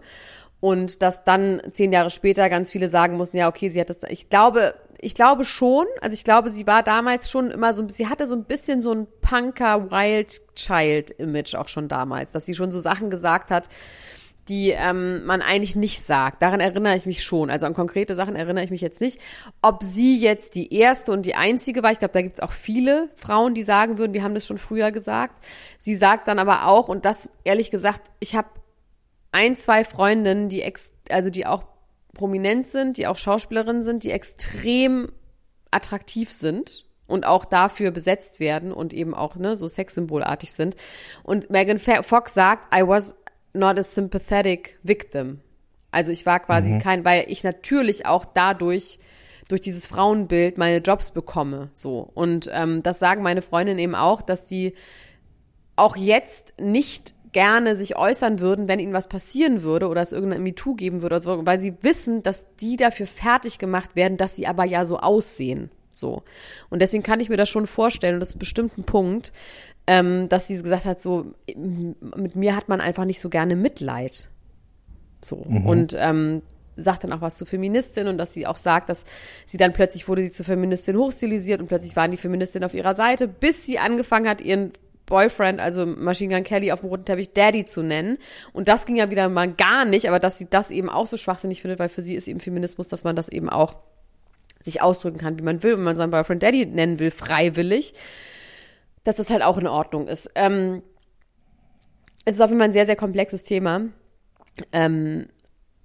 Und 0.61 1.01
dass 1.01 1.23
dann 1.23 1.61
zehn 1.69 1.93
Jahre 1.93 2.09
später 2.09 2.49
ganz 2.49 2.69
viele 2.69 2.89
sagen 2.89 3.15
mussten, 3.15 3.37
ja, 3.37 3.47
okay, 3.47 3.69
sie 3.69 3.79
hat 3.79 3.89
das, 3.89 4.01
ich 4.09 4.29
glaube, 4.29 4.75
ich 4.99 5.15
glaube 5.15 5.45
schon, 5.45 5.85
also 6.01 6.13
ich 6.13 6.23
glaube, 6.23 6.49
sie 6.49 6.67
war 6.67 6.83
damals 6.83 7.31
schon 7.31 7.51
immer 7.51 7.73
so 7.73 7.81
ein 7.81 7.87
bisschen, 7.87 8.05
sie 8.05 8.11
hatte 8.11 8.27
so 8.27 8.35
ein 8.35 8.43
bisschen 8.43 8.81
so 8.81 8.91
ein 8.93 9.07
Punker 9.21 9.89
Wild 9.91 10.41
Child 10.55 11.11
Image 11.11 11.55
auch 11.55 11.69
schon 11.69 11.87
damals, 11.87 12.33
dass 12.33 12.45
sie 12.45 12.53
schon 12.53 12.71
so 12.71 12.79
Sachen 12.79 13.09
gesagt 13.09 13.51
hat, 13.51 13.69
die 14.49 14.71
ähm, 14.71 15.25
man 15.25 15.41
eigentlich 15.41 15.75
nicht 15.75 16.01
sagt. 16.01 16.41
Daran 16.41 16.59
erinnere 16.59 16.95
ich 16.95 17.05
mich 17.05 17.23
schon. 17.23 17.51
Also 17.51 17.67
an 17.67 17.75
konkrete 17.75 18.15
Sachen 18.15 18.35
erinnere 18.35 18.63
ich 18.63 18.71
mich 18.71 18.81
jetzt 18.81 18.99
nicht. 18.99 19.19
Ob 19.61 19.83
sie 19.83 20.17
jetzt 20.17 20.55
die 20.55 20.73
erste 20.73 21.11
und 21.11 21.25
die 21.25 21.35
einzige 21.35 21.83
war, 21.83 21.91
ich 21.91 21.99
glaube, 21.99 22.13
da 22.13 22.21
gibt 22.23 22.33
es 22.33 22.39
auch 22.39 22.51
viele 22.51 23.09
Frauen, 23.15 23.53
die 23.53 23.61
sagen 23.61 23.99
würden, 23.99 24.13
wir 24.13 24.23
haben 24.23 24.33
das 24.33 24.47
schon 24.47 24.57
früher 24.57 24.91
gesagt. 24.91 25.45
Sie 25.77 25.95
sagt 25.95 26.27
dann 26.27 26.39
aber 26.39 26.65
auch, 26.65 26.89
und 26.89 27.05
das 27.05 27.29
ehrlich 27.43 27.69
gesagt, 27.69 28.01
ich 28.19 28.35
habe 28.35 28.49
ein, 29.31 29.57
zwei 29.57 29.83
Freundinnen, 29.83 30.49
die 30.49 30.61
ex, 30.61 30.91
also 31.09 31.29
die 31.29 31.45
auch 31.45 31.63
prominent 32.13 32.67
sind, 32.67 32.97
die 32.97 33.07
auch 33.07 33.17
Schauspielerinnen 33.17 33.83
sind, 33.83 34.03
die 34.03 34.11
extrem 34.11 35.11
attraktiv 35.71 36.31
sind 36.31 36.85
und 37.07 37.25
auch 37.25 37.45
dafür 37.45 37.91
besetzt 37.91 38.39
werden 38.39 38.71
und 38.71 38.93
eben 38.93 39.13
auch 39.13 39.35
ne, 39.35 39.55
so 39.55 39.67
sexsymbolartig 39.67 40.51
sind. 40.51 40.75
Und 41.23 41.49
Megan 41.49 41.79
Fox 41.79 42.33
sagt, 42.33 42.73
I 42.73 42.87
was 42.87 43.17
not 43.53 43.77
a 43.77 43.83
sympathetic 43.83 44.79
victim. 44.83 45.41
Also 45.91 46.11
ich 46.11 46.25
war 46.25 46.39
quasi 46.39 46.73
mhm. 46.73 46.79
kein, 46.79 47.05
weil 47.05 47.25
ich 47.27 47.43
natürlich 47.43 48.05
auch 48.05 48.25
dadurch 48.25 48.99
durch 49.47 49.61
dieses 49.61 49.87
Frauenbild 49.87 50.59
meine 50.59 50.77
Jobs 50.77 51.11
bekomme. 51.11 51.69
So 51.73 52.09
und 52.13 52.49
ähm, 52.53 52.83
das 52.83 52.99
sagen 52.99 53.23
meine 53.23 53.41
Freundinnen 53.41 53.79
eben 53.79 53.95
auch, 53.95 54.21
dass 54.21 54.45
die 54.45 54.75
auch 55.75 55.95
jetzt 55.95 56.53
nicht 56.59 57.15
gerne 57.31 57.75
sich 57.75 57.95
äußern 57.95 58.39
würden, 58.39 58.67
wenn 58.67 58.79
ihnen 58.79 58.93
was 58.93 59.07
passieren 59.07 59.63
würde 59.63 59.87
oder 59.87 60.01
es 60.01 60.11
irgendein 60.11 60.43
MeToo 60.43 60.75
geben 60.75 61.01
würde 61.01 61.15
oder 61.15 61.21
so, 61.21 61.45
weil 61.45 61.61
sie 61.61 61.75
wissen, 61.81 62.23
dass 62.23 62.45
die 62.59 62.75
dafür 62.75 63.07
fertig 63.07 63.59
gemacht 63.59 63.95
werden, 63.95 64.17
dass 64.17 64.35
sie 64.35 64.47
aber 64.47 64.63
ja 64.63 64.85
so 64.85 64.99
aussehen. 64.99 65.69
So. 65.91 66.23
Und 66.69 66.81
deswegen 66.81 67.03
kann 67.03 67.19
ich 67.19 67.29
mir 67.29 67.37
das 67.37 67.49
schon 67.49 67.67
vorstellen, 67.67 68.15
und 68.15 68.19
das 68.19 68.29
ist 68.29 68.39
bestimmt 68.39 68.77
ein 68.77 68.83
Punkt, 68.83 69.31
ähm, 69.87 70.29
dass 70.29 70.47
sie 70.47 70.61
gesagt 70.61 70.85
hat, 70.85 70.99
so, 70.99 71.33
mit 71.55 72.35
mir 72.35 72.55
hat 72.55 72.69
man 72.69 72.81
einfach 72.81 73.05
nicht 73.05 73.19
so 73.19 73.29
gerne 73.29 73.55
Mitleid. 73.55 74.29
So. 75.23 75.45
Mhm. 75.47 75.65
Und 75.65 75.95
ähm, 75.97 76.41
sagt 76.77 77.03
dann 77.03 77.13
auch 77.13 77.21
was 77.21 77.37
zur 77.37 77.47
Feministin 77.47 78.07
und 78.07 78.17
dass 78.17 78.33
sie 78.33 78.47
auch 78.47 78.57
sagt, 78.57 78.89
dass 78.89 79.03
sie 79.45 79.57
dann 79.57 79.73
plötzlich 79.73 80.07
wurde 80.07 80.23
sie 80.23 80.31
zur 80.31 80.45
Feministin 80.45 80.95
hochstilisiert 80.97 81.59
und 81.59 81.67
plötzlich 81.67 81.95
waren 81.95 82.11
die 82.11 82.17
Feministinnen 82.17 82.65
auf 82.65 82.73
ihrer 82.73 82.93
Seite, 82.93 83.27
bis 83.27 83.65
sie 83.65 83.79
angefangen 83.79 84.29
hat, 84.29 84.41
ihren 84.41 84.71
Boyfriend, 85.09 85.59
also 85.59 85.85
Machine 85.85 86.33
Gun 86.33 86.43
Kelly, 86.43 86.71
auf 86.71 86.81
dem 86.81 86.89
roten 86.89 87.03
Teppich 87.03 87.33
Daddy 87.33 87.65
zu 87.65 87.81
nennen. 87.81 88.17
Und 88.53 88.67
das 88.69 88.85
ging 88.85 88.95
ja 88.95 89.11
wieder 89.11 89.27
mal 89.27 89.51
gar 89.51 89.83
nicht, 89.83 90.07
aber 90.07 90.19
dass 90.19 90.37
sie 90.37 90.47
das 90.49 90.71
eben 90.71 90.89
auch 90.89 91.07
so 91.07 91.17
schwachsinnig 91.17 91.61
findet, 91.61 91.79
weil 91.79 91.89
für 91.89 92.01
sie 92.01 92.15
ist 92.15 92.27
eben 92.27 92.39
Feminismus, 92.39 92.87
dass 92.87 93.03
man 93.03 93.15
das 93.15 93.27
eben 93.27 93.49
auch 93.49 93.75
sich 94.61 94.81
ausdrücken 94.81 95.17
kann, 95.17 95.37
wie 95.39 95.43
man 95.43 95.63
will, 95.63 95.73
wenn 95.73 95.83
man 95.83 95.97
seinen 95.97 96.11
Boyfriend 96.11 96.43
Daddy 96.43 96.65
nennen 96.65 96.99
will, 96.99 97.11
freiwillig, 97.11 97.93
dass 99.03 99.15
das 99.15 99.29
halt 99.29 99.41
auch 99.41 99.57
in 99.57 99.67
Ordnung 99.67 100.07
ist. 100.07 100.29
Ähm, 100.35 100.83
es 102.25 102.35
ist 102.35 102.41
auf 102.41 102.49
jeden 102.49 102.59
Fall 102.59 102.69
ein 102.69 102.73
sehr, 102.73 102.85
sehr 102.85 102.95
komplexes 102.95 103.43
Thema. 103.43 103.81
Ähm, 104.71 105.27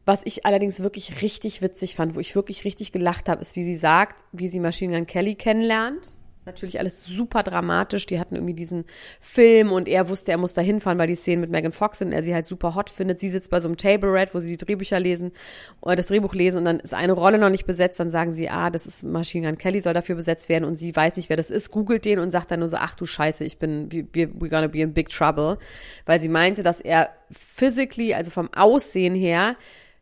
was 0.05 0.23
ich 0.27 0.45
allerdings 0.45 0.83
wirklich 0.83 1.23
richtig 1.23 1.63
witzig 1.63 1.97
fand, 1.97 2.15
wo 2.15 2.21
ich 2.21 2.37
wirklich 2.37 2.65
richtig 2.65 2.93
gelacht 2.93 3.29
habe, 3.29 3.41
ist, 3.41 3.57
wie 3.57 3.63
sie 3.63 3.77
sagt, 3.77 4.23
wie 4.33 4.49
sie 4.49 4.61
Machine 4.61 4.95
Gun 4.95 5.07
Kelly 5.07 5.35
kennenlernt 5.35 6.19
Natürlich 6.47 6.79
alles 6.79 7.05
super 7.05 7.43
dramatisch. 7.43 8.05
Die 8.05 8.21
hatten 8.21 8.35
irgendwie 8.35 8.53
diesen 8.53 8.85
Film 9.19 9.73
und 9.73 9.89
er 9.89 10.11
wusste, 10.11 10.31
er 10.31 10.37
muss 10.37 10.53
da 10.53 10.61
hinfahren, 10.61 10.99
weil 10.99 11.07
die 11.07 11.15
Szenen 11.15 11.41
mit 11.41 11.51
Megan 11.51 11.73
Fox 11.73 11.99
sind 11.99 12.09
und 12.09 12.13
er 12.13 12.23
sie 12.23 12.35
halt 12.35 12.45
super 12.45 12.75
hot 12.75 12.91
findet. 12.91 13.19
Sie 13.19 13.31
sitzt 13.31 13.51
bei 13.51 13.61
so 13.61 13.69
einem 13.69 13.79
Table 13.79 14.13
Red, 14.13 14.35
wo 14.35 14.41
sie 14.41 14.55
die 14.55 14.63
Drehbücher 14.63 15.01
lesen 15.01 15.33
oder 15.81 15.97
das 15.97 16.09
Drehbuch 16.09 16.35
lesen 16.35 16.59
und 16.59 16.67
dann 16.67 16.81
ist 16.81 16.93
eine 16.93 17.15
Rolle 17.15 17.39
noch 17.39 17.49
nicht 17.49 17.65
besetzt. 17.65 17.99
Dann 17.99 18.11
sagen 18.11 18.35
sie, 18.35 18.51
ah, 18.51 18.69
das 18.69 18.85
ist 18.85 19.05
Machine 19.05 19.47
Gun 19.47 19.57
Kelly, 19.57 19.81
soll 19.81 19.95
dafür 19.95 20.17
besetzt 20.17 20.51
werden 20.51 20.65
und 20.65 20.77
sie 20.77 20.95
weiß 20.95 21.17
nicht, 21.17 21.31
wer 21.31 21.39
das 21.39 21.51
ist, 21.51 21.71
googelt 21.71 22.05
den 22.05 22.19
und 22.19 22.31
sagt 22.31 22.51
dann 22.51 22.59
nur 22.59 22.69
so, 22.69 22.77
ach 22.77 22.95
du 22.95 23.07
Scheiße, 23.07 23.43
ich 23.45 23.57
bin, 23.57 23.89
we're 23.89 24.51
gonna 24.51 24.67
be 24.67 24.81
in 24.81 24.93
big 24.93 25.09
trouble. 25.09 25.57
Weil 26.05 26.21
sie 26.21 26.29
meinte, 26.29 26.63
dass 26.63 26.83
er 26.83 27.09
physically, 27.31 28.13
also 28.13 28.31
vom 28.31 28.53
Aussehen 28.53 29.15
her, 29.15 29.57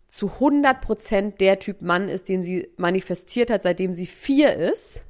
zu 0.09 0.29
100 0.29 0.81
Prozent 0.81 1.41
der 1.41 1.61
Typ 1.61 1.83
Mann 1.83 2.09
ist, 2.09 2.29
den 2.29 2.43
sie 2.43 2.69
manifestiert 2.77 3.49
hat, 3.49 3.63
seitdem 3.63 3.93
sie 3.93 4.07
vier 4.07 4.55
ist 4.57 5.07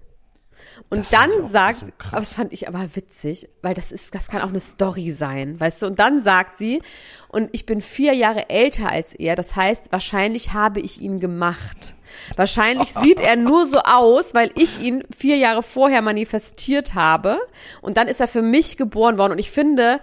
und 0.91 1.01
das 1.01 1.11
dann 1.11 1.31
sagt, 1.49 1.87
so 1.87 1.93
aber 2.11 2.21
das 2.21 2.35
fand 2.35 2.53
ich 2.53 2.69
aber 2.69 2.95
witzig, 2.95 3.49
weil 3.63 3.75
das 3.75 3.93
ist, 3.93 4.15
das 4.15 4.29
kann 4.29 4.43
auch 4.43 4.49
eine 4.49 4.61
Story 4.61 5.13
sein, 5.13 5.59
weißt 5.59 5.83
du? 5.83 5.87
Und 5.87 5.99
dann 5.99 6.21
sagt 6.21 6.59
sie, 6.59 6.83
und 7.29 7.49
ich 7.53 7.67
bin 7.67 7.81
vier 7.81 8.15
Jahre 8.15 8.51
älter 8.51 8.91
als 8.91 9.15
er, 9.15 9.37
das 9.37 9.57
heißt, 9.57 9.93
wahrscheinlich 9.93 10.53
habe 10.53 10.81
ich 10.81 11.01
ihn 11.01 11.21
gemacht. 11.21 11.95
Wahrscheinlich 12.37 12.93
sieht 12.95 13.21
er 13.21 13.37
nur 13.37 13.67
so 13.67 13.79
aus, 13.79 14.35
weil 14.35 14.53
ich 14.57 14.81
ihn 14.81 15.05
vier 15.17 15.37
Jahre 15.37 15.63
vorher 15.63 16.03
manifestiert 16.03 16.95
habe. 16.95 17.39
Und 17.81 17.97
dann 17.97 18.09
ist 18.09 18.21
er 18.21 18.29
für 18.29 18.43
mich 18.43 18.77
geboren 18.77 19.17
worden. 19.17 19.33
Und 19.33 19.39
ich 19.39 19.51
finde, 19.51 20.01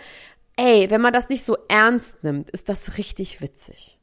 ey, 0.56 0.90
wenn 0.90 1.02
man 1.02 1.14
das 1.14 1.30
nicht 1.30 1.44
so 1.44 1.58
ernst 1.68 2.24
nimmt, 2.24 2.50
ist 2.50 2.70
das 2.70 2.98
richtig 2.98 3.42
witzig. 3.42 3.99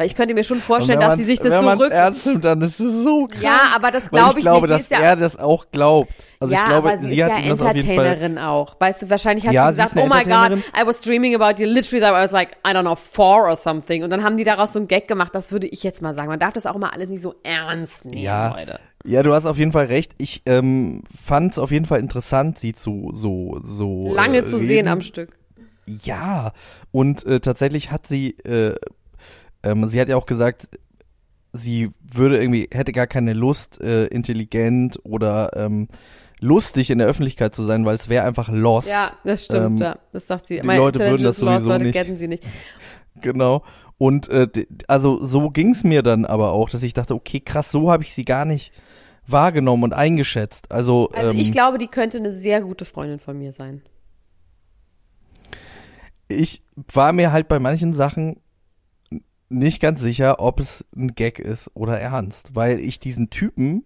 Weil 0.00 0.06
ich 0.06 0.14
könnte 0.14 0.32
mir 0.32 0.44
schon 0.44 0.60
vorstellen, 0.60 0.98
dass 0.98 1.18
sie 1.18 1.24
sich 1.24 1.40
das 1.40 1.50
wenn 1.50 1.60
so 1.60 1.84
rück... 1.84 1.92
ernst 1.92 2.24
nimmt, 2.24 2.42
dann 2.42 2.62
ist 2.62 2.80
es 2.80 3.04
so 3.04 3.26
krass. 3.26 3.42
Ja, 3.42 3.60
aber 3.76 3.90
das 3.90 4.10
glaube 4.10 4.30
ich, 4.30 4.36
ich 4.38 4.42
glaube, 4.44 4.66
nicht. 4.66 4.80
dass 4.80 4.88
ja 4.88 4.98
er 4.98 5.14
das 5.14 5.38
auch 5.38 5.66
glaubt. 5.70 6.10
Also 6.40 6.54
ja, 6.54 6.60
ich 6.60 6.66
glaube, 6.66 6.88
aber 6.88 6.98
sie, 6.98 7.08
sie 7.08 7.20
ist 7.20 7.30
hat 7.30 7.44
ja 7.44 7.50
Entertainerin 7.50 8.38
auch. 8.38 8.76
Weißt 8.80 9.02
du, 9.02 9.10
wahrscheinlich 9.10 9.46
hat 9.46 9.52
Ja, 9.52 9.70
sie 9.70 9.76
sie 9.76 9.82
gesagt, 9.82 9.98
eine 9.98 10.10
oh 10.10 10.16
my 10.16 10.24
God. 10.24 10.64
I 10.74 10.86
was 10.86 11.02
dreaming 11.02 11.34
about 11.34 11.62
you. 11.62 11.68
Literally, 11.68 12.02
I 12.02 12.12
was 12.12 12.32
like, 12.32 12.52
I 12.66 12.70
don't 12.70 12.80
know, 12.80 12.94
four 12.94 13.46
or 13.46 13.56
something. 13.56 14.02
Und 14.02 14.08
dann 14.08 14.24
haben 14.24 14.38
die 14.38 14.44
daraus 14.44 14.72
so 14.72 14.78
einen 14.78 14.88
Gag 14.88 15.06
gemacht. 15.06 15.34
Das 15.34 15.52
würde 15.52 15.66
ich 15.66 15.82
jetzt 15.82 16.00
mal 16.00 16.14
sagen. 16.14 16.28
Man 16.28 16.40
darf 16.40 16.54
das 16.54 16.64
auch 16.64 16.78
mal 16.78 16.88
alles 16.88 17.10
nicht 17.10 17.20
so 17.20 17.34
ernst 17.42 18.06
nehmen, 18.06 18.22
Ja. 18.22 18.56
Leute. 18.56 18.80
Ja, 19.04 19.22
du 19.22 19.34
hast 19.34 19.44
auf 19.44 19.58
jeden 19.58 19.72
Fall 19.72 19.84
recht. 19.84 20.14
Ich 20.16 20.40
ähm, 20.46 21.02
fand 21.26 21.52
es 21.52 21.58
auf 21.58 21.72
jeden 21.72 21.84
Fall 21.84 22.00
interessant, 22.00 22.58
sie 22.58 22.72
zu 22.72 23.10
so 23.12 23.58
so 23.62 24.10
Lange 24.14 24.38
äh, 24.38 24.44
zu 24.46 24.56
reden. 24.56 24.66
sehen 24.66 24.88
am 24.88 25.02
Stück. 25.02 25.36
Ja, 26.04 26.52
und 26.92 27.26
äh, 27.26 27.40
tatsächlich 27.40 27.90
hat 27.90 28.06
sie, 28.06 28.30
äh, 28.44 28.76
ähm, 29.62 29.88
sie 29.88 30.00
hat 30.00 30.08
ja 30.08 30.16
auch 30.16 30.26
gesagt, 30.26 30.68
sie 31.52 31.90
würde 32.00 32.38
irgendwie, 32.38 32.68
hätte 32.72 32.92
gar 32.92 33.06
keine 33.06 33.32
Lust, 33.32 33.80
äh, 33.80 34.06
intelligent 34.06 34.98
oder 35.04 35.50
ähm, 35.56 35.88
lustig 36.40 36.90
in 36.90 36.98
der 36.98 37.06
Öffentlichkeit 37.06 37.54
zu 37.54 37.64
sein, 37.64 37.84
weil 37.84 37.94
es 37.94 38.08
wäre 38.08 38.24
einfach 38.24 38.48
lost. 38.48 38.88
Ja, 38.88 39.10
das 39.24 39.44
stimmt, 39.46 39.80
Ähm, 39.80 39.86
ja. 39.86 39.98
Das 40.12 40.26
sagt 40.26 40.46
sie. 40.46 40.60
die 40.60 40.66
My 40.66 40.76
Leute 40.76 41.00
würden 41.00 41.22
das 41.24 41.40
lost, 41.40 41.40
sowieso 41.40 41.68
Leute 41.68 41.84
nicht. 41.84 41.94
kennen 41.94 42.16
sie 42.16 42.28
nicht. 42.28 42.44
Genau. 43.22 43.64
Und 43.98 44.28
äh, 44.30 44.48
also 44.86 45.22
so 45.22 45.50
ging's 45.50 45.84
mir 45.84 46.02
dann 46.02 46.24
aber 46.24 46.52
auch, 46.52 46.70
dass 46.70 46.82
ich 46.82 46.94
dachte, 46.94 47.14
okay, 47.14 47.40
krass, 47.40 47.70
so 47.70 47.90
habe 47.92 48.02
ich 48.02 48.14
sie 48.14 48.24
gar 48.24 48.46
nicht 48.46 48.72
wahrgenommen 49.26 49.82
und 49.82 49.92
eingeschätzt. 49.92 50.70
Also, 50.72 51.10
Also 51.12 51.32
ähm, 51.32 51.36
ich 51.36 51.52
glaube, 51.52 51.76
die 51.76 51.88
könnte 51.88 52.16
eine 52.16 52.32
sehr 52.32 52.62
gute 52.62 52.86
Freundin 52.86 53.18
von 53.18 53.36
mir 53.36 53.52
sein. 53.52 53.82
ich 56.28 56.62
war 56.94 57.12
mir 57.12 57.32
halt 57.32 57.48
bei 57.48 57.58
manchen 57.58 57.92
Sachen 57.92 58.40
nicht 59.50 59.82
ganz 59.82 60.00
sicher, 60.00 60.40
ob 60.40 60.60
es 60.60 60.84
ein 60.96 61.08
Gag 61.14 61.38
ist 61.38 61.70
oder 61.74 62.00
ernst, 62.00 62.54
weil 62.54 62.80
ich 62.80 63.00
diesen 63.00 63.30
Typen 63.30 63.84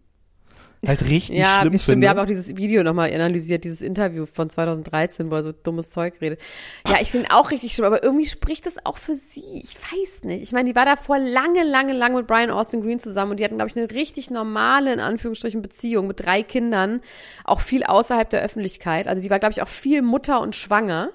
halt 0.86 1.08
richtig 1.08 1.38
ja, 1.38 1.60
schlimm 1.60 1.72
stimmt. 1.72 1.82
finde. 1.82 2.00
Wir 2.02 2.10
haben 2.10 2.18
auch 2.18 2.26
dieses 2.26 2.56
Video 2.56 2.82
nochmal 2.82 3.12
analysiert, 3.12 3.64
dieses 3.64 3.80
Interview 3.80 4.26
von 4.26 4.50
2013, 4.50 5.30
wo 5.30 5.34
er 5.34 5.42
so 5.42 5.52
dummes 5.52 5.90
Zeug 5.90 6.20
redet. 6.20 6.40
Ja, 6.86 6.98
ich 7.00 7.10
finde 7.10 7.30
auch 7.30 7.50
richtig 7.50 7.72
schlimm, 7.72 7.86
aber 7.86 8.02
irgendwie 8.02 8.26
spricht 8.26 8.66
das 8.66 8.84
auch 8.84 8.98
für 8.98 9.14
sie. 9.14 9.62
Ich 9.62 9.76
weiß 9.76 10.24
nicht. 10.24 10.42
Ich 10.42 10.52
meine, 10.52 10.68
die 10.68 10.76
war 10.76 10.84
davor 10.84 11.18
lange, 11.18 11.64
lange, 11.64 11.92
lange 11.92 12.16
mit 12.18 12.26
Brian 12.26 12.50
Austin 12.50 12.82
Green 12.82 12.98
zusammen 12.98 13.32
und 13.32 13.40
die 13.40 13.44
hatten, 13.44 13.56
glaube 13.56 13.70
ich, 13.70 13.76
eine 13.76 13.90
richtig 13.90 14.30
normale, 14.30 14.92
in 14.92 15.00
Anführungsstrichen, 15.00 15.62
Beziehung 15.62 16.06
mit 16.06 16.24
drei 16.24 16.42
Kindern, 16.42 17.00
auch 17.44 17.60
viel 17.60 17.84
außerhalb 17.84 18.28
der 18.28 18.42
Öffentlichkeit. 18.42 19.06
Also 19.06 19.22
die 19.22 19.30
war, 19.30 19.38
glaube 19.38 19.52
ich, 19.52 19.62
auch 19.62 19.68
viel 19.68 20.02
Mutter 20.02 20.40
und 20.40 20.54
schwanger. 20.54 21.08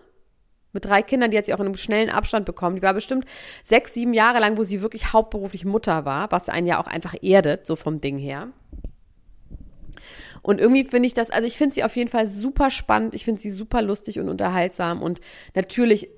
Mit 0.72 0.86
drei 0.86 1.02
Kindern, 1.02 1.32
die 1.32 1.38
hat 1.38 1.46
sie 1.46 1.54
auch 1.54 1.60
in 1.60 1.66
einem 1.66 1.78
schnellen 1.78 2.10
Abstand 2.10 2.46
bekommen. 2.46 2.76
Die 2.76 2.82
war 2.82 2.94
bestimmt 2.94 3.26
sechs, 3.64 3.94
sieben 3.94 4.14
Jahre 4.14 4.40
lang, 4.40 4.58
wo 4.58 4.64
sie 4.64 4.82
wirklich 4.82 5.14
hauptberuflich 5.14 5.66
Mutter 5.66 6.06
war, 6.06 6.32
was 6.32 6.50
einen 6.50 6.68
ja 6.68 6.80
auch 6.82 6.88
einfach 6.88 7.16
erdet, 7.22 7.66
so 7.66 7.76
vom 7.76 8.02
Ding 8.02 8.18
her. 8.18 8.50
Und 10.42 10.62
irgendwie 10.62 10.86
finde 10.86 11.08
ich 11.08 11.14
das, 11.14 11.32
also 11.32 11.48
ich 11.48 11.58
finde 11.58 11.76
sie 11.76 11.84
auf 11.84 11.96
jeden 11.96 12.10
Fall 12.10 12.28
super 12.28 12.70
spannend, 12.70 13.14
ich 13.14 13.26
finde 13.26 13.42
sie 13.42 13.50
super 13.50 13.82
lustig 13.82 14.20
und 14.20 14.30
unterhaltsam 14.30 15.02
und 15.02 15.20
natürlich 15.54 16.10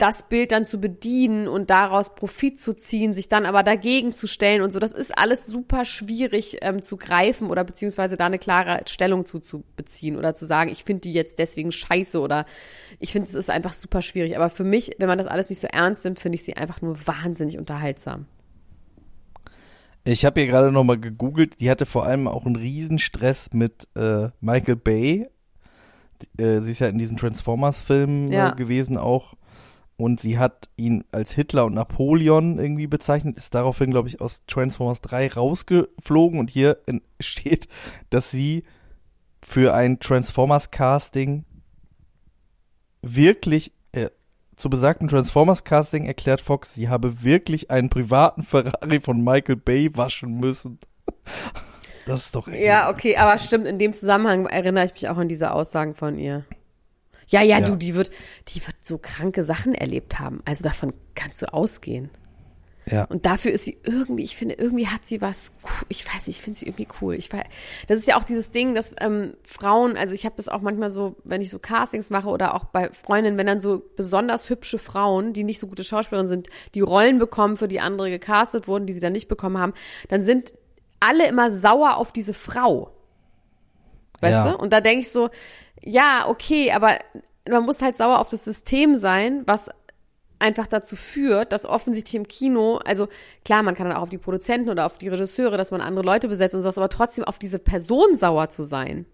das 0.00 0.22
Bild 0.28 0.52
dann 0.52 0.64
zu 0.64 0.80
bedienen 0.80 1.46
und 1.46 1.70
daraus 1.70 2.14
Profit 2.14 2.58
zu 2.58 2.74
ziehen, 2.74 3.14
sich 3.14 3.28
dann 3.28 3.44
aber 3.46 3.62
dagegen 3.62 4.12
zu 4.12 4.26
stellen 4.26 4.62
und 4.62 4.72
so, 4.72 4.78
das 4.78 4.92
ist 4.92 5.16
alles 5.16 5.46
super 5.46 5.84
schwierig 5.84 6.58
ähm, 6.62 6.80
zu 6.82 6.96
greifen 6.96 7.48
oder 7.48 7.64
beziehungsweise 7.64 8.16
da 8.16 8.26
eine 8.26 8.38
klare 8.38 8.80
Stellung 8.88 9.24
zu, 9.24 9.40
zu 9.40 9.64
beziehen 9.76 10.16
oder 10.16 10.34
zu 10.34 10.46
sagen, 10.46 10.70
ich 10.70 10.84
finde 10.84 11.02
die 11.02 11.12
jetzt 11.12 11.38
deswegen 11.38 11.70
scheiße 11.72 12.18
oder 12.20 12.46
ich 12.98 13.12
finde 13.12 13.28
es 13.28 13.34
ist 13.34 13.50
einfach 13.50 13.74
super 13.74 14.02
schwierig. 14.02 14.36
Aber 14.36 14.50
für 14.50 14.64
mich, 14.64 14.92
wenn 14.98 15.08
man 15.08 15.18
das 15.18 15.26
alles 15.26 15.50
nicht 15.50 15.60
so 15.60 15.68
ernst 15.68 16.04
nimmt, 16.04 16.18
finde 16.18 16.36
ich 16.36 16.44
sie 16.44 16.56
einfach 16.56 16.80
nur 16.82 16.96
wahnsinnig 17.06 17.58
unterhaltsam. 17.58 18.26
Ich 20.04 20.24
habe 20.24 20.40
hier 20.40 20.50
gerade 20.50 20.72
nochmal 20.72 20.98
gegoogelt, 20.98 21.60
die 21.60 21.70
hatte 21.70 21.84
vor 21.84 22.06
allem 22.06 22.26
auch 22.26 22.46
einen 22.46 22.56
Riesenstress 22.56 23.50
mit 23.52 23.86
äh, 23.96 24.28
Michael 24.40 24.76
Bay. 24.76 25.28
Äh, 26.38 26.60
sie 26.62 26.70
ist 26.72 26.78
ja 26.80 26.88
in 26.88 26.98
diesen 26.98 27.18
Transformers-Filmen 27.18 28.32
Ja. 28.32 28.52
äh, 28.52 28.56
gewesen 28.56 28.96
auch. 28.96 29.34
Und 30.00 30.18
sie 30.18 30.38
hat 30.38 30.70
ihn 30.76 31.04
als 31.12 31.32
Hitler 31.32 31.66
und 31.66 31.74
Napoleon 31.74 32.58
irgendwie 32.58 32.86
bezeichnet, 32.86 33.36
ist 33.36 33.54
daraufhin, 33.54 33.90
glaube 33.90 34.08
ich, 34.08 34.20
aus 34.20 34.46
Transformers 34.46 35.02
3 35.02 35.34
rausgeflogen. 35.34 36.40
Und 36.40 36.48
hier 36.48 36.78
steht, 37.20 37.68
dass 38.08 38.30
sie 38.30 38.64
für 39.44 39.74
ein 39.74 40.00
Transformers-Casting 40.00 41.44
wirklich 43.02 43.72
äh, 43.92 44.08
zu 44.56 44.70
besagten 44.70 45.08
Transformers-Casting 45.08 46.06
erklärt 46.06 46.40
Fox, 46.40 46.74
sie 46.74 46.88
habe 46.88 47.22
wirklich 47.22 47.70
einen 47.70 47.90
privaten 47.90 48.42
Ferrari 48.42 49.00
von 49.00 49.22
Michael 49.22 49.56
Bay 49.56 49.96
waschen 49.96 50.38
müssen. 50.40 50.78
Das 52.06 52.24
ist 52.24 52.34
doch 52.34 52.48
echt. 52.48 52.64
Ja, 52.64 52.90
okay, 52.90 53.16
aber 53.18 53.38
stimmt, 53.38 53.66
in 53.66 53.78
dem 53.78 53.92
Zusammenhang 53.92 54.46
erinnere 54.46 54.86
ich 54.86 54.92
mich 54.94 55.08
auch 55.08 55.18
an 55.18 55.28
diese 55.28 55.52
Aussagen 55.52 55.94
von 55.94 56.18
ihr. 56.18 56.44
Ja, 57.30 57.42
ja, 57.42 57.58
Ja. 57.60 57.66
du, 57.66 57.76
die 57.76 57.94
wird, 57.94 58.10
die 58.48 58.60
wird 58.66 58.76
so 58.82 58.98
kranke 58.98 59.42
Sachen 59.42 59.74
erlebt 59.74 60.18
haben. 60.20 60.40
Also 60.44 60.62
davon 60.62 60.92
kannst 61.14 61.42
du 61.42 61.52
ausgehen. 61.52 62.10
Ja. 62.86 63.04
Und 63.04 63.24
dafür 63.24 63.52
ist 63.52 63.66
sie 63.66 63.78
irgendwie, 63.84 64.24
ich 64.24 64.36
finde, 64.36 64.54
irgendwie 64.56 64.88
hat 64.88 65.06
sie 65.06 65.20
was, 65.20 65.52
ich 65.88 66.04
weiß 66.06 66.26
nicht, 66.26 66.38
ich 66.38 66.42
finde 66.42 66.58
sie 66.58 66.66
irgendwie 66.66 66.88
cool. 67.00 67.14
Ich 67.14 67.32
weiß, 67.32 67.44
das 67.86 67.98
ist 68.00 68.08
ja 68.08 68.16
auch 68.18 68.24
dieses 68.24 68.50
Ding, 68.50 68.74
dass 68.74 68.92
ähm, 68.98 69.34
Frauen, 69.44 69.96
also 69.96 70.12
ich 70.12 70.24
habe 70.24 70.34
das 70.36 70.48
auch 70.48 70.60
manchmal 70.62 70.90
so, 70.90 71.14
wenn 71.22 71.40
ich 71.40 71.50
so 71.50 71.60
Castings 71.60 72.10
mache 72.10 72.28
oder 72.28 72.54
auch 72.54 72.64
bei 72.64 72.90
Freundinnen, 72.90 73.36
wenn 73.38 73.46
dann 73.46 73.60
so 73.60 73.80
besonders 73.96 74.48
hübsche 74.50 74.78
Frauen, 74.78 75.32
die 75.34 75.44
nicht 75.44 75.60
so 75.60 75.68
gute 75.68 75.84
Schauspielerinnen 75.84 76.26
sind, 76.28 76.48
die 76.74 76.80
Rollen 76.80 77.18
bekommen, 77.18 77.56
für 77.56 77.68
die 77.68 77.78
andere 77.80 78.10
gecastet 78.10 78.66
wurden, 78.66 78.86
die 78.86 78.92
sie 78.92 79.00
dann 79.00 79.12
nicht 79.12 79.28
bekommen 79.28 79.58
haben, 79.58 79.74
dann 80.08 80.24
sind 80.24 80.54
alle 80.98 81.28
immer 81.28 81.50
sauer 81.52 81.96
auf 81.96 82.12
diese 82.12 82.34
Frau. 82.34 82.92
Weißt 84.20 84.32
Ja. 84.34 84.52
du? 84.52 84.58
Und 84.58 84.72
da 84.72 84.80
denke 84.80 85.00
ich 85.00 85.12
so, 85.12 85.30
ja, 85.82 86.28
okay, 86.28 86.72
aber 86.72 86.98
man 87.48 87.64
muss 87.64 87.82
halt 87.82 87.96
sauer 87.96 88.18
auf 88.18 88.28
das 88.28 88.44
System 88.44 88.94
sein, 88.94 89.42
was 89.46 89.70
einfach 90.38 90.66
dazu 90.66 90.96
führt, 90.96 91.52
dass 91.52 91.66
offensichtlich 91.66 92.14
im 92.14 92.26
Kino, 92.26 92.78
also 92.78 93.08
klar, 93.44 93.62
man 93.62 93.74
kann 93.74 93.88
dann 93.88 93.96
auch 93.96 94.02
auf 94.02 94.08
die 94.08 94.18
Produzenten 94.18 94.70
oder 94.70 94.86
auf 94.86 94.98
die 94.98 95.08
Regisseure, 95.08 95.56
dass 95.56 95.70
man 95.70 95.80
andere 95.80 96.04
Leute 96.04 96.28
besetzt 96.28 96.54
und 96.54 96.62
sowas, 96.62 96.78
aber 96.78 96.88
trotzdem 96.88 97.24
auf 97.24 97.38
diese 97.38 97.58
Person 97.58 98.16
sauer 98.16 98.48
zu 98.48 98.64
sein, 98.64 99.04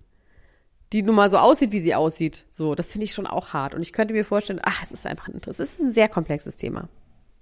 die 0.92 1.02
nun 1.02 1.16
mal 1.16 1.28
so 1.28 1.38
aussieht, 1.38 1.72
wie 1.72 1.80
sie 1.80 1.94
aussieht, 1.94 2.46
so, 2.50 2.76
das 2.76 2.92
finde 2.92 3.06
ich 3.06 3.12
schon 3.12 3.26
auch 3.26 3.52
hart. 3.52 3.74
Und 3.74 3.82
ich 3.82 3.92
könnte 3.92 4.14
mir 4.14 4.24
vorstellen, 4.24 4.60
ach, 4.62 4.82
es 4.84 4.92
ist 4.92 5.06
einfach 5.06 5.26
ein. 5.26 5.40
Es 5.46 5.58
ist 5.58 5.80
ein 5.80 5.90
sehr 5.90 6.08
komplexes 6.08 6.56
Thema. 6.56 6.88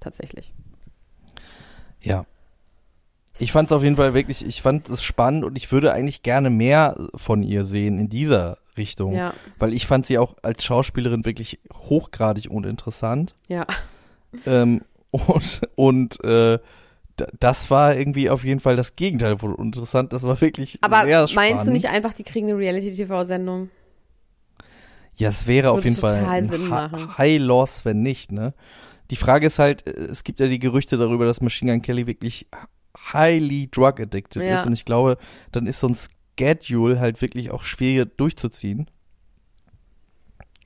Tatsächlich. 0.01 0.55
Ja. 2.01 2.25
Ich 3.39 3.53
fand 3.53 3.67
es 3.67 3.73
auf 3.73 3.83
jeden 3.83 3.97
Fall 3.97 4.15
wirklich, 4.15 4.47
ich 4.47 4.63
fand 4.63 4.89
es 4.89 5.03
spannend 5.03 5.45
und 5.45 5.57
ich 5.57 5.73
würde 5.73 5.93
eigentlich 5.93 6.23
gerne 6.23 6.51
mehr 6.51 7.09
von 7.17 7.43
ihr 7.43 7.65
sehen 7.65 7.99
in 7.99 8.09
dieser 8.09 8.59
Richtung. 8.77 9.15
Ja. 9.15 9.35
Weil 9.59 9.73
ich 9.73 9.87
fand 9.87 10.07
sie 10.07 10.19
auch 10.19 10.37
als 10.43 10.65
Schauspielerin 10.65 11.25
wirklich 11.25 11.61
hochgradig 11.73 12.51
uninteressant. 12.51 13.35
Ja. 13.49 13.67
Ähm, 14.47 14.83
und 15.11 15.61
und 15.77 16.25
äh, 16.25 16.59
das 17.39 17.71
war 17.71 17.95
irgendwie 17.97 18.29
auf 18.31 18.45
jeden 18.45 18.59
Fall 18.59 18.75
das 18.75 18.97
Gegenteil 18.97 19.39
von 19.39 19.55
interessant. 19.57 20.13
Das 20.13 20.25
war 20.25 20.41
wirklich 20.41 20.79
Aber 20.81 21.05
sehr 21.05 21.29
spannend. 21.29 21.53
meinst 21.53 21.67
du 21.69 21.71
nicht 21.73 21.89
einfach, 21.89 22.13
die 22.13 22.25
kriegen 22.25 22.49
eine 22.49 22.59
Reality-TV-Sendung? 22.59 23.71
Ja, 25.17 25.29
es 25.29 25.47
wäre 25.47 25.71
auf 25.71 25.85
jeden 25.85 25.95
Fall 25.97 26.13
ein 26.25 26.49
Sinn 26.49 26.63
Hi- 26.63 26.69
machen. 26.69 27.17
High 27.19 27.41
Loss, 27.41 27.85
wenn 27.85 28.03
nicht, 28.03 28.33
ne? 28.33 28.53
Die 29.13 29.17
Frage 29.17 29.47
ist 29.47 29.61
halt, 29.61 29.87
äh, 29.87 29.91
es 29.93 30.25
gibt 30.25 30.41
ja 30.41 30.49
die 30.49 30.59
Gerüchte 30.59 30.97
darüber, 30.97 31.25
dass 31.27 31.41
Machine 31.41 31.71
Gun 31.73 31.83
Kelly 31.83 32.09
wirklich 32.09 32.49
highly 33.13 33.69
drug 33.71 34.01
addicted 34.01 34.43
Ja. 34.43 34.57
ist 34.57 34.67
und 34.67 34.73
ich 34.73 34.85
glaube, 34.85 35.19
dann 35.53 35.67
ist 35.69 35.79
so 35.79 35.87
ein 35.89 35.97
Schedule 36.39 37.01
halt 37.01 37.21
wirklich 37.23 37.51
auch 37.51 37.63
schwer 37.63 38.05
durchzuziehen. 38.05 38.91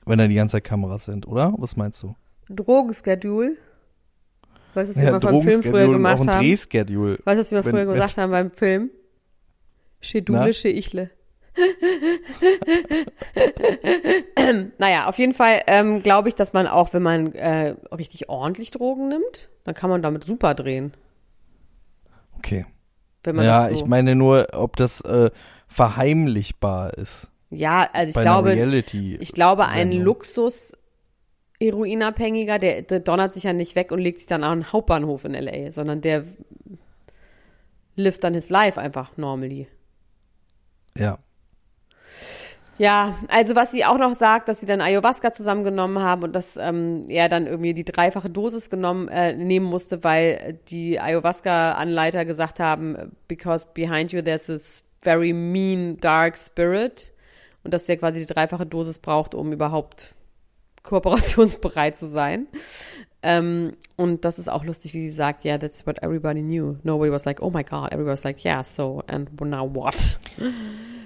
Wenn 0.05 0.19
da 0.19 0.27
die 0.27 0.35
ganze 0.35 0.53
Zeit 0.53 0.63
Kameras 0.63 1.05
sind, 1.05 1.27
oder? 1.27 1.53
Was 1.57 1.75
meinst 1.75 2.01
du? 2.03 2.15
Drogenschedule. 2.49 3.57
Weißt 4.73 4.91
du, 4.91 4.95
was 4.95 4.97
wir 4.97 5.03
Ja, 5.03 5.11
mal 5.11 5.19
beim 5.19 5.41
Film 5.41 5.63
früher 5.63 5.87
gemacht 5.87 6.19
auch 6.19 6.27
ein 6.27 6.33
haben? 6.33 6.39
Drehschedule. 6.41 7.19
Weißt 7.23 7.37
du, 7.37 7.41
was 7.41 7.51
wir 7.51 7.65
Wenn- 7.65 7.71
früher 7.71 7.85
gesagt 7.93 8.17
haben 8.17 8.31
beim 8.31 8.51
Film? 8.51 8.89
Schedule, 10.01 10.39
Na? 10.39 10.53
Schedule. 10.53 11.11
naja, 14.77 15.07
auf 15.07 15.17
jeden 15.17 15.33
Fall 15.33 15.61
ähm, 15.67 16.01
glaube 16.01 16.29
ich, 16.29 16.35
dass 16.35 16.53
man 16.53 16.67
auch, 16.67 16.93
wenn 16.93 17.03
man 17.03 17.33
äh, 17.33 17.75
richtig 17.91 18.29
ordentlich 18.29 18.71
Drogen 18.71 19.09
nimmt, 19.09 19.49
dann 19.63 19.75
kann 19.75 19.89
man 19.89 20.01
damit 20.01 20.23
super 20.23 20.53
drehen. 20.55 20.93
Okay. 22.37 22.65
Wenn 23.23 23.35
man 23.35 23.45
Ja, 23.45 23.67
so, 23.67 23.73
ich 23.75 23.85
meine 23.85 24.15
nur, 24.15 24.47
ob 24.53 24.77
das 24.77 25.01
äh, 25.01 25.29
verheimlichbar 25.69 26.95
ist. 26.95 27.29
ja, 27.51 27.89
also 27.93 28.09
ich 28.09 28.21
glaube, 28.21 28.53
ich 28.53 29.31
glaube, 29.31 29.67
ein. 29.67 29.91
Luxus 29.93 30.73
Heroinabhängiger, 31.61 32.57
der, 32.57 32.81
der 32.83 33.01
donnert 33.01 33.33
sich 33.33 33.43
ja 33.43 33.53
nicht 33.53 33.75
weg 33.75 33.91
und 33.91 33.99
legt 33.99 34.19
sich 34.19 34.27
dann 34.27 34.43
an 34.43 34.51
einen 34.51 34.73
Hauptbahnhof 34.73 35.25
in 35.25 35.33
LA, 35.33 35.71
sondern 35.71 36.01
der 36.01 36.23
lived 37.95 38.23
dann 38.23 38.33
his 38.33 38.49
life 38.49 38.79
einfach 38.79 39.17
normally. 39.17 39.67
Ja. 40.97 41.19
Ja, 42.77 43.17
also 43.27 43.57
was 43.57 43.71
sie 43.71 43.83
auch 43.83 43.97
noch 43.97 44.13
sagt, 44.13 44.47
dass 44.47 44.61
sie 44.61 44.65
dann 44.65 44.79
Ayahuasca 44.79 45.33
zusammengenommen 45.33 45.99
haben 45.99 46.23
und 46.23 46.33
dass 46.33 46.55
ähm, 46.55 47.03
er 47.09 47.27
dann 47.27 47.45
irgendwie 47.45 47.73
die 47.73 47.83
dreifache 47.83 48.29
Dosis 48.29 48.69
genommen 48.69 49.09
äh, 49.09 49.33
nehmen 49.33 49.65
musste, 49.65 50.01
weil 50.05 50.59
die 50.69 50.97
Ayahuasca-Anleiter 50.97 52.23
gesagt 52.23 52.61
haben, 52.61 53.17
because 53.27 53.67
behind 53.73 54.13
you 54.13 54.21
there's 54.21 54.45
this 54.45 54.88
very 55.03 55.33
mean, 55.33 55.97
dark 55.97 56.37
spirit 56.37 57.11
und 57.63 57.73
dass 57.73 57.87
er 57.89 57.97
quasi 57.97 58.19
die 58.19 58.25
dreifache 58.25 58.65
Dosis 58.65 58.99
braucht, 58.99 59.35
um 59.35 59.51
überhaupt 59.51 60.15
kooperationsbereit 60.83 61.97
zu 61.97 62.07
sein. 62.07 62.47
Ähm, 63.21 63.73
und 63.97 64.23
das 64.23 64.39
ist 64.39 64.47
auch 64.49 64.63
lustig, 64.63 64.93
wie 64.93 65.01
sie 65.01 65.09
sagt, 65.09 65.43
yeah, 65.43 65.57
that's 65.57 65.85
what 65.85 66.01
everybody 66.01 66.41
knew. 66.41 66.77
Nobody 66.83 67.11
was 67.11 67.25
like, 67.25 67.41
oh 67.41 67.49
my 67.49 67.63
god. 67.63 67.91
Everybody 67.91 68.11
was 68.13 68.23
like, 68.23 68.45
yeah, 68.45 68.63
so, 68.63 69.03
and 69.07 69.29
now 69.41 69.69
what? 69.73 70.19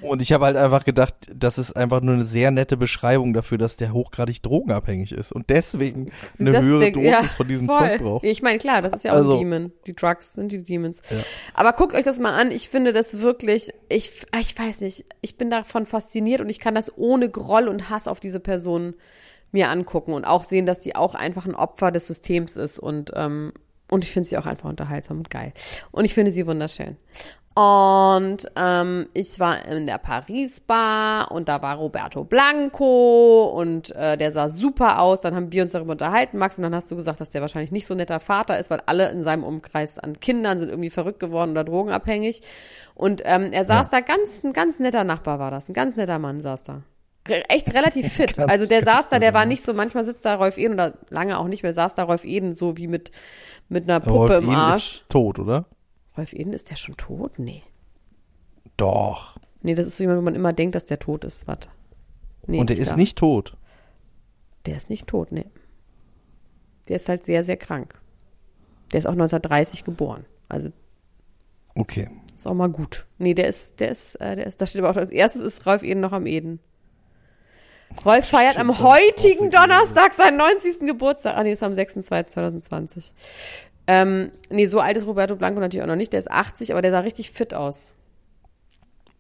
Und 0.01 0.22
ich 0.22 0.32
habe 0.34 0.45
halt 0.45 0.57
einfach 0.57 0.84
gedacht, 0.84 1.16
das 1.34 1.57
ist 1.57 1.72
einfach 1.78 2.01
nur 2.01 2.14
eine 2.16 2.26
sehr 2.26 2.51
nette 2.51 2.76
Beschreibung 2.78 3.34
dafür, 3.34 3.57
dass 3.57 3.78
der 3.78 3.93
hochgradig 3.93 4.41
drogenabhängig 4.43 5.14
ist 5.14 5.32
und 5.32 5.49
deswegen 5.49 6.11
eine 6.38 6.51
Das 6.51 6.66
höhere 6.66 6.82
Ding- 6.91 6.93
Dosis 6.95 7.09
ja, 7.09 7.24
von 7.24 7.47
diesem 7.47 7.68
voll. 7.68 7.78
Zeug 7.78 8.01
braucht. 8.01 8.26
Ich 8.26 8.41
meine, 8.41 8.57
klar, 8.59 8.82
das 8.82 8.93
ist 8.93 9.05
ja 9.05 9.14
auch 9.14 9.16
Also- 9.18 9.32
ein 9.32 9.39
Demon. 9.39 9.72
Die 9.88 9.93
Drugs 9.93 10.34
sind 10.34 10.51
die 10.51 10.61
Demons. 10.61 11.01
Ja. 11.09 11.18
Aber 11.53 11.72
guckt 11.74 11.95
euch 11.95 12.03
das 12.03 12.20
mal 12.20 12.36
an. 12.38 12.51
Ich 12.51 12.68
finde 12.70 12.91
das 12.93 13.22
wirklich, 13.22 13.70
ich, 13.89 14.11
ah, 14.32 14.39
ich 14.41 14.55
weiß 14.59 14.82
nicht, 14.82 15.05
ich 15.22 15.38
bin 15.38 15.49
davon 15.49 15.86
fasziniert 15.86 16.41
und 16.41 16.49
ich 16.49 16.59
kann 16.59 16.76
das 16.76 16.95
ohne 16.97 17.30
Groll 17.30 17.68
und 17.70 17.89
Hass 17.89 18.07
auf 18.09 18.20
diese 18.20 18.41
Person 18.41 18.93
mir 19.54 19.70
angucken 19.70 20.14
und 20.14 20.26
auch 20.26 20.43
sehen, 20.43 20.66
dass 20.66 20.80
die 20.80 20.95
auch 20.95 21.16
einfach 21.16 21.45
ein 21.45 21.56
Opfer 21.56 21.91
des 21.91 22.08
Systems 22.08 22.56
ist 22.58 22.80
und, 22.80 23.12
ähm, 23.16 23.54
und 23.89 24.04
ich 24.04 24.12
finde 24.12 24.28
sie 24.28 24.38
auch 24.38 24.45
einfach 24.45 24.70
unterhaltsam 24.70 25.20
und 25.20 25.30
geil. 25.30 25.54
Und 25.91 26.06
ich 26.06 26.14
finde 26.14 26.32
sie 26.32 26.47
wunderschön. 26.47 26.97
Und 27.56 28.47
ähm, 28.56 29.10
ich 29.14 29.39
war 29.39 29.64
in 29.66 29.86
der 29.86 29.99
Paris-Bar 29.99 31.32
und 31.32 31.47
da 31.47 31.62
war 31.62 31.76
Roberto 31.76 32.24
Blanco 32.24 33.43
und 33.56 33.95
äh, 33.95 34.18
der 34.18 34.32
sah 34.32 34.49
super 34.49 34.99
aus. 34.99 35.22
Dann 35.22 35.36
haben 35.36 35.51
wir 35.51 35.62
uns 35.62 35.72
darüber 35.72 35.91
unterhalten, 35.91 36.39
Max, 36.39 36.58
und 36.58 36.64
dann 36.64 36.74
hast 36.74 36.89
du 36.89 36.95
gesagt, 36.95 37.22
dass 37.22 37.30
der 37.30 37.41
wahrscheinlich 37.41 37.72
nicht 37.72 37.86
so 37.86 37.93
ein 37.93 37.97
netter 37.97 38.20
Vater 38.20 38.58
ist, 38.58 38.72
weil 38.72 38.82
alle 38.88 39.12
in 39.12 39.22
seinem 39.22 39.43
Umkreis 39.43 39.99
an 39.99 40.20
Kindern 40.20 40.58
sind 40.58 40.70
irgendwie 40.70 40.89
verrückt 40.89 41.20
geworden 41.20 41.51
oder 41.51 41.64
drogenabhängig. 41.64 42.41
Und 42.95 43.22
ähm, 43.24 43.51
er 43.51 43.66
saß 43.66 43.89
da 43.89 43.99
ganz, 43.99 44.43
ein 44.43 44.54
ganz 44.54 44.80
netter 44.80 45.04
Nachbar 45.04 45.38
war 45.38 45.51
das, 45.51 45.70
ein 45.70 45.74
ganz 45.74 45.95
netter 45.95 46.18
Mann 46.18 46.41
saß 46.41 46.64
da. 46.64 46.82
Echt 47.26 47.74
relativ 47.74 48.07
fit. 48.13 48.36
Ganz, 48.36 48.51
also 48.51 48.65
der 48.65 48.84
saß 48.84 49.07
da, 49.07 49.19
der 49.19 49.30
netter 49.30 49.39
war 49.39 49.45
nicht 49.45 49.61
so, 49.63 49.74
manchmal 49.74 50.03
sitzt 50.03 50.26
da 50.26 50.36
Rolf 50.36 50.57
Eden 50.57 50.74
oder 50.74 50.97
lange 51.09 51.38
auch 51.38 51.47
nicht 51.47 51.63
mehr, 51.63 51.74
saß 51.74 51.95
da 51.95 52.03
Rolf 52.03 52.26
Eden 52.26 52.53
so 52.53 52.76
wie 52.78 52.88
mit, 52.88 53.11
mit 53.69 53.89
einer 53.89 54.03
Rolf 54.05 54.30
Puppe 54.30 54.39
im 54.39 54.43
Eden 54.45 54.55
Arsch. 54.55 55.01
ist 55.01 55.09
tot, 55.09 55.39
oder? 55.39 55.65
Rolf 56.17 56.34
Eden, 56.34 56.53
ist 56.53 56.69
der 56.69 56.76
schon 56.76 56.97
tot? 56.97 57.39
Nee. 57.39 57.63
Doch. 58.78 59.38
Nee, 59.61 59.76
das 59.76 59.88
ist 59.88 59.97
so 59.97 60.03
jemand, 60.03 60.19
wo 60.19 60.24
man 60.24 60.36
immer 60.36 60.51
denkt, 60.53 60.76
dass 60.76 60.86
der 60.86 60.99
tot 60.99 61.24
ist. 61.24 61.47
Warte. 61.47 61.69
Nee, 62.45 62.59
und 62.59 62.69
der 62.69 62.78
ist 62.78 62.97
nicht 62.97 63.17
tot. 63.17 63.55
Der 64.65 64.76
ist 64.76 64.89
nicht 64.89 65.07
tot, 65.07 65.32
nee. 65.32 65.45
Der 66.89 66.97
ist 66.97 67.07
halt 67.07 67.26
sehr, 67.26 67.43
sehr 67.43 67.55
krank. 67.57 67.99
Der 68.91 68.97
ist 68.99 69.05
auch 69.05 69.13
1930 69.13 69.86
geboren. 69.86 70.26
Also 70.49 70.69
Okay. 71.76 72.09
ist 72.36 72.45
auch 72.45 72.53
mal 72.53 72.69
gut. 72.69 73.05
Nee, 73.17 73.34
der 73.34 73.47
ist, 73.47 73.80
der 73.80 73.89
ist, 73.89 74.15
äh, 74.15 74.36
der 74.36 74.45
ist, 74.47 74.61
da 74.61 74.65
steht 74.65 74.82
aber 74.82 74.91
auch 74.91 74.97
als 74.97 75.09
erstes 75.11 75.41
ist 75.41 75.65
Rolf 75.65 75.84
Eden 75.84 76.01
noch 76.01 76.11
am 76.11 76.26
Eden. 76.26 76.59
Rolf 78.06 78.28
feiert 78.28 78.58
am 78.58 78.80
heutigen 78.80 79.50
Donnerstag 79.50 80.14
seinen 80.14 80.38
90. 80.38 80.80
Geburtstag. 80.82 81.38
Ah, 81.38 81.44
nee, 81.44 81.52
ist 81.52 81.64
am 81.64 81.74
6.2.2020. 81.74 83.12
Ähm, 83.88 84.32
nee, 84.50 84.66
so 84.66 84.80
alt 84.80 84.98
ist 84.98 85.08
Roberto 85.08 85.36
Blanco 85.36 85.60
natürlich 85.60 85.84
auch 85.84 85.88
noch 85.88 85.96
nicht. 85.96 86.14
Der 86.14 86.20
ist 86.20 86.32
80, 86.32 86.72
aber 86.72 86.82
der 86.82 86.91
sah 86.91 87.00
richtig 87.00 87.32
fit 87.32 87.54
aus. 87.54 87.94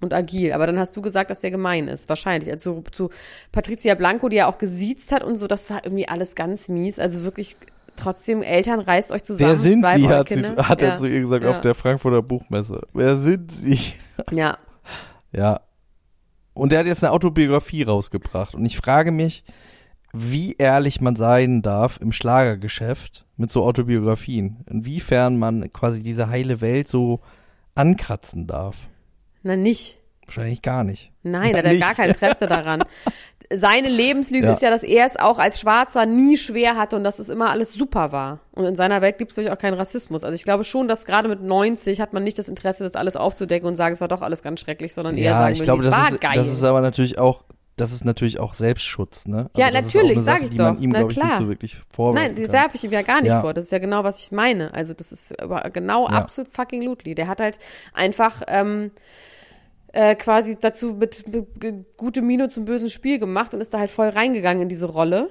Und 0.01 0.13
agil. 0.13 0.51
Aber 0.51 0.67
dann 0.67 0.79
hast 0.79 0.95
du 0.97 1.01
gesagt, 1.01 1.29
dass 1.29 1.41
der 1.41 1.51
gemein 1.51 1.87
ist. 1.87 2.09
Wahrscheinlich. 2.09 2.51
Also 2.51 2.83
zu 2.91 3.09
Patricia 3.51 3.95
Blanco, 3.95 4.27
die 4.29 4.37
ja 4.37 4.47
auch 4.47 4.57
gesiezt 4.57 5.11
hat 5.11 5.23
und 5.23 5.37
so, 5.37 5.47
das 5.47 5.69
war 5.69 5.85
irgendwie 5.85 6.07
alles 6.07 6.35
ganz 6.35 6.67
mies. 6.67 6.99
Also 6.99 7.23
wirklich, 7.23 7.55
trotzdem, 7.95 8.41
Eltern, 8.41 8.81
reißt 8.81 9.11
euch 9.11 9.23
zusammen. 9.23 9.51
Wer 9.51 9.57
sind 9.57 9.85
Sie, 9.95 10.09
hat, 10.09 10.27
sie, 10.27 10.45
hat 10.45 10.81
er 10.81 10.89
ja. 10.89 10.95
zu 10.95 11.05
ihr 11.05 11.21
gesagt 11.21 11.43
ja. 11.43 11.51
auf 11.51 11.61
der 11.61 11.73
Frankfurter 11.73 12.21
Buchmesse. 12.21 12.81
Wer 12.93 13.15
sind 13.15 13.51
Sie? 13.51 13.79
Ja, 14.31 14.57
Ja. 15.31 15.61
Und 16.53 16.71
der 16.71 16.79
hat 16.79 16.85
jetzt 16.85 17.03
eine 17.03 17.11
Autobiografie 17.13 17.83
rausgebracht. 17.83 18.55
Und 18.55 18.65
ich 18.65 18.77
frage 18.77 19.11
mich, 19.11 19.43
wie 20.13 20.53
ehrlich 20.53 21.01
man 21.01 21.15
sein 21.15 21.61
darf 21.61 21.99
im 21.99 22.11
Schlagergeschäft 22.11 23.25
mit 23.35 23.51
so 23.51 23.63
Autobiografien. 23.63 24.63
Inwiefern 24.69 25.37
man 25.37 25.73
quasi 25.73 26.03
diese 26.03 26.29
heile 26.29 26.61
Welt 26.61 26.87
so 26.87 27.21
ankratzen 27.75 28.45
darf. 28.45 28.87
na 29.41 29.55
nicht. 29.55 29.99
Wahrscheinlich 30.25 30.61
gar 30.61 30.83
nicht. 30.83 31.11
Nein, 31.23 31.51
da 31.51 31.57
hat 31.57 31.65
er 31.65 31.77
gar 31.77 31.95
kein 31.95 32.09
Interesse 32.09 32.47
daran. 32.47 32.79
Seine 33.55 33.89
Lebenslüge 33.89 34.47
Ja. 34.47 34.53
ist 34.53 34.61
ja, 34.61 34.69
dass 34.69 34.83
er 34.83 35.05
es 35.05 35.17
auch 35.17 35.37
als 35.39 35.59
Schwarzer 35.59 36.05
nie 36.05 36.37
schwer 36.37 36.75
hatte 36.77 36.95
und 36.95 37.03
dass 37.03 37.19
es 37.19 37.29
immer 37.29 37.49
alles 37.49 37.73
super 37.73 38.11
war. 38.11 38.39
Und 38.51 38.65
in 38.65 38.75
seiner 38.75 39.01
Welt 39.01 39.17
gibt 39.17 39.31
es 39.31 39.37
natürlich 39.37 39.55
auch 39.55 39.61
keinen 39.61 39.75
Rassismus. 39.75 40.23
Also 40.23 40.35
ich 40.35 40.43
glaube 40.43 40.63
schon, 40.63 40.87
dass 40.87 41.05
gerade 41.05 41.27
mit 41.29 41.41
90 41.41 42.01
hat 42.01 42.13
man 42.13 42.23
nicht 42.23 42.37
das 42.39 42.47
Interesse, 42.47 42.83
das 42.83 42.95
alles 42.95 43.15
aufzudecken 43.15 43.67
und 43.67 43.75
sagen, 43.75 43.93
es 43.93 44.01
war 44.01 44.07
doch 44.07 44.21
alles 44.21 44.43
ganz 44.43 44.61
schrecklich, 44.61 44.93
sondern 44.93 45.17
eher 45.17 45.31
Ja, 45.31 45.37
sagen, 45.39 45.53
ich 45.53 45.59
will, 45.59 45.65
glaube, 45.65 45.83
es 45.83 45.89
das 45.89 45.99
war 45.99 46.11
ist, 46.11 46.21
geil. 46.21 46.35
das 46.35 46.47
ist 46.47 46.63
aber 46.63 46.81
natürlich 46.81 47.17
auch, 47.17 47.43
das 47.75 47.91
ist 47.91 48.05
natürlich 48.05 48.39
auch 48.39 48.53
Selbstschutz, 48.53 49.25
ne? 49.27 49.49
Ja, 49.57 49.67
ist 49.67 49.75
auch 49.75 49.81
natürlich, 49.81 50.11
eine 50.11 50.19
sag 50.21 50.33
Sache, 50.35 50.43
ich 50.45 50.51
die 50.51 50.57
man 50.57 50.75
doch. 50.75 50.81
ihm, 50.83 50.89
Na 50.91 51.01
ich, 51.01 51.07
klar. 51.07 51.37
so 51.39 51.47
wirklich 51.47 51.77
Nein, 51.97 52.35
die 52.35 52.51
werfe 52.51 52.75
ich 52.75 52.83
ihm 52.83 52.91
ja 52.91 53.01
gar 53.01 53.21
nicht 53.21 53.31
Ja. 53.31 53.41
vor. 53.41 53.53
Das 53.55 53.65
ist 53.65 53.71
ja 53.71 53.79
genau, 53.79 54.03
was 54.03 54.19
ich 54.19 54.31
meine. 54.31 54.73
Also 54.73 54.93
das 54.93 55.11
ist 55.11 55.33
genau 55.73 56.03
Ja. 56.07 56.15
absolut 56.17 56.51
fucking 56.51 56.83
Ludli. 56.83 57.15
Der 57.15 57.27
hat 57.27 57.41
halt 57.41 57.57
einfach 57.93 58.43
ähm, 58.47 58.91
äh, 59.93 60.15
quasi 60.15 60.57
dazu 60.59 60.93
mit, 60.93 61.27
mit, 61.31 61.63
mit 61.63 61.97
gute 61.97 62.21
Miene 62.21 62.49
zum 62.49 62.65
bösen 62.65 62.89
Spiel 62.89 63.17
gemacht 63.19 63.53
und 63.53 63.61
ist 63.61 63.73
da 63.73 63.79
halt 63.79 63.89
voll 63.91 64.09
reingegangen 64.09 64.63
in 64.63 64.69
diese 64.69 64.87
Rolle. 64.87 65.29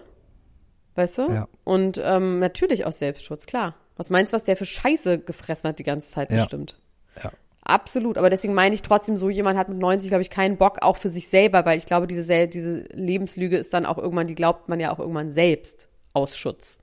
Weißt 0.94 1.18
du? 1.18 1.22
Ja. 1.30 1.48
Und 1.64 2.00
ähm, 2.04 2.38
natürlich 2.38 2.84
aus 2.86 2.98
Selbstschutz, 2.98 3.46
klar. 3.46 3.74
Was 3.96 4.10
meinst 4.10 4.32
du, 4.32 4.36
was 4.36 4.44
der 4.44 4.56
für 4.56 4.64
Scheiße 4.64 5.18
gefressen 5.18 5.68
hat 5.68 5.78
die 5.78 5.84
ganze 5.84 6.10
Zeit 6.10 6.30
Ja. 6.30 6.38
bestimmt? 6.38 6.78
Ja. 7.22 7.30
Absolut, 7.64 8.18
aber 8.18 8.28
deswegen 8.30 8.54
meine 8.54 8.74
ich 8.74 8.82
trotzdem, 8.82 9.16
so 9.16 9.30
jemand 9.30 9.56
hat 9.58 9.68
mit 9.68 9.78
90, 9.78 10.08
glaube 10.08 10.22
ich, 10.22 10.30
keinen 10.30 10.56
Bock, 10.56 10.78
auch 10.82 10.96
für 10.96 11.08
sich 11.08 11.28
selber, 11.28 11.64
weil 11.64 11.78
ich 11.78 11.86
glaube, 11.86 12.06
diese, 12.08 12.22
sel- 12.24 12.48
diese 12.48 12.80
Lebenslüge 12.92 13.56
ist 13.56 13.72
dann 13.72 13.86
auch 13.86 13.98
irgendwann, 13.98 14.26
die 14.26 14.34
glaubt 14.34 14.68
man 14.68 14.80
ja 14.80 14.92
auch 14.92 14.98
irgendwann 14.98 15.30
selbst 15.30 15.86
aus 16.12 16.36
Schutz. 16.36 16.80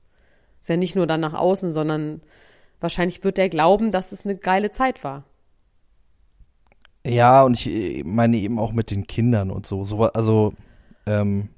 Ist 0.62 0.70
ja 0.70 0.78
nicht 0.78 0.96
nur 0.96 1.06
dann 1.06 1.20
nach 1.20 1.34
außen, 1.34 1.72
sondern 1.74 2.22
wahrscheinlich 2.80 3.24
wird 3.24 3.38
der 3.38 3.50
glauben, 3.50 3.92
dass 3.92 4.12
es 4.14 4.26
eine 4.26 4.36
geile 4.38 4.72
Zeit 4.72 5.04
war. 5.04 5.24
Ja, 7.06 7.44
und 7.44 7.54
ich 7.58 7.68
äh, 7.68 8.04
meine 8.04 8.38
eben 8.38 8.60
auch 8.60 8.72
mit 8.72 8.92
den 8.92 9.08
Kindern 9.08 9.52
und 9.52 9.66
so. 9.66 9.84
so 9.84 10.04
also, 10.04 10.54
ähm, 11.06 11.50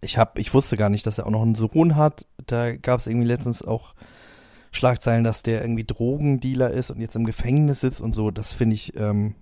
ich 0.00 0.18
hab, 0.18 0.38
ich 0.38 0.52
wusste 0.54 0.76
gar 0.76 0.88
nicht, 0.90 1.06
dass 1.06 1.18
er 1.18 1.26
auch 1.26 1.30
noch 1.30 1.42
einen 1.42 1.54
Sohn 1.54 1.96
hat. 1.96 2.26
Da 2.46 2.76
gab 2.76 3.00
es 3.00 3.06
irgendwie 3.06 3.26
letztens 3.26 3.62
auch 3.62 3.94
Schlagzeilen, 4.72 5.24
dass 5.24 5.42
der 5.42 5.62
irgendwie 5.62 5.84
Drogendealer 5.84 6.70
ist 6.70 6.90
und 6.90 7.00
jetzt 7.00 7.16
im 7.16 7.24
Gefängnis 7.24 7.80
sitzt 7.80 8.00
und 8.00 8.14
so. 8.14 8.30
Das 8.30 8.52
finde 8.52 8.74
ich, 8.74 8.96
ähm, 8.96 9.34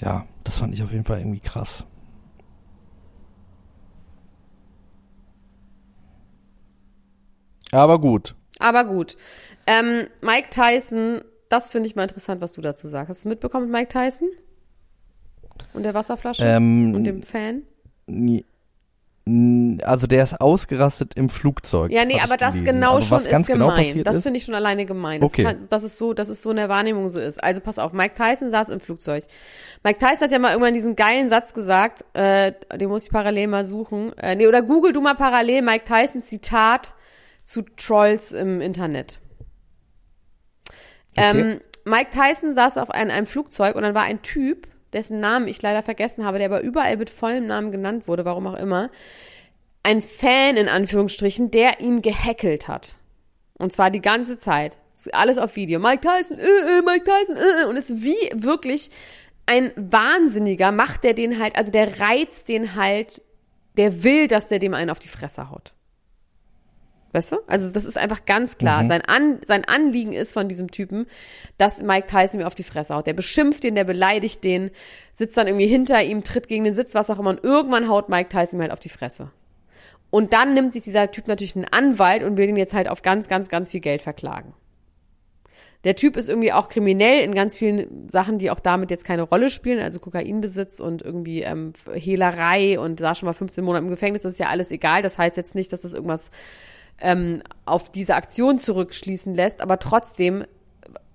ja, 0.00 0.26
das 0.44 0.58
fand 0.58 0.74
ich 0.74 0.82
auf 0.82 0.92
jeden 0.92 1.04
Fall 1.04 1.18
irgendwie 1.18 1.40
krass. 1.40 1.86
Aber 7.72 8.00
gut. 8.00 8.34
Aber 8.58 8.84
gut. 8.84 9.16
Ähm, 9.66 10.06
Mike 10.20 10.48
Tyson, 10.50 11.22
das 11.48 11.70
finde 11.70 11.88
ich 11.88 11.96
mal 11.96 12.02
interessant, 12.04 12.40
was 12.40 12.52
du 12.52 12.60
dazu 12.60 12.88
sagst. 12.88 13.08
Hast 13.08 13.24
du 13.24 13.28
es 13.28 13.30
mitbekommen 13.30 13.70
mit 13.70 13.72
Mike 13.80 13.88
Tyson? 13.88 14.28
Und 15.74 15.82
der 15.82 15.94
Wasserflasche? 15.94 16.44
Ähm, 16.44 16.94
Und 16.94 17.04
dem 17.04 17.22
Fan? 17.22 17.62
Nee, 18.06 18.44
Also 19.84 20.06
der 20.06 20.22
ist 20.22 20.40
ausgerastet 20.40 21.12
im 21.16 21.28
Flugzeug. 21.28 21.90
Ja, 21.92 22.04
nee, 22.06 22.18
aber 22.20 22.36
das 22.38 22.64
genau 22.64 22.92
aber 22.92 23.00
schon 23.02 23.18
ist 23.18 23.46
genau 23.46 23.68
gemein. 23.68 24.02
das 24.02 24.22
finde 24.22 24.38
ich 24.38 24.44
schon 24.44 24.54
alleine 24.54 24.86
gemein. 24.86 25.20
Das, 25.20 25.30
Okay. 25.30 25.42
kann, 25.42 25.58
das 25.68 25.82
ist 25.82 25.98
so, 25.98 26.14
dass 26.14 26.30
es 26.30 26.40
so 26.40 26.50
in 26.50 26.56
der 26.56 26.68
Wahrnehmung 26.70 27.08
so 27.10 27.18
ist. 27.20 27.42
Also 27.42 27.60
pass 27.60 27.78
auf, 27.78 27.92
Mike 27.92 28.14
Tyson 28.14 28.50
saß 28.50 28.70
im 28.70 28.80
Flugzeug. 28.80 29.24
Mike 29.84 29.98
Tyson 29.98 30.20
hat 30.22 30.32
ja 30.32 30.38
mal 30.38 30.52
irgendwann 30.52 30.72
diesen 30.74 30.96
geilen 30.96 31.28
Satz 31.28 31.52
gesagt, 31.52 32.04
äh, 32.14 32.52
den 32.76 32.88
muss 32.88 33.04
ich 33.04 33.10
parallel 33.10 33.48
mal 33.48 33.66
suchen. 33.66 34.16
Äh, 34.16 34.36
nee, 34.36 34.46
oder 34.46 34.62
google 34.62 34.92
du 34.94 35.02
mal 35.02 35.14
parallel 35.14 35.60
Mike 35.62 35.84
Tyson 35.84 36.22
Zitat 36.22 36.94
zu 37.44 37.62
Trolls 37.76 38.32
im 38.32 38.60
Internet. 38.62 39.18
Ähm, 41.16 41.60
Mike 41.84 42.10
Tyson 42.10 42.52
saß 42.52 42.76
auf 42.78 42.90
ein, 42.90 43.10
einem 43.10 43.26
Flugzeug 43.26 43.76
und 43.76 43.82
dann 43.82 43.94
war 43.94 44.02
ein 44.02 44.22
Typ, 44.22 44.68
dessen 44.92 45.20
Namen 45.20 45.48
ich 45.48 45.60
leider 45.62 45.82
vergessen 45.82 46.24
habe, 46.24 46.38
der 46.38 46.48
aber 46.48 46.60
überall 46.60 46.96
mit 46.96 47.10
vollem 47.10 47.46
Namen 47.46 47.72
genannt 47.72 48.08
wurde, 48.08 48.24
warum 48.24 48.46
auch 48.46 48.58
immer, 48.58 48.90
ein 49.82 50.02
Fan 50.02 50.56
in 50.56 50.68
Anführungsstrichen, 50.68 51.50
der 51.50 51.80
ihn 51.80 52.02
gehackelt 52.02 52.68
hat. 52.68 52.94
Und 53.58 53.72
zwar 53.72 53.90
die 53.90 54.00
ganze 54.00 54.38
Zeit. 54.38 54.78
Alles 55.12 55.38
auf 55.38 55.56
Video. 55.56 55.78
Mike 55.78 56.00
Tyson, 56.00 56.38
äh, 56.38 56.42
äh, 56.42 56.82
Mike 56.82 57.04
Tyson, 57.04 57.36
äh, 57.36 57.62
äh. 57.62 57.66
Und 57.66 57.76
ist 57.76 58.02
wie 58.02 58.16
wirklich 58.34 58.90
ein 59.46 59.72
Wahnsinniger, 59.76 60.72
macht 60.72 61.04
der 61.04 61.14
den 61.14 61.38
halt, 61.38 61.56
also 61.56 61.70
der 61.70 62.00
reizt 62.00 62.48
den 62.48 62.74
halt, 62.74 63.22
der 63.76 64.02
will, 64.02 64.28
dass 64.28 64.48
der 64.48 64.58
dem 64.58 64.74
einen 64.74 64.90
auf 64.90 64.98
die 64.98 65.08
Fresse 65.08 65.50
haut. 65.50 65.72
Weißt 67.12 67.32
du? 67.32 67.36
Also 67.46 67.72
das 67.72 67.84
ist 67.86 67.96
einfach 67.96 68.26
ganz 68.26 68.58
klar. 68.58 68.86
Sein, 68.86 69.00
An, 69.00 69.38
sein 69.46 69.64
Anliegen 69.64 70.12
ist 70.12 70.34
von 70.34 70.48
diesem 70.48 70.70
Typen, 70.70 71.06
dass 71.56 71.82
Mike 71.82 72.06
Tyson 72.06 72.40
mir 72.40 72.46
auf 72.46 72.54
die 72.54 72.62
Fresse 72.62 72.94
haut. 72.94 73.06
Der 73.06 73.14
beschimpft 73.14 73.64
den, 73.64 73.74
der 73.74 73.84
beleidigt 73.84 74.44
den, 74.44 74.70
sitzt 75.14 75.36
dann 75.36 75.46
irgendwie 75.46 75.66
hinter 75.66 76.02
ihm, 76.02 76.22
tritt 76.22 76.48
gegen 76.48 76.64
den 76.64 76.74
Sitz, 76.74 76.94
was 76.94 77.08
auch 77.08 77.18
immer. 77.18 77.30
Und 77.30 77.42
irgendwann 77.42 77.88
haut 77.88 78.10
Mike 78.10 78.28
Tyson 78.28 78.58
mir 78.58 78.64
halt 78.64 78.72
auf 78.72 78.80
die 78.80 78.90
Fresse. 78.90 79.30
Und 80.10 80.32
dann 80.32 80.54
nimmt 80.54 80.72
sich 80.74 80.82
dieser 80.82 81.10
Typ 81.10 81.28
natürlich 81.28 81.56
einen 81.56 81.66
Anwalt 81.66 82.22
und 82.22 82.36
will 82.36 82.46
den 82.46 82.56
jetzt 82.56 82.74
halt 82.74 82.88
auf 82.88 83.02
ganz, 83.02 83.28
ganz, 83.28 83.48
ganz 83.48 83.70
viel 83.70 83.80
Geld 83.80 84.02
verklagen. 84.02 84.54
Der 85.84 85.94
Typ 85.94 86.16
ist 86.16 86.28
irgendwie 86.28 86.52
auch 86.52 86.68
kriminell 86.68 87.22
in 87.22 87.34
ganz 87.34 87.56
vielen 87.56 88.08
Sachen, 88.08 88.38
die 88.38 88.50
auch 88.50 88.58
damit 88.58 88.90
jetzt 88.90 89.04
keine 89.04 89.22
Rolle 89.22 89.48
spielen, 89.48 89.80
also 89.80 90.00
Kokainbesitz 90.00 90.80
und 90.80 91.02
irgendwie 91.02 91.42
ähm, 91.42 91.72
Hehlerei 91.94 92.80
und 92.80 92.98
saß 92.98 93.18
schon 93.18 93.28
mal 93.28 93.32
15 93.32 93.64
Monate 93.64 93.84
im 93.84 93.90
Gefängnis, 93.90 94.22
das 94.22 94.32
ist 94.34 94.40
ja 94.40 94.48
alles 94.48 94.72
egal. 94.72 95.02
Das 95.02 95.18
heißt 95.18 95.36
jetzt 95.36 95.54
nicht, 95.54 95.72
dass 95.72 95.82
das 95.82 95.92
irgendwas 95.92 96.30
ähm, 97.00 97.42
auf 97.64 97.90
diese 97.90 98.14
Aktion 98.14 98.58
zurückschließen 98.58 99.34
lässt, 99.34 99.60
aber 99.60 99.78
trotzdem, 99.78 100.44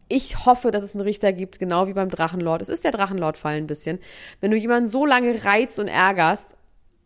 ich 0.10 0.46
hoffe, 0.46 0.72
dass 0.72 0.84
es 0.84 0.96
einen 0.96 1.04
Richter 1.04 1.34
gibt, 1.34 1.60
genau 1.60 1.88
wie 1.88 1.94
beim 1.94 2.10
Drachenlord. 2.10 2.62
Es 2.62 2.70
ist 2.70 2.84
der 2.84 2.92
Drachenlord-Fall 2.92 3.56
ein 3.56 3.68
bisschen. 3.68 4.00
Wenn 4.42 4.52
du 4.52 4.58
jemanden 4.58 4.88
so 4.88 5.06
lange 5.06 5.44
reizt 5.44 5.80
und 5.80 5.88
ärgerst, 5.88 6.58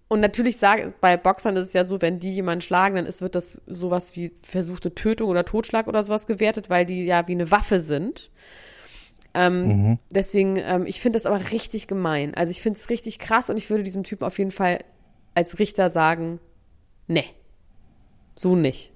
und 0.10 0.22
natürlich 0.22 0.58
sage, 0.58 0.94
bei 1.02 1.18
Boxern 1.18 1.58
ist 1.58 1.68
es 1.68 1.74
ja 1.74 1.84
so, 1.84 2.02
wenn 2.02 2.20
die 2.20 2.32
jemanden 2.32 2.62
schlagen, 2.62 2.96
dann 2.96 3.06
ist, 3.06 3.22
wird 3.22 3.36
das 3.36 3.62
sowas 3.68 4.16
wie 4.16 4.32
versuchte 4.42 4.96
Tötung 4.96 5.30
oder 5.30 5.44
Totschlag 5.44 5.88
oder 5.88 6.02
sowas 6.02 6.28
gewertet, 6.28 6.70
weil 6.70 6.86
die 6.86 7.06
ja 7.06 7.28
wie 7.28 7.34
eine 7.34 7.52
Waffe 7.52 7.82
sind. 7.82 8.32
Ähm, 9.34 10.00
Deswegen, 10.10 10.56
ähm, 10.58 10.86
ich 10.86 11.02
finde 11.02 11.18
das 11.18 11.26
aber 11.26 11.52
richtig 11.52 11.88
gemein. 11.88 12.34
Also 12.36 12.52
ich 12.52 12.62
finde 12.62 12.80
es 12.80 12.90
richtig 12.90 13.20
krass 13.20 13.50
und 13.50 13.58
ich 13.58 13.70
würde 13.70 13.84
diesem 13.84 14.04
Typen 14.04 14.24
auf 14.24 14.38
jeden 14.40 14.52
Fall 14.52 14.80
als 15.36 15.60
Richter 15.60 15.90
sagen, 15.90 16.40
nee, 17.08 17.26
so 18.38 18.56
nicht. 18.56 18.94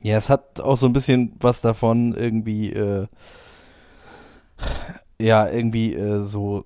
Ja, 0.00 0.16
es 0.18 0.28
hat 0.30 0.60
auch 0.60 0.76
so 0.76 0.86
ein 0.86 0.92
bisschen 0.92 1.34
was 1.40 1.60
davon, 1.62 2.14
irgendwie, 2.14 2.72
äh, 2.72 3.06
ja, 5.20 5.48
irgendwie 5.48 5.94
äh, 5.94 6.20
so, 6.22 6.64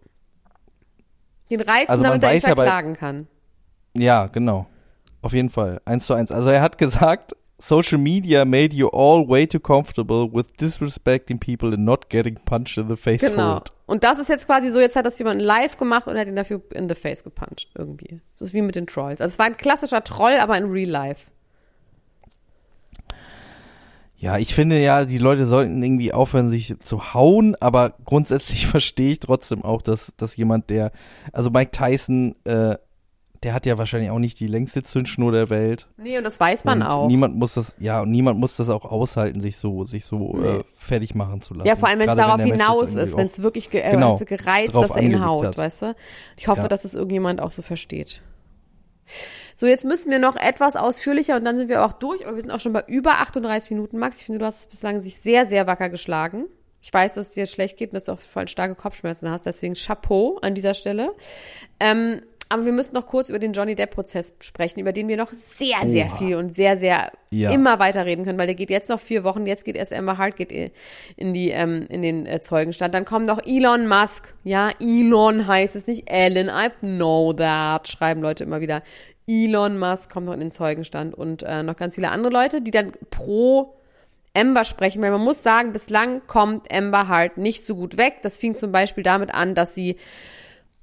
Den 1.51 1.61
reizen, 1.61 1.91
Also 1.91 2.03
man 2.05 2.21
damit 2.21 2.25
er 2.25 2.35
ihn 2.35 2.41
ja 2.43 2.55
bei- 2.55 2.63
verklagen 2.65 2.95
kann. 2.95 3.29
ja, 3.95 4.27
genau. 4.27 4.67
Auf 5.21 5.33
jeden 5.33 5.51
Fall. 5.51 5.81
Eins 5.85 6.07
zu 6.07 6.15
eins. 6.15 6.31
Also 6.31 6.49
er 6.51 6.63
hat 6.63 6.79
gesagt, 6.79 7.35
Social 7.61 7.99
media 7.99 8.45
made 8.45 8.73
you 8.75 8.89
all 8.89 9.29
way 9.29 9.47
too 9.47 9.59
comfortable 9.59 10.29
with 10.33 10.47
disrespecting 10.61 11.41
people 11.41 11.75
and 11.75 11.85
not 11.85 12.09
getting 12.09 12.37
punched 12.45 12.79
in 12.79 12.89
the 12.89 12.97
face 12.97 13.21
for 13.25 13.31
Genau. 13.35 13.57
it. 13.59 13.73
Und 13.87 14.05
das 14.05 14.19
ist 14.21 14.29
jetzt 14.29 14.47
quasi 14.47 14.71
so, 14.71 14.79
jetzt 14.81 14.95
hat 14.97 15.07
das 15.07 15.19
jemand 15.19 15.41
live 15.43 15.77
gemacht 15.77 16.07
und 16.07 16.17
hat 16.17 16.29
ihn 16.29 16.37
dafür 16.37 16.63
in 16.75 16.89
the 16.89 16.95
face 16.95 17.25
gepuncht 17.25 17.69
irgendwie. 17.77 18.21
Das 18.35 18.43
ist 18.43 18.55
wie 18.55 18.63
mit 18.63 18.77
den 18.77 18.87
Trolls. 18.87 19.21
Also 19.21 19.33
es 19.33 19.39
war 19.39 19.47
ein 19.47 19.57
klassischer 19.57 20.05
Troll, 20.05 20.35
aber 20.41 20.57
in 20.57 20.67
real 20.71 20.89
life. 20.91 21.31
Ja, 24.21 24.37
ich 24.37 24.53
finde 24.53 24.81
ja, 24.81 25.05
die 25.05 25.19
Leute 25.19 25.45
sollten 25.47 25.81
irgendwie 25.81 26.13
aufhören, 26.13 26.51
sich 26.51 26.75
zu 26.81 27.15
hauen, 27.15 27.55
aber 27.61 27.95
grundsätzlich 28.05 28.67
verstehe 28.69 29.13
ich 29.13 29.21
trotzdem 29.21 29.65
auch, 29.65 29.81
dass, 29.81 30.13
dass 30.17 30.37
jemand, 30.37 30.71
der, 30.71 30.91
also 31.33 31.51
Mike 31.51 31.71
Tyson, 31.71 32.35
äh, 32.45 32.77
der 33.43 33.55
hat 33.55 33.67
ja 33.67 33.79
wahrscheinlich 33.79 34.11
auch 34.11 34.19
nicht 34.19 34.41
die 34.41 34.47
längste 34.47 34.83
Zündschnur 34.83 35.31
der 35.33 35.49
Welt. 35.51 35.87
Nee, 35.97 36.19
und 36.19 36.25
das 36.25 36.41
weiß 36.41 36.65
man 36.65 36.83
und 36.83 36.89
auch. 36.89 37.07
Niemand 37.07 37.37
muss 37.37 37.55
das, 37.55 37.77
ja, 37.79 38.01
und 38.03 38.11
niemand 38.11 38.39
muss 38.41 38.57
das 38.57 38.69
auch 38.71 38.85
aushalten, 38.85 39.41
sich 39.41 39.57
so, 39.57 39.85
sich 39.85 40.05
so 40.05 40.37
Nee. 40.37 40.49
äh, 40.59 40.65
fertig 40.75 41.15
machen 41.15 41.41
zu 41.41 41.55
lassen. 41.55 41.69
Ja, 41.69 41.77
vor 41.77 41.89
allem, 41.89 42.01
wenn 42.01 42.09
es 42.09 42.17
darauf 42.17 42.41
hinaus 42.43 42.97
ist, 42.97 43.17
wenn 43.17 43.27
es 43.27 43.41
wirklich 43.43 43.71
ge 43.71 43.81
äh, 43.83 43.93
Genau, 43.93 44.17
gereizt, 44.19 44.75
dass 44.75 44.91
er 44.97 45.03
ihn 45.03 45.25
haut, 45.25 45.45
hat. 45.45 45.57
weißt 45.59 45.83
du? 45.83 45.95
Ich 46.37 46.49
hoffe, 46.49 46.63
Ja. 46.63 46.69
dass 46.69 46.85
es 46.85 46.95
irgendjemand 46.95 47.41
auch 47.41 47.51
so 47.53 47.63
versteht. 47.63 48.21
So, 49.55 49.67
jetzt 49.67 49.85
müssen 49.85 50.11
wir 50.11 50.19
noch 50.19 50.37
etwas 50.37 50.77
ausführlicher 50.77 51.37
und 51.37 51.45
dann 51.45 51.57
sind 51.57 51.69
wir 51.69 51.85
auch 51.85 51.93
durch, 51.93 52.27
aber 52.27 52.37
wir 52.37 52.43
sind 52.43 52.51
auch 52.51 52.61
schon 52.61 52.73
bei 52.73 52.85
über 52.87 53.19
38 53.21 53.71
Minuten. 53.71 53.99
Max, 53.99 54.21
ich 54.21 54.27
finde, 54.27 54.39
du 54.41 54.45
hast 54.45 54.59
es 54.61 54.67
bislang 54.67 55.01
sich 55.01 55.17
sehr, 55.19 55.47
sehr 55.47 55.67
wacker 55.67 55.89
geschlagen. 55.89 56.45
Ich 56.81 56.93
weiß, 56.93 57.15
dass 57.15 57.29
es 57.29 57.35
dir 57.35 57.47
schlecht 57.47 57.77
geht 57.77 57.91
und 57.91 57.95
dass 57.95 58.05
du 58.05 58.13
auch 58.13 58.21
voll 58.21 58.47
starke 58.47 58.75
Kopfschmerzen 58.77 59.31
hast, 59.31 59.47
deswegen 59.47 59.75
Chapeau 59.75 60.39
an 60.43 60.55
dieser 60.55 60.75
Stelle. 60.75 61.11
Ähm, 61.81 62.21
aber 62.51 62.65
wir 62.65 62.73
müssen 62.73 62.95
noch 62.95 63.07
kurz 63.07 63.29
über 63.29 63.39
den 63.39 63.53
Johnny 63.53 63.75
Depp-Prozess 63.75 64.35
sprechen, 64.41 64.81
über 64.81 64.93
den 64.93 65.07
wir 65.09 65.17
noch 65.17 65.31
sehr, 65.31 65.77
sehr 65.85 66.07
Oha. 66.07 66.17
viel 66.17 66.37
und 66.37 66.55
sehr, 66.55 66.77
sehr 66.77 67.13
Ja. 67.31 67.51
immer 67.51 67.79
weiterreden 67.79 68.25
können, 68.25 68.39
weil 68.39 68.47
der 68.47 68.55
geht 68.55 68.71
jetzt 68.71 68.89
noch 68.89 69.01
vier 69.01 69.23
Wochen, 69.25 69.47
jetzt 69.47 69.65
geht 69.65 69.77
erst 69.77 69.93
Emma 69.93 70.17
Hart 70.19 70.37
geht 70.37 70.51
i- 70.53 70.71
in 71.17 71.35
die 71.35 71.51
ähm, 71.51 71.87
in 71.91 72.03
den 72.03 72.25
äh, 72.27 72.41
Zeugenstand. 72.41 72.95
Dann 72.95 73.05
kommt 73.05 73.27
noch 73.27 73.45
Elon 73.45 73.87
Musk, 73.87 74.35
ja, 74.45 74.71
Elon 74.81 75.47
heißt 75.47 75.77
es 75.77 75.87
nicht 75.87 76.11
Ellen, 76.11 76.49
I 76.49 76.69
know 76.81 77.33
that, 77.35 77.89
schreiben 77.89 78.23
Leute 78.23 78.45
immer 78.45 78.61
wieder. 78.61 78.83
Elon 79.27 79.79
Musk 79.79 80.11
kommt 80.11 80.27
noch 80.27 80.33
in 80.35 80.41
den 80.41 80.51
Zeugenstand 80.51 81.15
und 81.15 81.43
äh, 81.43 81.63
noch 81.63 81.77
ganz 81.77 81.97
viele 81.97 82.11
andere 82.11 82.33
Leute, 82.33 82.63
die 82.63 82.71
dann 82.71 82.93
pro 83.11 83.75
Amber 84.35 84.65
sprechen, 84.65 85.03
weil 85.03 85.11
man 85.11 85.21
muss 85.23 85.43
sagen, 85.43 85.73
bislang 85.73 86.23
kommt 86.27 86.73
Amber 86.73 87.09
Hart 87.09 87.37
nicht 87.39 87.65
so 87.65 87.75
gut 87.75 87.99
weg. 87.99 88.19
Das 88.23 88.39
fing 88.39 88.55
zum 88.55 88.73
Beispiel 88.73 89.03
damit 89.03 89.35
an, 89.35 89.55
dass 89.55 89.75
sie 89.75 89.97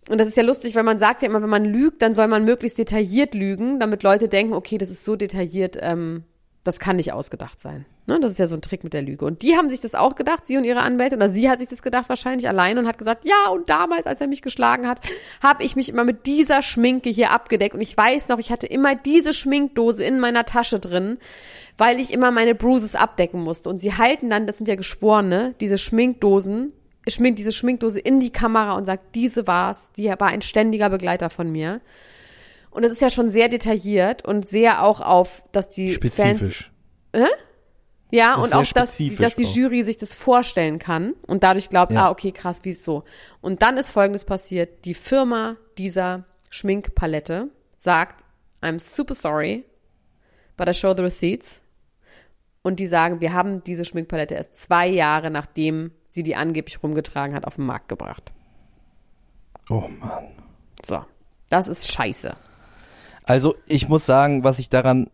und 0.10 0.20
das 0.20 0.28
ist 0.28 0.38
ja 0.38 0.43
lustig, 0.43 0.76
weil 0.76 0.84
man 0.84 0.99
sagt 0.99 1.22
ja 1.22 1.28
immer, 1.28 1.41
wenn 1.41 1.49
man 1.49 1.66
lügt, 1.66 2.01
dann 2.01 2.14
soll 2.14 2.28
man 2.28 2.43
möglichst 2.43 2.78
detailliert 2.78 3.34
lügen, 3.34 3.80
damit 3.80 4.03
Leute 4.03 4.28
denken, 4.28 4.53
okay, 4.53 4.78
das 4.78 4.91
ist 4.91 5.03
so 5.03 5.16
detailliert, 5.16 5.78
ähm, 5.82 6.24
das 6.64 6.80
kann 6.80 6.95
nicht 6.95 7.14
ausgedacht 7.14 7.60
sein. 7.60 7.86
Ne? 8.08 8.20
Das 8.20 8.32
ist 8.32 8.39
ja 8.39 8.47
so 8.47 8.56
ein 8.56 8.62
Trick 8.62 8.84
mit 8.84 8.93
der 8.93 9.03
Lüge. 9.03 9.24
Und 9.26 9.41
die 9.41 9.56
haben 9.56 9.70
sich 9.70 9.80
das 9.80 9.95
auch 9.95 10.16
gedacht, 10.16 10.45
sie 10.45 10.58
und 10.58 10.64
ihre 10.64 10.82
Anwälte, 10.82 11.16
oder 11.16 11.30
sie 11.30 11.49
hat 11.49 11.60
sich 11.60 11.70
das 11.70 11.82
gedacht 11.82 12.10
wahrscheinlich 12.10 12.47
allein 12.47 12.78
und 12.78 12.88
hat 12.88 12.97
gesagt, 12.97 13.24
ja, 13.26 13.51
und 13.51 13.70
damals, 13.70 14.08
als 14.08 14.20
er 14.20 14.28
mich 14.28 14.41
geschlagen 14.41 14.88
hat, 14.88 14.99
habe 15.41 15.64
ich 15.64 15.76
mich 15.76 15.89
immer 15.89 16.03
mit 16.03 16.26
dieser 16.26 16.62
Schminke 16.62 17.10
hier 17.10 17.32
abgedeckt. 17.32 17.76
Und 17.76 17.82
ich 17.82 17.95
weiß 17.95 18.28
noch, 18.30 18.39
ich 18.39 18.51
hatte 18.51 18.68
immer 18.68 18.95
diese 18.95 19.34
Schminkdose 19.34 20.03
in 20.03 20.20
meiner 20.20 20.45
Tasche 20.45 20.80
drin, 20.80 21.18
weil 21.78 21.99
ich 21.99 22.12
immer 22.12 22.32
meine 22.32 22.56
Bruises 22.56 22.95
abdecken 22.95 23.41
musste. 23.41 23.70
Und 23.70 23.80
sie 23.80 23.93
halten 23.93 24.30
dann, 24.30 24.47
das 24.47 24.58
sind 24.58 24.68
ja 24.68 24.76
Geschworene, 24.76 25.56
diese 25.60 25.78
Schminkdosen 25.78 26.74
schminkt 27.08 27.39
diese 27.39 27.51
Schminkdose 27.51 27.99
in 27.99 28.20
die 28.20 28.32
Kamera 28.32 28.74
und 28.76 28.86
sagt, 28.86 29.16
diese 29.16 29.47
war's, 29.47 29.91
die 29.93 30.06
war 30.08 30.28
ein 30.28 30.41
ständiger 30.41 30.89
Begleiter 30.89 31.30
von 31.30 31.51
mir. 31.51 31.82
Und 32.72 32.84
das 32.84 32.91
ist 32.91 33.01
ja 33.01 33.10
schon 33.10 33.30
sehr 33.30 33.47
detailliert 33.47 34.26
und 34.26 34.47
sehr 34.47 34.84
auch 34.84 34.99
auf, 34.99 35.43
dass 35.51 35.70
die 35.70 35.93
Fans, 35.93 36.38
Spezifisch. 36.39 36.72
ja, 38.12 38.34
Ist 38.36 38.43
und 38.43 38.53
auch, 38.53 38.66
dass, 38.74 38.95
spezifisch 38.95 39.18
dass 39.20 39.34
die 39.36 39.45
auch. 39.45 39.56
Jury 39.56 39.84
sich 39.84 39.97
das 39.97 40.14
vorstellen 40.14 40.80
kann 40.80 41.14
und 41.28 41.43
dadurch 41.43 41.70
glaubt, 41.70 41.91
Ja. 41.91 42.06
ah, 42.08 42.10
okay, 42.12 42.32
krass, 42.32 42.60
wie 42.64 42.72
ist 42.72 42.84
so. 42.84 43.03
Und 43.41 43.62
dann 43.62 43.78
ist 43.78 43.89
Folgendes 43.91 44.26
passiert. 44.26 44.86
Die 44.86 44.93
Firma 44.93 45.56
dieser 45.78 46.26
Schminkpalette 46.49 47.49
sagt, 47.78 48.24
I'm 48.62 48.80
super 48.80 49.14
sorry, 49.14 49.64
but 50.58 50.68
I 50.68 50.74
show 50.74 50.93
the 50.95 51.03
receipts. 51.03 51.62
Und 52.62 52.80
die 52.80 52.88
sagen, 52.88 53.22
wir 53.22 53.32
haben 53.34 53.64
diese 53.64 53.86
Schminkpalette 53.86 54.34
erst 54.34 54.56
zwei 54.56 54.88
Jahre, 54.88 55.30
nachdem 55.30 55.91
sie 56.16 56.24
die 56.24 56.36
angeblich 56.36 56.82
rumgetragen 56.82 57.36
hat, 57.36 57.45
auf 57.45 57.55
den 57.55 57.66
Markt 57.66 57.89
gebracht. 57.89 58.34
Oh 59.70 59.88
Mann. 59.99 60.28
So, 60.84 61.03
das 61.49 61.68
ist 61.68 61.91
scheiße. 61.91 62.36
Also 63.24 63.55
ich 63.68 63.88
muss 63.89 64.05
sagen, 64.05 64.43
was 64.43 64.59
ich 64.59 64.70
daran, 64.70 65.09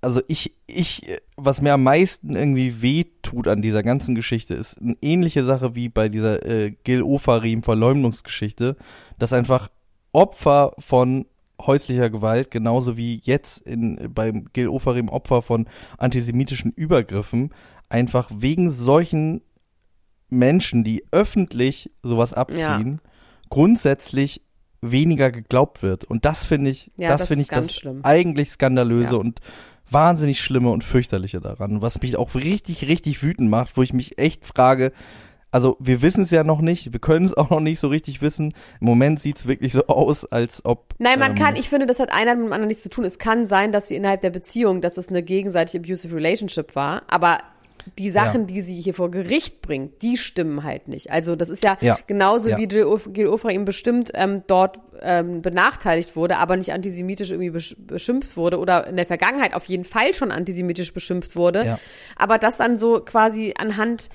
also 0.00 0.20
ich, 0.28 0.54
ich, 0.66 1.20
was 1.36 1.62
mir 1.62 1.72
am 1.74 1.82
meisten 1.82 2.36
irgendwie 2.36 2.82
wehtut 2.82 3.48
an 3.48 3.62
dieser 3.62 3.82
ganzen 3.82 4.14
Geschichte, 4.14 4.54
ist 4.54 4.80
eine 4.80 4.96
ähnliche 5.00 5.44
Sache 5.44 5.74
wie 5.74 5.88
bei 5.88 6.08
dieser 6.08 6.44
äh, 6.44 6.72
Gil 6.84 7.02
Ofarim 7.02 7.62
Verleumdungsgeschichte, 7.62 8.76
dass 9.18 9.32
einfach 9.32 9.70
Opfer 10.12 10.72
von 10.78 11.26
häuslicher 11.60 12.10
Gewalt, 12.10 12.50
genauso 12.50 12.98
wie 12.98 13.20
jetzt 13.24 13.58
in, 13.62 14.12
beim 14.12 14.46
Gil 14.52 14.68
Ofarim 14.68 15.08
Opfer 15.08 15.40
von 15.40 15.66
antisemitischen 15.96 16.72
Übergriffen, 16.72 17.50
einfach 17.88 18.30
wegen 18.34 18.68
solchen 18.68 19.40
Menschen, 20.28 20.84
die 20.84 21.04
öffentlich 21.12 21.90
sowas 22.02 22.32
abziehen, 22.34 23.00
grundsätzlich 23.48 24.42
weniger 24.82 25.30
geglaubt 25.30 25.82
wird. 25.82 26.04
Und 26.04 26.24
das 26.24 26.44
finde 26.44 26.70
ich, 26.70 26.92
Ja, 26.96 27.08
das 27.08 27.22
das 27.22 27.28
finde 27.28 27.42
ich 27.42 27.48
ganz 27.48 27.66
das 27.68 27.76
schlimm. 27.76 28.00
eigentlich 28.04 28.50
skandalöse 28.50 29.12
Ja. 29.14 29.18
und 29.18 29.40
wahnsinnig 29.90 30.40
schlimme 30.40 30.70
und 30.70 30.84
fürchterliche 30.84 31.40
daran. 31.40 31.80
Was 31.80 32.00
mich 32.02 32.16
auch 32.16 32.34
richtig, 32.34 32.86
richtig 32.86 33.22
wütend 33.22 33.50
macht, 33.50 33.76
wo 33.76 33.82
ich 33.82 33.92
mich 33.92 34.18
echt 34.18 34.44
frage, 34.44 34.92
also 35.52 35.76
wir 35.80 36.02
wissen 36.02 36.22
es 36.22 36.30
ja 36.30 36.44
noch 36.44 36.60
nicht, 36.60 36.92
wir 36.92 37.00
können 37.00 37.24
es 37.24 37.32
auch 37.34 37.48
noch 37.50 37.60
nicht 37.60 37.78
so 37.78 37.88
richtig 37.88 38.20
wissen. 38.20 38.52
Im 38.80 38.86
Moment 38.86 39.20
sieht 39.20 39.36
es 39.38 39.46
wirklich 39.48 39.72
so 39.72 39.86
aus, 39.86 40.24
als 40.26 40.64
ob. 40.64 40.94
Nein, 40.98 41.18
man 41.18 41.30
ähm, 41.30 41.38
kann, 41.38 41.56
ich 41.56 41.68
finde, 41.68 41.86
das 41.86 41.98
hat 42.00 42.12
einer 42.12 42.34
mit 42.34 42.44
dem 42.46 42.52
anderen 42.52 42.68
nichts 42.68 42.82
zu 42.82 42.90
tun. 42.90 43.04
Es 43.04 43.18
kann 43.18 43.46
sein, 43.46 43.72
dass 43.72 43.88
sie 43.88 43.96
innerhalb 43.96 44.20
der 44.20 44.30
Beziehung, 44.30 44.80
dass 44.82 44.98
es 44.98 45.08
eine 45.08 45.22
gegenseitige 45.22 45.82
abusive 45.84 46.14
Relationship 46.16 46.74
war, 46.74 47.02
aber 47.08 47.38
die 47.98 48.10
Sachen, 48.10 48.42
Ja. 48.42 48.46
die 48.48 48.60
sie 48.60 48.80
hier 48.80 48.94
vor 48.94 49.10
Gericht 49.10 49.62
bringt, 49.62 50.02
die 50.02 50.16
stimmen 50.16 50.64
halt 50.64 50.88
nicht. 50.88 51.10
Also 51.10 51.36
das 51.36 51.48
ist 51.50 51.62
ja, 51.62 51.78
Ja. 51.80 51.98
genauso 52.06 52.48
Ja. 52.48 52.58
wie 52.58 52.66
Gil 52.66 52.84
Of- 52.84 53.12
Gil 53.12 53.28
Ofra 53.28 53.50
ihm 53.50 53.64
bestimmt 53.64 54.10
ähm, 54.14 54.42
dort 54.46 54.78
ähm, 55.02 55.42
benachteiligt 55.42 56.16
wurde, 56.16 56.38
aber 56.38 56.56
nicht 56.56 56.72
antisemitisch 56.72 57.30
irgendwie 57.30 57.50
besch 57.50 57.76
beschimpft 57.78 58.36
wurde 58.36 58.58
oder 58.58 58.86
in 58.86 58.96
der 58.96 59.06
Vergangenheit 59.06 59.54
auf 59.54 59.64
jeden 59.66 59.84
Fall 59.84 60.14
schon 60.14 60.30
antisemitisch 60.32 60.92
beschimpft 60.94 61.36
wurde. 61.36 61.78
Aber 62.16 62.38
das 62.38 62.56
dann 62.56 62.78
so 62.78 63.00
quasi 63.00 63.54
anhand 63.56 64.08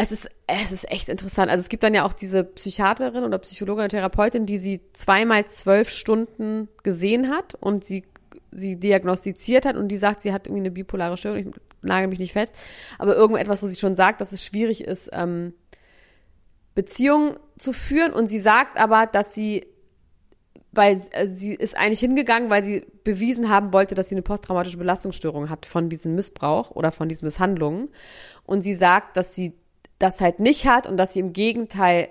es 0.00 0.12
ist, 0.12 0.30
es 0.46 0.70
ist 0.70 0.88
echt 0.92 1.08
interessant. 1.08 1.50
Also 1.50 1.60
es 1.62 1.68
gibt 1.68 1.82
dann 1.82 1.92
ja 1.92 2.04
auch 2.04 2.12
diese 2.12 2.44
Psychiaterin 2.44 3.24
oder 3.24 3.38
Psychologin 3.38 3.80
oder 3.80 3.88
Therapeutin, 3.88 4.46
die 4.46 4.56
sie 4.56 4.80
zweimal 4.92 5.46
zwölf 5.46 5.90
Stunden 5.90 6.68
gesehen 6.84 7.30
hat 7.30 7.56
und 7.58 7.84
sie, 7.84 8.04
sie 8.52 8.76
diagnostiziert 8.76 9.66
hat 9.66 9.74
und 9.76 9.88
die 9.88 9.96
sagt, 9.96 10.20
sie 10.20 10.32
hat 10.32 10.46
irgendwie 10.46 10.60
eine 10.62 10.70
bipolare 10.70 11.16
Störung. 11.16 11.38
Ich 11.38 11.46
nagel 11.82 12.08
mich 12.08 12.18
nicht 12.18 12.32
fest. 12.32 12.54
Aber 12.98 13.16
irgendetwas, 13.16 13.62
wo 13.62 13.66
sie 13.66 13.76
schon 13.76 13.94
sagt, 13.94 14.20
dass 14.20 14.32
es 14.32 14.44
schwierig 14.44 14.84
ist, 14.84 15.10
ähm, 15.12 15.54
Beziehungen 16.74 17.36
zu 17.56 17.72
führen. 17.72 18.12
Und 18.12 18.28
sie 18.28 18.38
sagt 18.38 18.78
aber, 18.78 19.06
dass 19.06 19.34
sie 19.34 19.66
weil 20.72 21.00
äh, 21.10 21.26
sie 21.26 21.54
ist 21.54 21.76
eigentlich 21.76 22.00
hingegangen, 22.00 22.50
weil 22.50 22.62
sie 22.62 22.86
bewiesen 23.04 23.48
haben 23.48 23.72
wollte, 23.72 23.94
dass 23.94 24.08
sie 24.08 24.14
eine 24.14 24.22
posttraumatische 24.22 24.76
Belastungsstörung 24.76 25.50
hat 25.50 25.66
von 25.66 25.88
diesem 25.88 26.14
Missbrauch 26.14 26.70
oder 26.70 26.92
von 26.92 27.08
diesen 27.08 27.24
Misshandlungen. 27.24 27.88
Und 28.44 28.62
sie 28.62 28.74
sagt, 28.74 29.16
dass 29.16 29.34
sie 29.34 29.54
das 29.98 30.20
halt 30.20 30.40
nicht 30.40 30.66
hat 30.66 30.86
und 30.86 30.96
dass 30.96 31.14
sie 31.14 31.20
im 31.20 31.32
Gegenteil, 31.32 32.08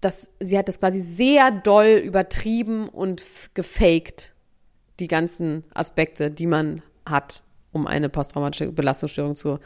dass 0.00 0.30
sie 0.40 0.58
hat 0.58 0.68
das 0.68 0.80
quasi 0.80 1.00
sehr 1.00 1.50
doll 1.50 2.02
übertrieben 2.04 2.88
und 2.88 3.22
gefaked, 3.54 4.32
die 4.98 5.08
ganzen 5.08 5.64
Aspekte, 5.74 6.30
die 6.30 6.46
man 6.46 6.82
hat, 7.04 7.42
um 7.76 7.86
eine 7.86 8.08
posttraumatische 8.08 8.72
Belastungsstörung 8.72 9.36
zu, 9.36 9.58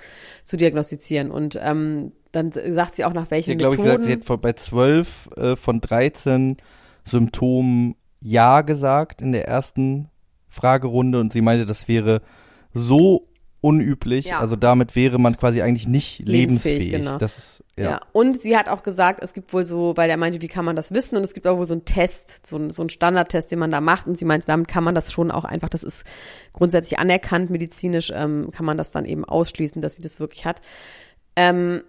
zu 0.44 0.56
diagnostizieren. 0.56 1.30
Und 1.30 1.58
ähm, 1.60 2.12
dann 2.32 2.52
sagt 2.52 2.94
sie 2.94 3.04
auch, 3.04 3.12
nach 3.12 3.30
welchen 3.30 3.52
Ja, 3.52 3.56
glaube 3.56 3.76
ich, 3.76 3.80
Methoden. 3.80 4.06
gesagt, 4.06 4.24
sie 4.26 4.32
hat 4.32 4.42
bei 4.42 4.52
12 4.52 5.30
äh, 5.36 5.56
von 5.56 5.80
13 5.80 6.56
Symptomen 7.04 7.94
Ja 8.20 8.60
gesagt 8.60 9.22
in 9.22 9.32
der 9.32 9.48
ersten 9.48 10.10
Fragerunde 10.48 11.20
und 11.20 11.32
sie 11.32 11.40
meinte, 11.40 11.64
das 11.64 11.88
wäre 11.88 12.20
so 12.72 13.29
unüblich. 13.62 14.26
Ja. 14.26 14.40
Also 14.40 14.56
damit 14.56 14.96
wäre 14.96 15.18
man 15.18 15.36
quasi 15.36 15.60
eigentlich 15.62 15.86
nicht 15.86 16.20
Lebensfähig, 16.26 16.78
lebensfähig. 16.84 17.04
genau. 17.04 17.18
Das 17.18 17.36
ist, 17.38 17.64
ja. 17.78 17.84
Ja. 17.90 18.00
Und 18.12 18.40
sie 18.40 18.56
hat 18.56 18.68
auch 18.68 18.82
gesagt, 18.82 19.22
es 19.22 19.34
gibt 19.34 19.52
wohl 19.52 19.64
so, 19.64 19.96
weil 19.96 20.08
er 20.08 20.16
meinte, 20.16 20.40
wie 20.40 20.48
kann 20.48 20.64
man 20.64 20.76
das 20.76 20.92
wissen? 20.94 21.16
Und 21.16 21.24
es 21.24 21.34
gibt 21.34 21.46
auch 21.46 21.58
wohl 21.58 21.66
so 21.66 21.74
einen 21.74 21.84
Test, 21.84 22.46
so, 22.46 22.56
ein- 22.56 22.70
so 22.70 22.80
einen 22.82 22.88
Standardtest, 22.88 23.50
den 23.50 23.58
man 23.58 23.70
da 23.70 23.80
macht. 23.80 24.06
Und 24.06 24.16
sie 24.16 24.24
meinte, 24.24 24.46
damit 24.46 24.68
kann 24.68 24.82
man 24.84 24.94
das 24.94 25.12
schon 25.12 25.30
auch 25.30 25.44
einfach, 25.44 25.68
das 25.68 25.82
ist 25.82 26.04
grundsätzlich 26.52 26.98
anerkannt, 26.98 27.50
medizinisch 27.50 28.10
ähm, 28.14 28.50
kann 28.50 28.64
man 28.64 28.78
das 28.78 28.92
dann 28.92 29.04
eben 29.04 29.24
ausschließen, 29.26 29.82
dass 29.82 29.96
sie 29.96 30.02
das 30.02 30.20
wirklich 30.20 30.46
hat. 30.46 30.60
Ähm, 31.36 31.82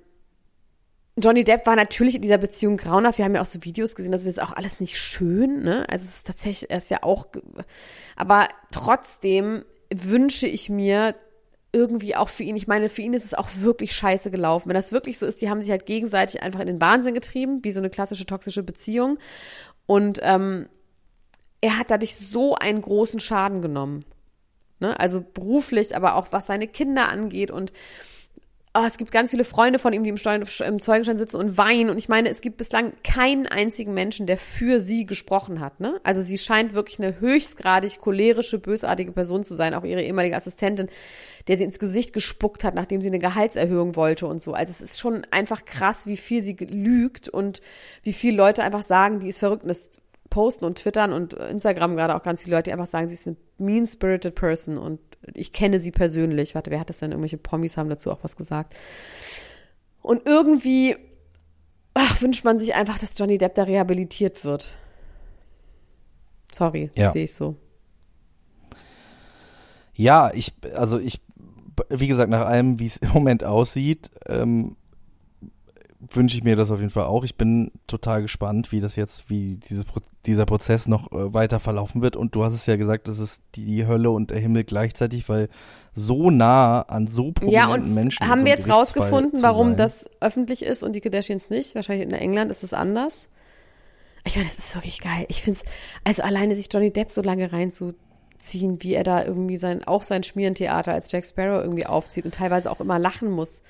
Johnny 1.22 1.44
Depp 1.44 1.68
war 1.68 1.76
natürlich 1.76 2.16
in 2.16 2.22
dieser 2.22 2.38
Beziehung 2.38 2.78
grauenhaft. 2.78 3.18
Wir 3.18 3.26
haben 3.26 3.36
ja 3.36 3.42
auch 3.42 3.46
so 3.46 3.60
Videos 3.64 3.96
gesehen, 3.96 4.12
das 4.14 4.22
ist 4.22 4.28
jetzt 4.28 4.42
auch 4.42 4.54
alles 4.54 4.80
nicht 4.80 4.98
schön, 4.98 5.62
ne? 5.62 5.86
Also 5.90 6.06
es 6.06 6.18
ist 6.18 6.28
tatsächlich, 6.28 6.70
er 6.72 6.78
ist 6.78 6.90
ja 6.90 7.00
auch, 7.04 7.28
aber 8.16 8.48
trotzdem 8.72 9.64
wünsche 9.94 10.48
ich 10.48 10.70
mir 10.70 11.16
irgendwie 11.74 12.16
auch 12.16 12.30
für 12.30 12.44
ihn, 12.44 12.56
ich 12.56 12.68
meine, 12.68 12.90
für 12.90 13.02
ihn 13.02 13.14
ist 13.14 13.26
es 13.26 13.34
auch 13.34 13.50
wirklich 13.60 13.94
scheiße 13.94 14.30
gelaufen. 14.30 14.68
Wenn 14.68 14.76
das 14.76 14.92
wirklich 14.92 15.18
so 15.18 15.26
ist, 15.26 15.42
die 15.42 15.50
haben 15.50 15.62
sich 15.62 15.72
halt 15.72 15.86
gegenseitig 15.86 16.42
einfach 16.42 16.60
in 16.60 16.68
den 16.68 16.82
Wahnsinn 16.82 17.14
getrieben, 17.14 17.64
wie 17.64 17.72
so 17.72 17.80
eine 17.80 17.90
klassische 17.90 18.26
toxische 18.26 18.64
Beziehung. 18.64 19.18
Und 19.86 20.20
ähm, 20.22 20.68
er 21.62 21.78
hat 21.78 21.92
dadurch 21.92 22.16
so 22.16 22.56
einen 22.56 22.82
großen 22.82 23.20
Schaden 23.20 23.62
genommen. 23.62 24.04
Ne? 24.80 25.00
Also 25.00 25.24
beruflich, 25.34 25.96
aber 25.96 26.16
auch 26.16 26.28
was 26.32 26.48
seine 26.48 26.68
Kinder 26.68 27.08
angeht 27.08 27.52
und 27.52 27.72
oh, 28.74 28.84
es 28.86 28.98
gibt 28.98 29.12
ganz 29.12 29.32
viele 29.32 29.44
Freunde 29.44 29.80
von 29.80 29.92
ihm, 29.92 30.04
die 30.04 30.10
im, 30.10 30.18
Steu 30.18 30.34
im 30.36 30.82
Zeugenstand 30.82 31.20
sitzen 31.20 31.38
und 31.38 31.58
weinen. 31.58 31.90
Und 31.90 31.98
ich 31.98 32.08
meine, 32.08 32.30
es 32.30 32.40
gibt 32.40 32.58
bislang 32.58 32.94
keinen 33.04 33.46
einzigen 33.48 33.94
Menschen, 33.94 34.28
der 34.28 34.38
für 34.38 34.80
sie 34.80 35.06
gesprochen 35.06 35.60
hat. 35.60 35.82
Ne? 35.82 36.00
Also 36.04 36.22
sie 36.22 36.38
scheint 36.38 36.74
wirklich 36.74 37.00
eine 37.00 37.20
höchstgradig 37.20 38.00
cholerische, 38.00 38.60
bösartige 38.60 39.12
Person 39.12 39.44
zu 39.44 39.56
sein. 39.56 39.74
Auch 39.74 39.84
ihre 39.84 40.02
ehemalige 40.02 40.38
Assistentin, 40.38 40.88
der 41.48 41.58
sie 41.58 41.66
ins 41.66 41.80
Gesicht 41.80 42.14
gespuckt 42.14 42.64
hat, 42.64 42.76
nachdem 42.76 43.02
sie 43.02 43.10
eine 43.10 43.20
Gehaltserhöhung 43.20 43.98
wollte 43.98 44.26
und 44.26 44.42
so. 44.42 44.54
Also 44.54 44.72
es 44.72 44.80
ist 44.80 45.00
schon 45.00 45.28
einfach 45.32 45.66
krass, 45.66 46.06
wie 46.06 46.18
viel 46.18 46.42
sie 46.42 46.54
lügt 46.54 47.28
und 47.28 47.62
wie 48.04 48.14
viele 48.14 48.38
Leute 48.38 48.64
einfach 48.64 48.84
sagen, 48.84 49.20
die 49.20 49.28
ist 49.28 49.40
verrückt. 49.40 49.64
Und 49.64 49.70
das 49.70 49.90
posten 50.32 50.66
und 50.66 50.80
twittern 50.80 51.14
und 51.14 51.34
Instagram 51.34 51.96
gerade 51.96 52.16
auch 52.16 52.24
ganz 52.24 52.42
viele 52.42 52.56
Leute, 52.56 52.70
die 52.70 52.74
einfach 52.74 52.88
sagen, 52.88 53.08
sie 53.08 53.14
ist 53.14 53.28
eine 53.28 53.36
mean-spirited 53.60 54.34
person 54.34 54.80
und 54.80 55.00
ich 55.36 55.54
kenne 55.54 55.78
sie 55.80 55.92
persönlich. 55.92 56.56
Warte, 56.56 56.72
wer 56.72 56.80
hat 56.80 56.90
das 56.90 56.98
denn? 56.98 57.12
Irgendwelche 57.12 57.38
Promis 57.38 57.78
haben 57.78 57.90
dazu 57.90 58.10
auch 58.12 58.24
was 58.24 58.36
gesagt. 58.36 58.76
Und 60.02 60.26
irgendwie 60.26 60.96
ach, 61.94 62.22
wünscht 62.22 62.44
man 62.46 62.58
sich 62.58 62.74
einfach, 62.74 62.98
dass 62.98 63.18
Johnny 63.18 63.38
Depp 63.38 63.54
da 63.56 63.64
rehabilitiert 63.64 64.44
wird. 64.44 64.74
Sorry, 66.52 66.90
Ja. 66.96 67.12
sehe 67.12 67.26
ich 67.26 67.34
so. 67.34 67.56
Ja, 69.94 70.32
ich, 70.34 70.54
also 70.74 70.98
ich, 71.00 71.22
wie 71.90 72.08
gesagt, 72.08 72.30
nach 72.30 72.46
allem, 72.46 72.80
wie 72.80 72.86
es 72.86 72.98
im 72.98 73.10
Moment 73.10 73.44
aussieht, 73.44 74.10
ähm, 74.28 74.76
wünsche 76.14 76.36
ich 76.38 76.44
mir 76.44 76.56
das 76.56 76.72
auf 76.72 76.80
jeden 76.80 76.90
Fall 76.90 77.06
auch. 77.06 77.24
Ich 77.24 77.36
bin 77.36 77.72
total 77.88 78.22
gespannt, 78.24 78.72
wie 78.72 78.82
das 78.82 78.96
jetzt, 78.96 79.30
wie 79.30 79.58
dieses, 79.70 79.86
Pro- 79.86 80.02
dieser 80.26 80.46
Prozess 80.46 80.88
noch 80.88 81.12
äh, 81.12 81.34
weiter 81.34 81.60
verlaufen 81.60 82.02
wird. 82.02 82.16
Und 82.16 82.34
du 82.36 82.44
hast 82.44 82.54
es 82.54 82.66
ja 82.66 82.76
gesagt, 82.76 83.08
das 83.08 83.20
ist 83.20 83.42
die 83.56 83.86
Hölle 83.86 84.10
und 84.10 84.32
der 84.32 84.40
Himmel 84.40 84.64
gleichzeitig, 84.64 85.30
weil 85.30 85.48
so 85.94 86.32
nah 86.32 86.82
an 86.82 87.08
so 87.08 87.32
prominenten 87.32 87.70
Ja, 87.70 87.74
und 87.74 87.94
Menschen. 87.94 88.28
haben 88.28 88.40
so 88.40 88.46
wir 88.46 88.52
jetzt 88.54 88.70
rausgefunden, 88.70 89.42
warum 89.44 89.76
das 89.76 90.10
öffentlich 90.20 90.64
ist 90.64 90.84
und 90.84 90.94
die 90.94 91.02
Kardashians 91.02 91.50
nicht? 91.50 91.76
Wahrscheinlich 91.76 92.08
in 92.08 92.14
England 92.14 92.50
ist 92.50 92.64
es 92.64 92.74
anders. 92.74 93.30
Ich 94.24 94.36
meine, 94.36 94.48
das 94.48 94.58
ist 94.58 94.76
wirklich 94.76 95.02
geil. 95.02 95.26
Ich 95.30 95.42
finde 95.44 95.60
es, 95.60 95.72
also 96.04 96.24
alleine 96.24 96.56
sich 96.56 96.68
Johnny 96.72 96.92
Depp 96.92 97.10
so 97.12 97.22
lange 97.22 97.52
reinzuziehen, 97.52 98.82
wie 98.84 98.94
er 98.94 99.04
da 99.04 99.24
irgendwie 99.26 99.58
sein, 99.58 99.84
auch 99.84 100.04
sein 100.04 100.24
Schmierentheater 100.24 100.94
als 100.94 101.12
Jack 101.12 101.26
Sparrow 101.26 101.62
irgendwie 101.64 101.86
aufzieht 101.86 102.26
und 102.26 102.34
teilweise 102.36 102.72
auch 102.72 102.80
immer 102.80 103.00
lachen 103.00 103.32
muss. 103.32 103.62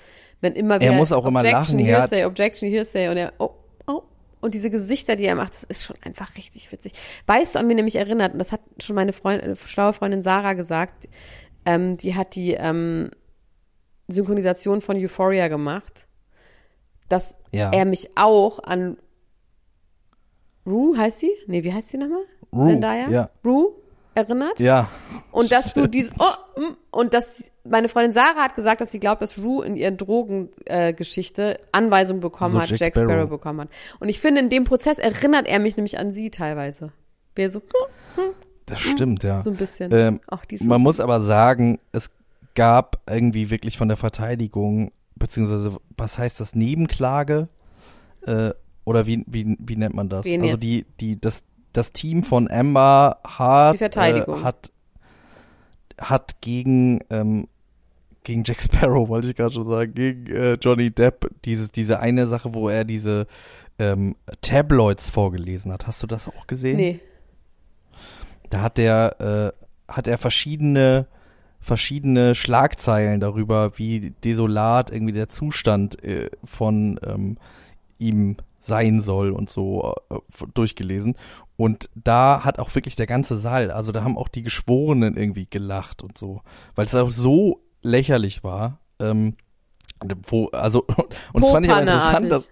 Wenn 0.41 0.53
immer 0.53 0.75
Er 0.75 0.81
wieder 0.81 0.91
muss 0.93 1.11
auch 1.11 1.25
immer 1.25 1.39
Objection, 1.39 1.77
lachen, 1.77 1.87
ja. 1.87 1.97
Hearsay, 1.99 2.25
Objection, 2.25 2.69
Hearsay 2.69 3.09
und 3.09 3.17
er, 3.17 3.33
oh, 3.39 3.51
oh. 3.87 4.01
Und 4.41 4.53
diese 4.55 4.69
Gesichter, 4.71 5.15
die 5.15 5.25
er 5.25 5.35
macht, 5.35 5.53
das 5.53 5.63
ist 5.63 5.83
schon 5.85 5.95
einfach 6.01 6.35
richtig 6.35 6.71
witzig. 6.71 6.93
Weißt 7.27 7.55
du, 7.55 7.59
an 7.59 7.69
wen 7.69 7.77
er 7.77 7.83
mich 7.83 7.95
erinnert? 7.95 8.33
Und 8.33 8.39
das 8.39 8.51
hat 8.51 8.61
schon 8.81 8.95
meine 8.95 9.13
Freund, 9.13 9.41
äh, 9.43 9.55
schlaue 9.55 9.93
Freundin 9.93 10.21
Sarah 10.23 10.53
gesagt. 10.53 11.07
Ähm, 11.65 11.95
die 11.97 12.15
hat 12.15 12.35
die 12.35 12.53
ähm, 12.53 13.11
Synchronisation 14.07 14.81
von 14.81 14.97
Euphoria 14.97 15.47
gemacht, 15.47 16.07
dass 17.07 17.37
Ja. 17.51 17.71
er 17.71 17.85
mich 17.85 18.09
auch 18.17 18.59
an 18.59 18.97
Rue 20.65 20.97
heißt 20.97 21.19
sie? 21.19 21.31
Nee, 21.47 21.63
wie 21.63 21.73
heißt 21.73 21.89
sie 21.89 21.97
nochmal? 21.97 22.23
Rue, 22.53 22.65
Zendaya? 22.65 23.09
ja. 23.09 23.29
Rue 23.45 23.73
erinnert? 24.13 24.59
Ja, 24.59 24.89
Und 25.31 25.51
dass 25.51 25.73
du 25.73 25.87
dieses 25.87 26.13
oh, 26.19 26.59
mm, 26.59 26.75
und 26.91 27.13
dass 27.13 27.51
meine 27.63 27.89
Freundin 27.89 28.11
Sarah 28.11 28.43
hat 28.43 28.55
gesagt, 28.55 28.81
dass 28.81 28.91
sie 28.91 28.99
glaubt, 28.99 29.21
dass 29.21 29.37
Rue 29.37 29.65
in 29.65 29.75
ihren 29.75 29.97
Drogengeschichte 29.97 31.59
äh, 31.59 31.63
Anweisungen 31.71 32.21
bekommen 32.21 32.53
So 32.53 32.61
hat, 32.61 32.69
Jack 32.69 32.79
Jack 32.79 32.95
Sparrow. 32.95 33.11
Sparrow. 33.11 33.29
bekommen 33.29 33.61
hat. 33.61 33.69
Und 33.99 34.09
ich 34.09 34.19
finde, 34.19 34.41
in 34.41 34.49
dem 34.49 34.65
Prozess 34.65 34.99
erinnert 34.99 35.47
er 35.47 35.59
mich 35.59 35.77
nämlich 35.77 35.97
an 35.97 36.11
sie 36.11 36.29
teilweise. 36.29 36.91
Wer 37.35 37.49
so, 37.49 37.61
hm, 38.15 38.33
das 38.65 38.81
stimmt, 38.81 39.23
ja. 39.23 39.41
so 39.43 39.49
ein 39.51 39.55
bisschen. 39.55 39.89
Ähm, 39.93 40.19
Ach, 40.27 40.43
Man 40.59 40.81
muss 40.81 40.99
aber 40.99 41.21
sagen, 41.21 41.79
es 41.91 42.09
gab 42.55 42.99
irgendwie 43.09 43.49
wirklich 43.49 43.77
von 43.77 43.87
der 43.87 43.97
Verteidigung, 43.97 44.91
beziehungsweise 45.15 45.77
was 45.97 46.17
heißt 46.17 46.39
das, 46.39 46.55
Nebenklage? 46.55 47.47
Äh, 48.25 48.51
oder 48.83 49.05
wie, 49.05 49.23
wie, 49.27 49.55
wie 49.59 49.75
nennt 49.75 49.95
man 49.95 50.09
das? 50.09 50.25
Wen 50.25 50.41
also 50.41 50.53
jetzt? 50.53 50.63
die, 50.63 50.85
die, 50.99 51.21
das, 51.21 51.43
das 51.73 51.91
Team 51.93 52.23
von 52.23 52.49
Amber 52.49 53.19
Hart. 53.25 53.81
Äh, 53.81 54.43
hat, 54.43 54.71
hat 55.99 56.41
gegen, 56.41 56.99
ähm, 57.09 57.47
gegen 58.23 58.43
Jack 58.43 58.61
Sparrow, 58.61 59.07
wollte 59.09 59.29
ich 59.29 59.35
gerade 59.35 59.53
schon 59.53 59.69
sagen, 59.69 59.93
gegen 59.93 60.27
äh, 60.27 60.53
Johnny 60.53 60.91
Depp, 60.91 61.29
dieses, 61.45 61.71
diese 61.71 61.99
eine 61.99 62.27
Sache, 62.27 62.53
wo 62.53 62.69
er 62.69 62.83
diese 62.83 63.27
ähm, 63.79 64.15
Tabloids 64.41 65.09
vorgelesen 65.09 65.71
hat. 65.71 65.87
Hast 65.87 66.03
du 66.03 66.07
das 66.07 66.27
auch 66.27 66.47
gesehen? 66.47 66.77
Nee. 66.77 66.99
Da 68.49 68.61
hat 68.61 68.77
er, 68.77 69.53
äh, 69.87 69.91
hat 69.91 70.07
er 70.07 70.17
verschiedene, 70.17 71.07
verschiedene 71.59 72.35
Schlagzeilen 72.35 73.19
darüber, 73.19 73.77
wie 73.77 74.11
desolat 74.23 74.91
irgendwie 74.91 75.13
der 75.13 75.29
Zustand 75.29 76.03
äh, 76.03 76.29
von 76.43 76.99
ähm, 77.03 77.37
ihm 77.97 78.37
sein 78.61 79.01
soll 79.01 79.31
und 79.31 79.49
so 79.49 79.95
äh, 80.09 80.17
durchgelesen. 80.53 81.15
Und 81.57 81.89
da 81.95 82.43
hat 82.43 82.59
auch 82.59 82.73
wirklich 82.73 82.95
der 82.95 83.07
ganze 83.07 83.37
Saal, 83.37 83.71
also 83.71 83.91
da 83.91 84.03
haben 84.03 84.17
auch 84.17 84.27
die 84.29 84.43
Geschworenen 84.43 85.17
irgendwie 85.17 85.47
gelacht 85.49 86.01
und 86.01 86.17
so, 86.17 86.41
weil 86.75 86.85
es 86.85 86.95
auch 86.95 87.11
so 87.11 87.61
lächerlich 87.81 88.43
war. 88.43 88.79
Ähm, 88.99 89.35
wo, 90.27 90.47
also, 90.47 90.85
und 91.33 91.43
es 91.43 91.51
fand 91.51 91.65
ich 91.65 91.71
auch 91.71 91.81
interessant, 91.81 92.31
dass. 92.31 92.47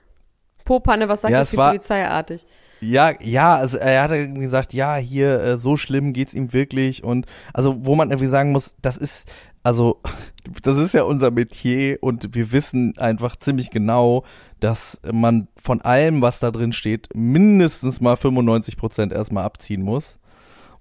Popanne, 0.66 1.10
was 1.10 1.22
sagt 1.22 1.32
Ja, 1.32 1.40
das 1.40 1.50
die 1.52 1.58
war- 1.58 1.70
Polizeiartig? 1.72 2.46
Ja, 2.82 3.12
ja, 3.20 3.56
also 3.56 3.78
er 3.78 4.04
hat 4.04 4.12
irgendwie 4.12 4.42
gesagt, 4.42 4.74
ja, 4.74 4.96
hier, 4.96 5.40
äh, 5.42 5.58
so 5.58 5.76
schlimm 5.78 6.14
geht's 6.14 6.34
ihm 6.34 6.54
wirklich 6.54 7.04
und 7.04 7.26
also 7.54 7.76
wo 7.86 7.96
man 7.96 8.10
irgendwie 8.12 8.30
sagen 8.30 8.52
muss, 8.52 8.76
das 8.82 8.96
ist, 8.96 9.28
also 9.64 10.00
das 10.64 10.78
ist 10.78 10.94
ja 10.94 11.04
unser 11.04 11.32
Metier 11.32 11.98
und 12.02 12.36
wir 12.36 12.52
wissen 12.52 12.98
einfach 12.98 13.36
ziemlich 13.36 13.70
genau, 13.72 14.24
dass 14.60 15.00
man 15.12 15.48
von 15.56 15.82
allem, 15.82 16.22
was 16.22 16.40
da 16.40 16.52
drin 16.52 16.74
steht, 16.74 17.10
mindestens 17.14 18.02
mal 18.02 18.16
95 18.16 18.78
Prozent 18.78 19.14
erstmal 19.14 19.44
abziehen 19.44 19.82
muss 19.82 20.20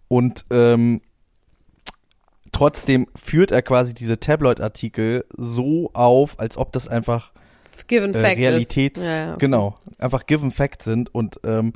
und 0.09 0.45
ähm, 0.51 1.01
trotzdem 2.53 3.07
führt 3.15 3.53
er 3.53 3.63
quasi 3.63 3.95
diese 3.95 4.19
Tabloid-Artikel 4.19 5.25
so 5.37 5.91
auf, 5.93 6.39
als 6.41 6.57
ob 6.57 6.73
das 6.73 6.89
einfach 6.89 7.33
Given 7.87 8.15
äh, 8.15 8.21
Fact 8.21 8.39
Realitäts. 8.39 9.01
Ja, 9.01 9.17
ja, 9.17 9.29
okay. 9.31 9.39
genau, 9.39 9.79
einfach 9.99 10.27
given 10.27 10.51
fact 10.51 10.83
sind 10.83 11.15
und 11.15 11.41
ähm, 11.45 11.73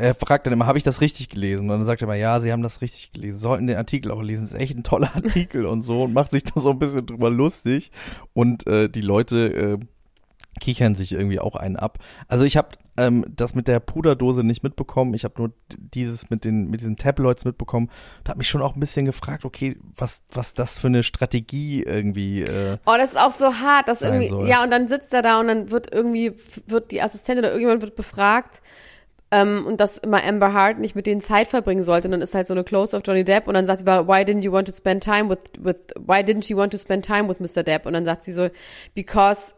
er 0.00 0.14
fragt 0.14 0.46
dann 0.46 0.52
immer, 0.52 0.66
habe 0.66 0.78
ich 0.78 0.84
das 0.84 1.00
richtig 1.00 1.28
gelesen? 1.28 1.62
Und 1.62 1.68
dann 1.70 1.84
sagt 1.84 2.02
er 2.02 2.04
immer, 2.04 2.14
ja, 2.14 2.40
sie 2.40 2.52
haben 2.52 2.62
das 2.62 2.80
richtig 2.80 3.12
gelesen, 3.12 3.38
Sie 3.38 3.42
sollten 3.42 3.66
den 3.66 3.76
Artikel 3.76 4.12
auch 4.12 4.22
lesen, 4.22 4.42
das 4.42 4.52
ist 4.52 4.60
echt 4.60 4.76
ein 4.76 4.84
toller 4.84 5.10
Artikel 5.14 5.66
und 5.66 5.82
so 5.82 6.04
und 6.04 6.12
macht 6.12 6.30
sich 6.30 6.44
da 6.44 6.60
so 6.60 6.70
ein 6.70 6.78
bisschen 6.78 7.06
drüber 7.06 7.30
lustig 7.30 7.90
und 8.32 8.66
äh, 8.66 8.88
die 8.88 9.00
Leute 9.00 9.52
äh, 9.54 9.78
kichern 10.58 10.94
sich 10.94 11.12
irgendwie 11.12 11.40
auch 11.40 11.56
einen 11.56 11.76
ab. 11.76 11.98
Also 12.28 12.44
ich 12.44 12.56
habe 12.56 12.68
ähm, 12.96 13.24
das 13.28 13.54
mit 13.54 13.68
der 13.68 13.80
Puderdose 13.80 14.42
nicht 14.44 14.62
mitbekommen, 14.62 15.14
ich 15.14 15.24
habe 15.24 15.34
nur 15.38 15.52
dieses 15.76 16.30
mit 16.30 16.44
den 16.44 16.68
mit 16.68 16.80
diesen 16.80 16.96
Tabloids 16.96 17.44
mitbekommen 17.44 17.90
und 18.20 18.28
habe 18.28 18.38
mich 18.38 18.48
schon 18.48 18.62
auch 18.62 18.74
ein 18.74 18.80
bisschen 18.80 19.06
gefragt, 19.06 19.44
okay, 19.44 19.76
was 19.96 20.22
was 20.30 20.54
das 20.54 20.78
für 20.78 20.88
eine 20.88 21.02
Strategie 21.02 21.82
irgendwie 21.82 22.42
äh, 22.42 22.78
Oh, 22.86 22.94
das 22.96 23.10
ist 23.10 23.18
auch 23.18 23.32
so 23.32 23.54
hart, 23.54 23.88
dass 23.88 24.02
irgendwie, 24.02 24.28
soll. 24.28 24.48
ja, 24.48 24.62
und 24.62 24.70
dann 24.70 24.88
sitzt 24.88 25.14
er 25.14 25.22
da 25.22 25.40
und 25.40 25.48
dann 25.48 25.70
wird 25.70 25.92
irgendwie, 25.92 26.34
wird 26.66 26.90
die 26.90 27.02
Assistentin 27.02 27.44
oder 27.44 27.52
irgendjemand 27.52 27.82
wird 27.82 27.96
befragt, 27.96 28.62
ähm, 29.30 29.66
und 29.66 29.80
dass 29.80 29.98
immer 29.98 30.22
Amber 30.24 30.52
Hart 30.52 30.78
nicht 30.78 30.94
mit 30.94 31.06
denen 31.06 31.20
Zeit 31.20 31.48
verbringen 31.48 31.82
sollte. 31.82 32.08
Und 32.08 32.12
dann 32.12 32.22
ist 32.22 32.34
halt 32.34 32.46
so 32.46 32.54
eine 32.54 32.64
Close 32.64 32.96
of 32.96 33.02
Johnny 33.04 33.24
Depp 33.24 33.46
und 33.46 33.54
dann 33.54 33.66
sagt 33.66 33.80
sie, 33.80 33.86
why 33.86 34.22
didn't 34.22 34.42
you 34.42 34.52
want 34.52 34.68
to 34.68 34.74
spend 34.74 35.02
time 35.02 35.28
with, 35.28 35.38
with, 35.58 35.76
why 35.98 36.20
didn't 36.20 36.46
she 36.46 36.56
want 36.56 36.72
to 36.72 36.78
spend 36.78 37.04
time 37.04 37.28
with 37.28 37.40
Mr. 37.40 37.62
Depp? 37.62 37.86
Und 37.86 37.92
dann 37.92 38.04
sagt 38.04 38.24
sie 38.24 38.32
so, 38.32 38.48
because 38.94 39.54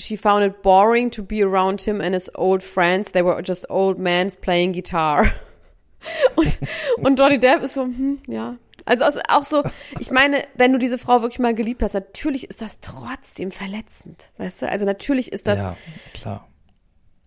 she 0.00 0.16
found 0.16 0.44
it 0.44 0.62
boring 0.62 1.10
to 1.10 1.22
be 1.22 1.42
around 1.42 1.82
him 1.82 2.00
and 2.00 2.14
his 2.14 2.30
old 2.34 2.62
friends. 2.62 3.12
They 3.12 3.22
were 3.22 3.42
just 3.42 3.66
old 3.68 3.98
men 3.98 4.30
playing 4.40 4.72
guitar. 4.72 5.26
Und, 6.34 6.58
und 6.96 7.18
Johnny 7.18 7.38
Depp 7.38 7.62
ist 7.62 7.74
so, 7.74 7.82
hm, 7.82 8.20
ja. 8.26 8.56
Also 8.86 9.04
ist 9.04 9.20
auch 9.28 9.44
so, 9.44 9.62
ich 9.98 10.10
meine, 10.10 10.44
wenn 10.54 10.72
du 10.72 10.78
diese 10.78 10.98
Frau 10.98 11.20
wirklich 11.22 11.38
mal 11.38 11.54
geliebt 11.54 11.82
hast, 11.82 11.94
natürlich 11.94 12.48
ist 12.48 12.62
das 12.62 12.78
trotzdem 12.80 13.50
verletzend, 13.50 14.30
weißt 14.38 14.62
du? 14.62 14.68
Also 14.68 14.86
natürlich 14.86 15.30
ist 15.30 15.46
das, 15.46 15.58
ja, 15.58 15.76
klar. 16.14 16.48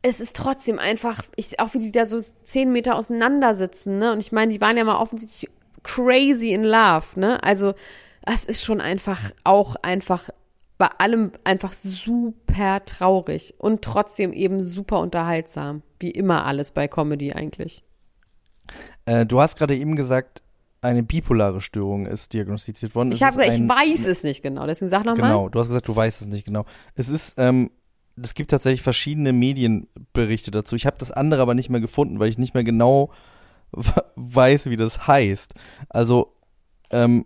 es 0.01 0.19
ist 0.19 0.36
trotzdem 0.36 0.80
einfach, 0.80 1.24
ich, 1.36 1.59
auch 1.59 1.74
wie 1.76 1.80
die 1.80 1.91
da 1.91 2.05
so 2.05 2.19
zehn 2.43 2.71
Meter 2.71 2.95
auseinander 2.95 3.55
sitzen, 3.55 3.99
ne? 3.99 4.11
Und 4.11 4.19
ich 4.19 4.32
meine, 4.32 4.51
die 4.51 4.59
waren 4.59 4.76
ja 4.76 4.84
mal 4.84 4.97
offensichtlich 4.97 5.51
crazy 5.84 6.51
in 6.51 6.63
love, 6.63 7.19
ne? 7.19 7.43
Also 7.43 7.76
es 8.26 8.45
ist 8.45 8.63
schon 8.63 8.82
einfach 8.82 9.32
auch 9.43 9.76
einfach 9.82 10.30
bei 10.84 10.89
allem 10.97 11.31
einfach 11.45 11.71
super 11.71 12.84
traurig 12.84 13.53
und 13.57 13.81
trotzdem 13.84 14.34
eben 14.34 14.59
super 14.61 14.99
unterhaltsam, 14.99 15.81
wie 16.01 16.11
immer 16.11 16.45
alles 16.45 16.71
bei 16.71 16.89
Comedy 16.89 17.31
eigentlich. 17.31 17.86
Äh, 19.05 19.25
du 19.25 19.39
hast 19.39 19.57
gerade 19.57 19.77
eben 19.77 19.95
gesagt, 19.95 20.43
eine 20.81 21.01
bipolare 21.01 21.61
Störung 21.61 22.05
ist 22.05 22.34
diagnostiziert 22.34 22.95
worden. 22.95 23.13
Ich 23.13 23.19
gesagt, 23.19 23.38
ich 23.39 23.53
ein- 23.53 23.69
weiß 23.69 24.05
es 24.07 24.23
nicht 24.23 24.43
genau, 24.43 24.67
deswegen 24.67 24.89
sag 24.89 25.05
noch 25.05 25.15
mal. 25.15 25.27
Genau, 25.27 25.47
du 25.47 25.57
hast 25.57 25.67
gesagt, 25.67 25.88
du 25.88 25.95
weißt 25.95 26.21
es 26.21 26.27
nicht 26.27 26.45
genau. 26.45 26.65
Es 26.95 27.07
ist, 27.07 27.36
ähm, 27.38 27.71
es 28.21 28.34
gibt 28.34 28.51
tatsächlich 28.51 28.81
verschiedene 28.81 29.31
Medienberichte 29.31 30.51
dazu. 30.51 30.75
Ich 30.75 30.86
habe 30.86 30.97
das 30.99 31.13
andere 31.13 31.41
aber 31.41 31.53
nicht 31.53 31.69
mehr 31.69 31.79
gefunden, 31.79 32.19
weil 32.19 32.27
ich 32.27 32.38
nicht 32.38 32.55
mehr 32.55 32.65
genau 32.65 33.09
weiß, 34.15 34.69
wie 34.69 34.75
das 34.75 35.07
heißt. 35.07 35.53
Also 35.88 36.36
ähm, 36.91 37.25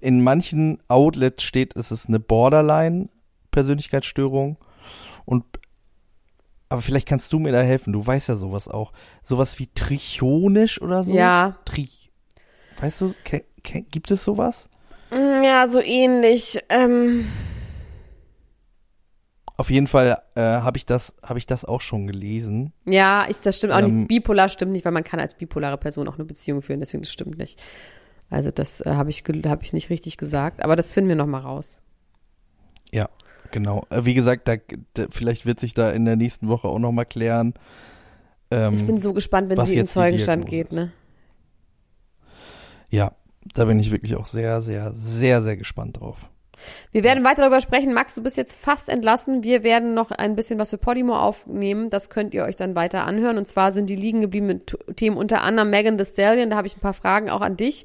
in 0.00 0.22
manchen 0.22 0.78
Outlets 0.88 1.42
steht, 1.42 1.76
es 1.76 1.90
ist 1.92 2.08
eine 2.08 2.20
Borderline-Persönlichkeitsstörung 2.20 4.56
und 5.24 5.44
aber 6.68 6.82
vielleicht 6.82 7.06
kannst 7.06 7.32
du 7.32 7.38
mir 7.38 7.52
da 7.52 7.62
helfen. 7.62 7.92
Du 7.92 8.04
weißt 8.04 8.28
ja 8.28 8.34
sowas 8.34 8.66
auch. 8.66 8.92
Sowas 9.22 9.56
wie 9.60 9.68
trichonisch 9.68 10.82
oder 10.82 11.04
so. 11.04 11.14
Ja. 11.14 11.56
Tri 11.64 11.88
weißt 12.80 13.02
du, 13.02 13.14
gibt 13.90 14.10
es 14.10 14.24
sowas? 14.24 14.68
Mm, 15.12 15.44
Ja, 15.44 15.68
so 15.68 15.80
ähnlich. 15.80 16.58
Ähm, 16.68 17.24
Auf 19.56 19.70
jeden 19.70 19.86
Fall 19.86 20.20
äh, 20.34 20.40
habe 20.40 20.76
ich 20.76 20.84
das, 20.86 21.14
habe 21.22 21.38
ich 21.38 21.46
das 21.46 21.64
auch 21.64 21.80
schon 21.80 22.06
gelesen. 22.08 22.72
ja, 22.84 23.26
ich, 23.30 23.40
das 23.40 23.56
stimmt 23.58 23.72
auch 23.72 23.78
Ähm, 23.78 23.98
nicht. 24.00 24.08
Bipolar 24.08 24.48
stimmt 24.50 24.72
nicht, 24.72 24.84
weil 24.84 24.90
man 24.92 25.04
kann 25.04 25.20
als 25.20 25.34
bipolare 25.34 25.78
Person 25.78 26.08
auch 26.08 26.16
eine 26.16 26.24
Beziehung 26.24 26.60
führen, 26.62 26.80
deswegen 26.80 27.02
das 27.04 27.12
stimmt 27.12 27.38
nicht. 27.38 27.62
Also 28.30 28.50
das 28.50 28.80
äh, 28.80 28.90
habe 28.90 29.10
ich, 29.10 29.22
hab 29.46 29.62
ich 29.62 29.72
nicht 29.72 29.90
richtig 29.90 30.16
gesagt, 30.16 30.62
aber 30.62 30.76
das 30.76 30.92
finden 30.92 31.08
wir 31.08 31.16
noch 31.16 31.26
mal 31.26 31.40
raus. 31.40 31.82
Ja, 32.90 33.08
genau. 33.50 33.84
Äh, 33.90 34.04
wie 34.04 34.14
gesagt, 34.14 34.48
da, 34.48 34.56
da, 34.94 35.06
vielleicht 35.10 35.46
wird 35.46 35.60
sich 35.60 35.74
da 35.74 35.90
in 35.90 36.04
der 36.04 36.16
nächsten 36.16 36.48
Woche 36.48 36.68
auch 36.68 36.78
noch 36.78 36.92
mal 36.92 37.04
klären. 37.04 37.54
Ähm, 38.50 38.74
Ich 38.74 38.86
bin 38.86 38.98
so 38.98 39.12
gespannt, 39.12 39.50
wenn 39.50 39.64
sie 39.64 39.78
in 39.78 39.86
Zeugenstand 39.86 40.46
geht, 40.46 40.72
ne? 40.72 40.92
ja, 42.88 43.12
da 43.54 43.64
bin 43.64 43.78
ich 43.78 43.90
wirklich 43.90 44.16
auch 44.16 44.26
sehr, 44.26 44.62
sehr, 44.62 44.92
sehr, 44.94 45.42
sehr 45.42 45.56
gespannt 45.56 46.00
drauf. 46.00 46.28
Wir 46.92 47.02
werden 47.02 47.24
weiter 47.24 47.42
darüber 47.42 47.60
sprechen. 47.60 47.92
Max, 47.92 48.14
du 48.14 48.22
bist 48.22 48.36
jetzt 48.36 48.56
fast 48.56 48.88
entlassen. 48.88 49.42
Wir 49.42 49.62
werden 49.62 49.94
noch 49.94 50.10
ein 50.10 50.36
bisschen 50.36 50.58
was 50.58 50.70
für 50.70 50.78
Podimo 50.78 51.16
aufnehmen. 51.16 51.90
Das 51.90 52.10
könnt 52.10 52.34
ihr 52.34 52.44
euch 52.44 52.56
dann 52.56 52.76
weiter 52.76 53.04
anhören. 53.04 53.38
Und 53.38 53.46
zwar 53.46 53.72
sind 53.72 53.90
die 53.90 53.96
liegen 53.96 54.20
gebliebenen 54.20 54.62
Themen 54.96 55.16
unter 55.16 55.42
anderem 55.42 55.70
Megan 55.70 55.98
Thee 55.98 56.04
Stallion. 56.04 56.50
Da 56.50 56.56
habe 56.56 56.66
ich 56.66 56.76
ein 56.76 56.80
paar 56.80 56.94
Fragen 56.94 57.30
auch 57.30 57.40
an 57.40 57.56
dich. 57.56 57.84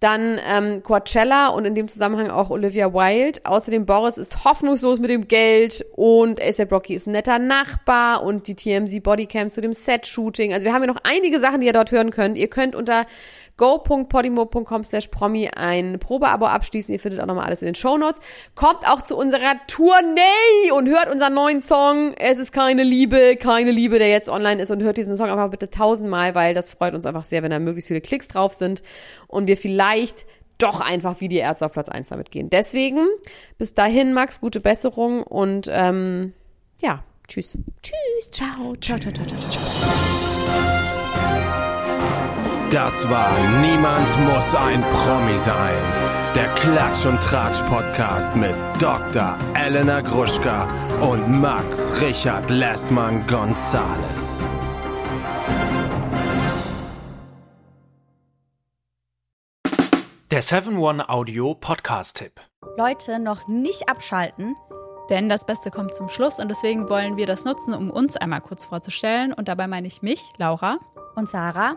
Dann 0.00 0.38
ähm, 0.46 0.82
Coachella 0.82 1.48
und 1.48 1.64
in 1.64 1.74
dem 1.74 1.88
Zusammenhang 1.88 2.28
auch 2.28 2.50
Olivia 2.50 2.92
Wilde. 2.92 3.40
Außerdem 3.44 3.86
Boris 3.86 4.18
ist 4.18 4.44
hoffnungslos 4.44 4.98
mit 4.98 5.08
dem 5.08 5.28
Geld 5.28 5.82
und 5.92 6.42
ASAP 6.42 6.72
Rocky 6.72 6.94
ist 6.94 7.06
ein 7.06 7.12
netter 7.12 7.38
Nachbar 7.38 8.22
und 8.22 8.46
die 8.46 8.54
TMZ 8.54 9.02
Bodycam 9.02 9.48
zu 9.48 9.62
dem 9.62 9.72
Set-Shooting. 9.72 10.52
Also 10.52 10.66
wir 10.66 10.74
haben 10.74 10.82
hier 10.82 10.92
noch 10.92 11.00
einige 11.04 11.38
Sachen, 11.38 11.60
die 11.60 11.68
ihr 11.68 11.72
dort 11.72 11.90
hören 11.90 12.10
könnt. 12.10 12.36
Ihr 12.36 12.48
könnt 12.48 12.74
unter 12.74 13.06
go.podimo.com 13.56 14.84
slash 14.84 15.08
promi 15.08 15.48
ein 15.48 15.98
Probeabo 15.98 16.46
abschließen. 16.46 16.92
Ihr 16.92 17.00
findet 17.00 17.20
auch 17.20 17.26
nochmal 17.26 17.46
alles 17.46 17.62
in 17.62 17.66
den 17.66 17.74
Shownotes. 17.74 18.20
Kommt 18.54 18.88
auch 18.88 19.02
zu 19.02 19.16
unserer 19.16 19.54
Tournee 19.66 20.72
und 20.76 20.88
hört 20.88 21.12
unseren 21.12 21.34
neuen 21.34 21.60
Song. 21.60 22.14
Es 22.18 22.38
ist 22.38 22.52
keine 22.52 22.82
Liebe, 22.82 23.36
keine 23.36 23.70
Liebe, 23.70 23.98
der 23.98 24.08
jetzt 24.08 24.28
online 24.28 24.60
ist 24.60 24.70
und 24.70 24.82
hört 24.82 24.96
diesen 24.96 25.16
Song 25.16 25.28
einfach 25.28 25.50
bitte 25.50 25.70
tausendmal, 25.70 26.34
weil 26.34 26.54
das 26.54 26.70
freut 26.70 26.94
uns 26.94 27.06
einfach 27.06 27.24
sehr, 27.24 27.42
wenn 27.42 27.50
da 27.50 27.58
möglichst 27.58 27.88
viele 27.88 28.00
Klicks 28.00 28.28
drauf 28.28 28.54
sind 28.54 28.82
und 29.28 29.46
wir 29.46 29.56
vielleicht 29.56 30.26
doch 30.58 30.80
einfach 30.80 31.20
wie 31.20 31.28
die 31.28 31.36
Ärzte 31.36 31.66
auf 31.66 31.72
Platz 31.72 31.88
1 31.88 32.08
damit 32.08 32.30
gehen. 32.30 32.50
Deswegen, 32.50 33.06
bis 33.58 33.74
dahin, 33.74 34.12
Max, 34.12 34.40
gute 34.40 34.60
Besserung 34.60 35.22
und 35.22 35.68
ähm, 35.70 36.32
ja, 36.80 37.04
tschüss. 37.28 37.58
Tschüss, 37.82 38.30
ciao, 38.30 38.74
ciao, 38.80 38.98
ciao, 38.98 39.12
ciao, 39.12 39.26
ciao, 39.26 39.40
ciao. 39.40 40.83
Das 42.74 43.08
war 43.08 43.38
Niemand 43.60 44.18
muss 44.26 44.52
ein 44.56 44.82
Promi 44.82 45.38
sein. 45.38 45.80
Der 46.34 46.48
Klatsch 46.56 47.06
und 47.06 47.20
Tratsch 47.20 47.62
Podcast 47.68 48.34
mit 48.34 48.56
Dr. 48.80 49.38
Elena 49.54 50.00
Gruschka 50.00 50.66
und 51.00 51.40
Max 51.40 52.00
Richard 52.00 52.50
Lessmann 52.50 53.24
Gonzales. 53.28 54.42
Der 60.32 60.42
7-One-Audio-Podcast-Tipp. 60.42 62.40
Leute, 62.76 63.20
noch 63.20 63.46
nicht 63.46 63.88
abschalten. 63.88 64.56
Denn 65.10 65.28
das 65.28 65.46
Beste 65.46 65.70
kommt 65.70 65.94
zum 65.94 66.08
Schluss 66.08 66.40
und 66.40 66.48
deswegen 66.48 66.88
wollen 66.88 67.16
wir 67.16 67.26
das 67.26 67.44
nutzen, 67.44 67.72
um 67.72 67.92
uns 67.92 68.16
einmal 68.16 68.40
kurz 68.40 68.64
vorzustellen. 68.64 69.32
Und 69.32 69.46
dabei 69.46 69.68
meine 69.68 69.86
ich 69.86 70.02
mich, 70.02 70.24
Laura, 70.38 70.80
Und 71.14 71.30
Sarah, 71.30 71.76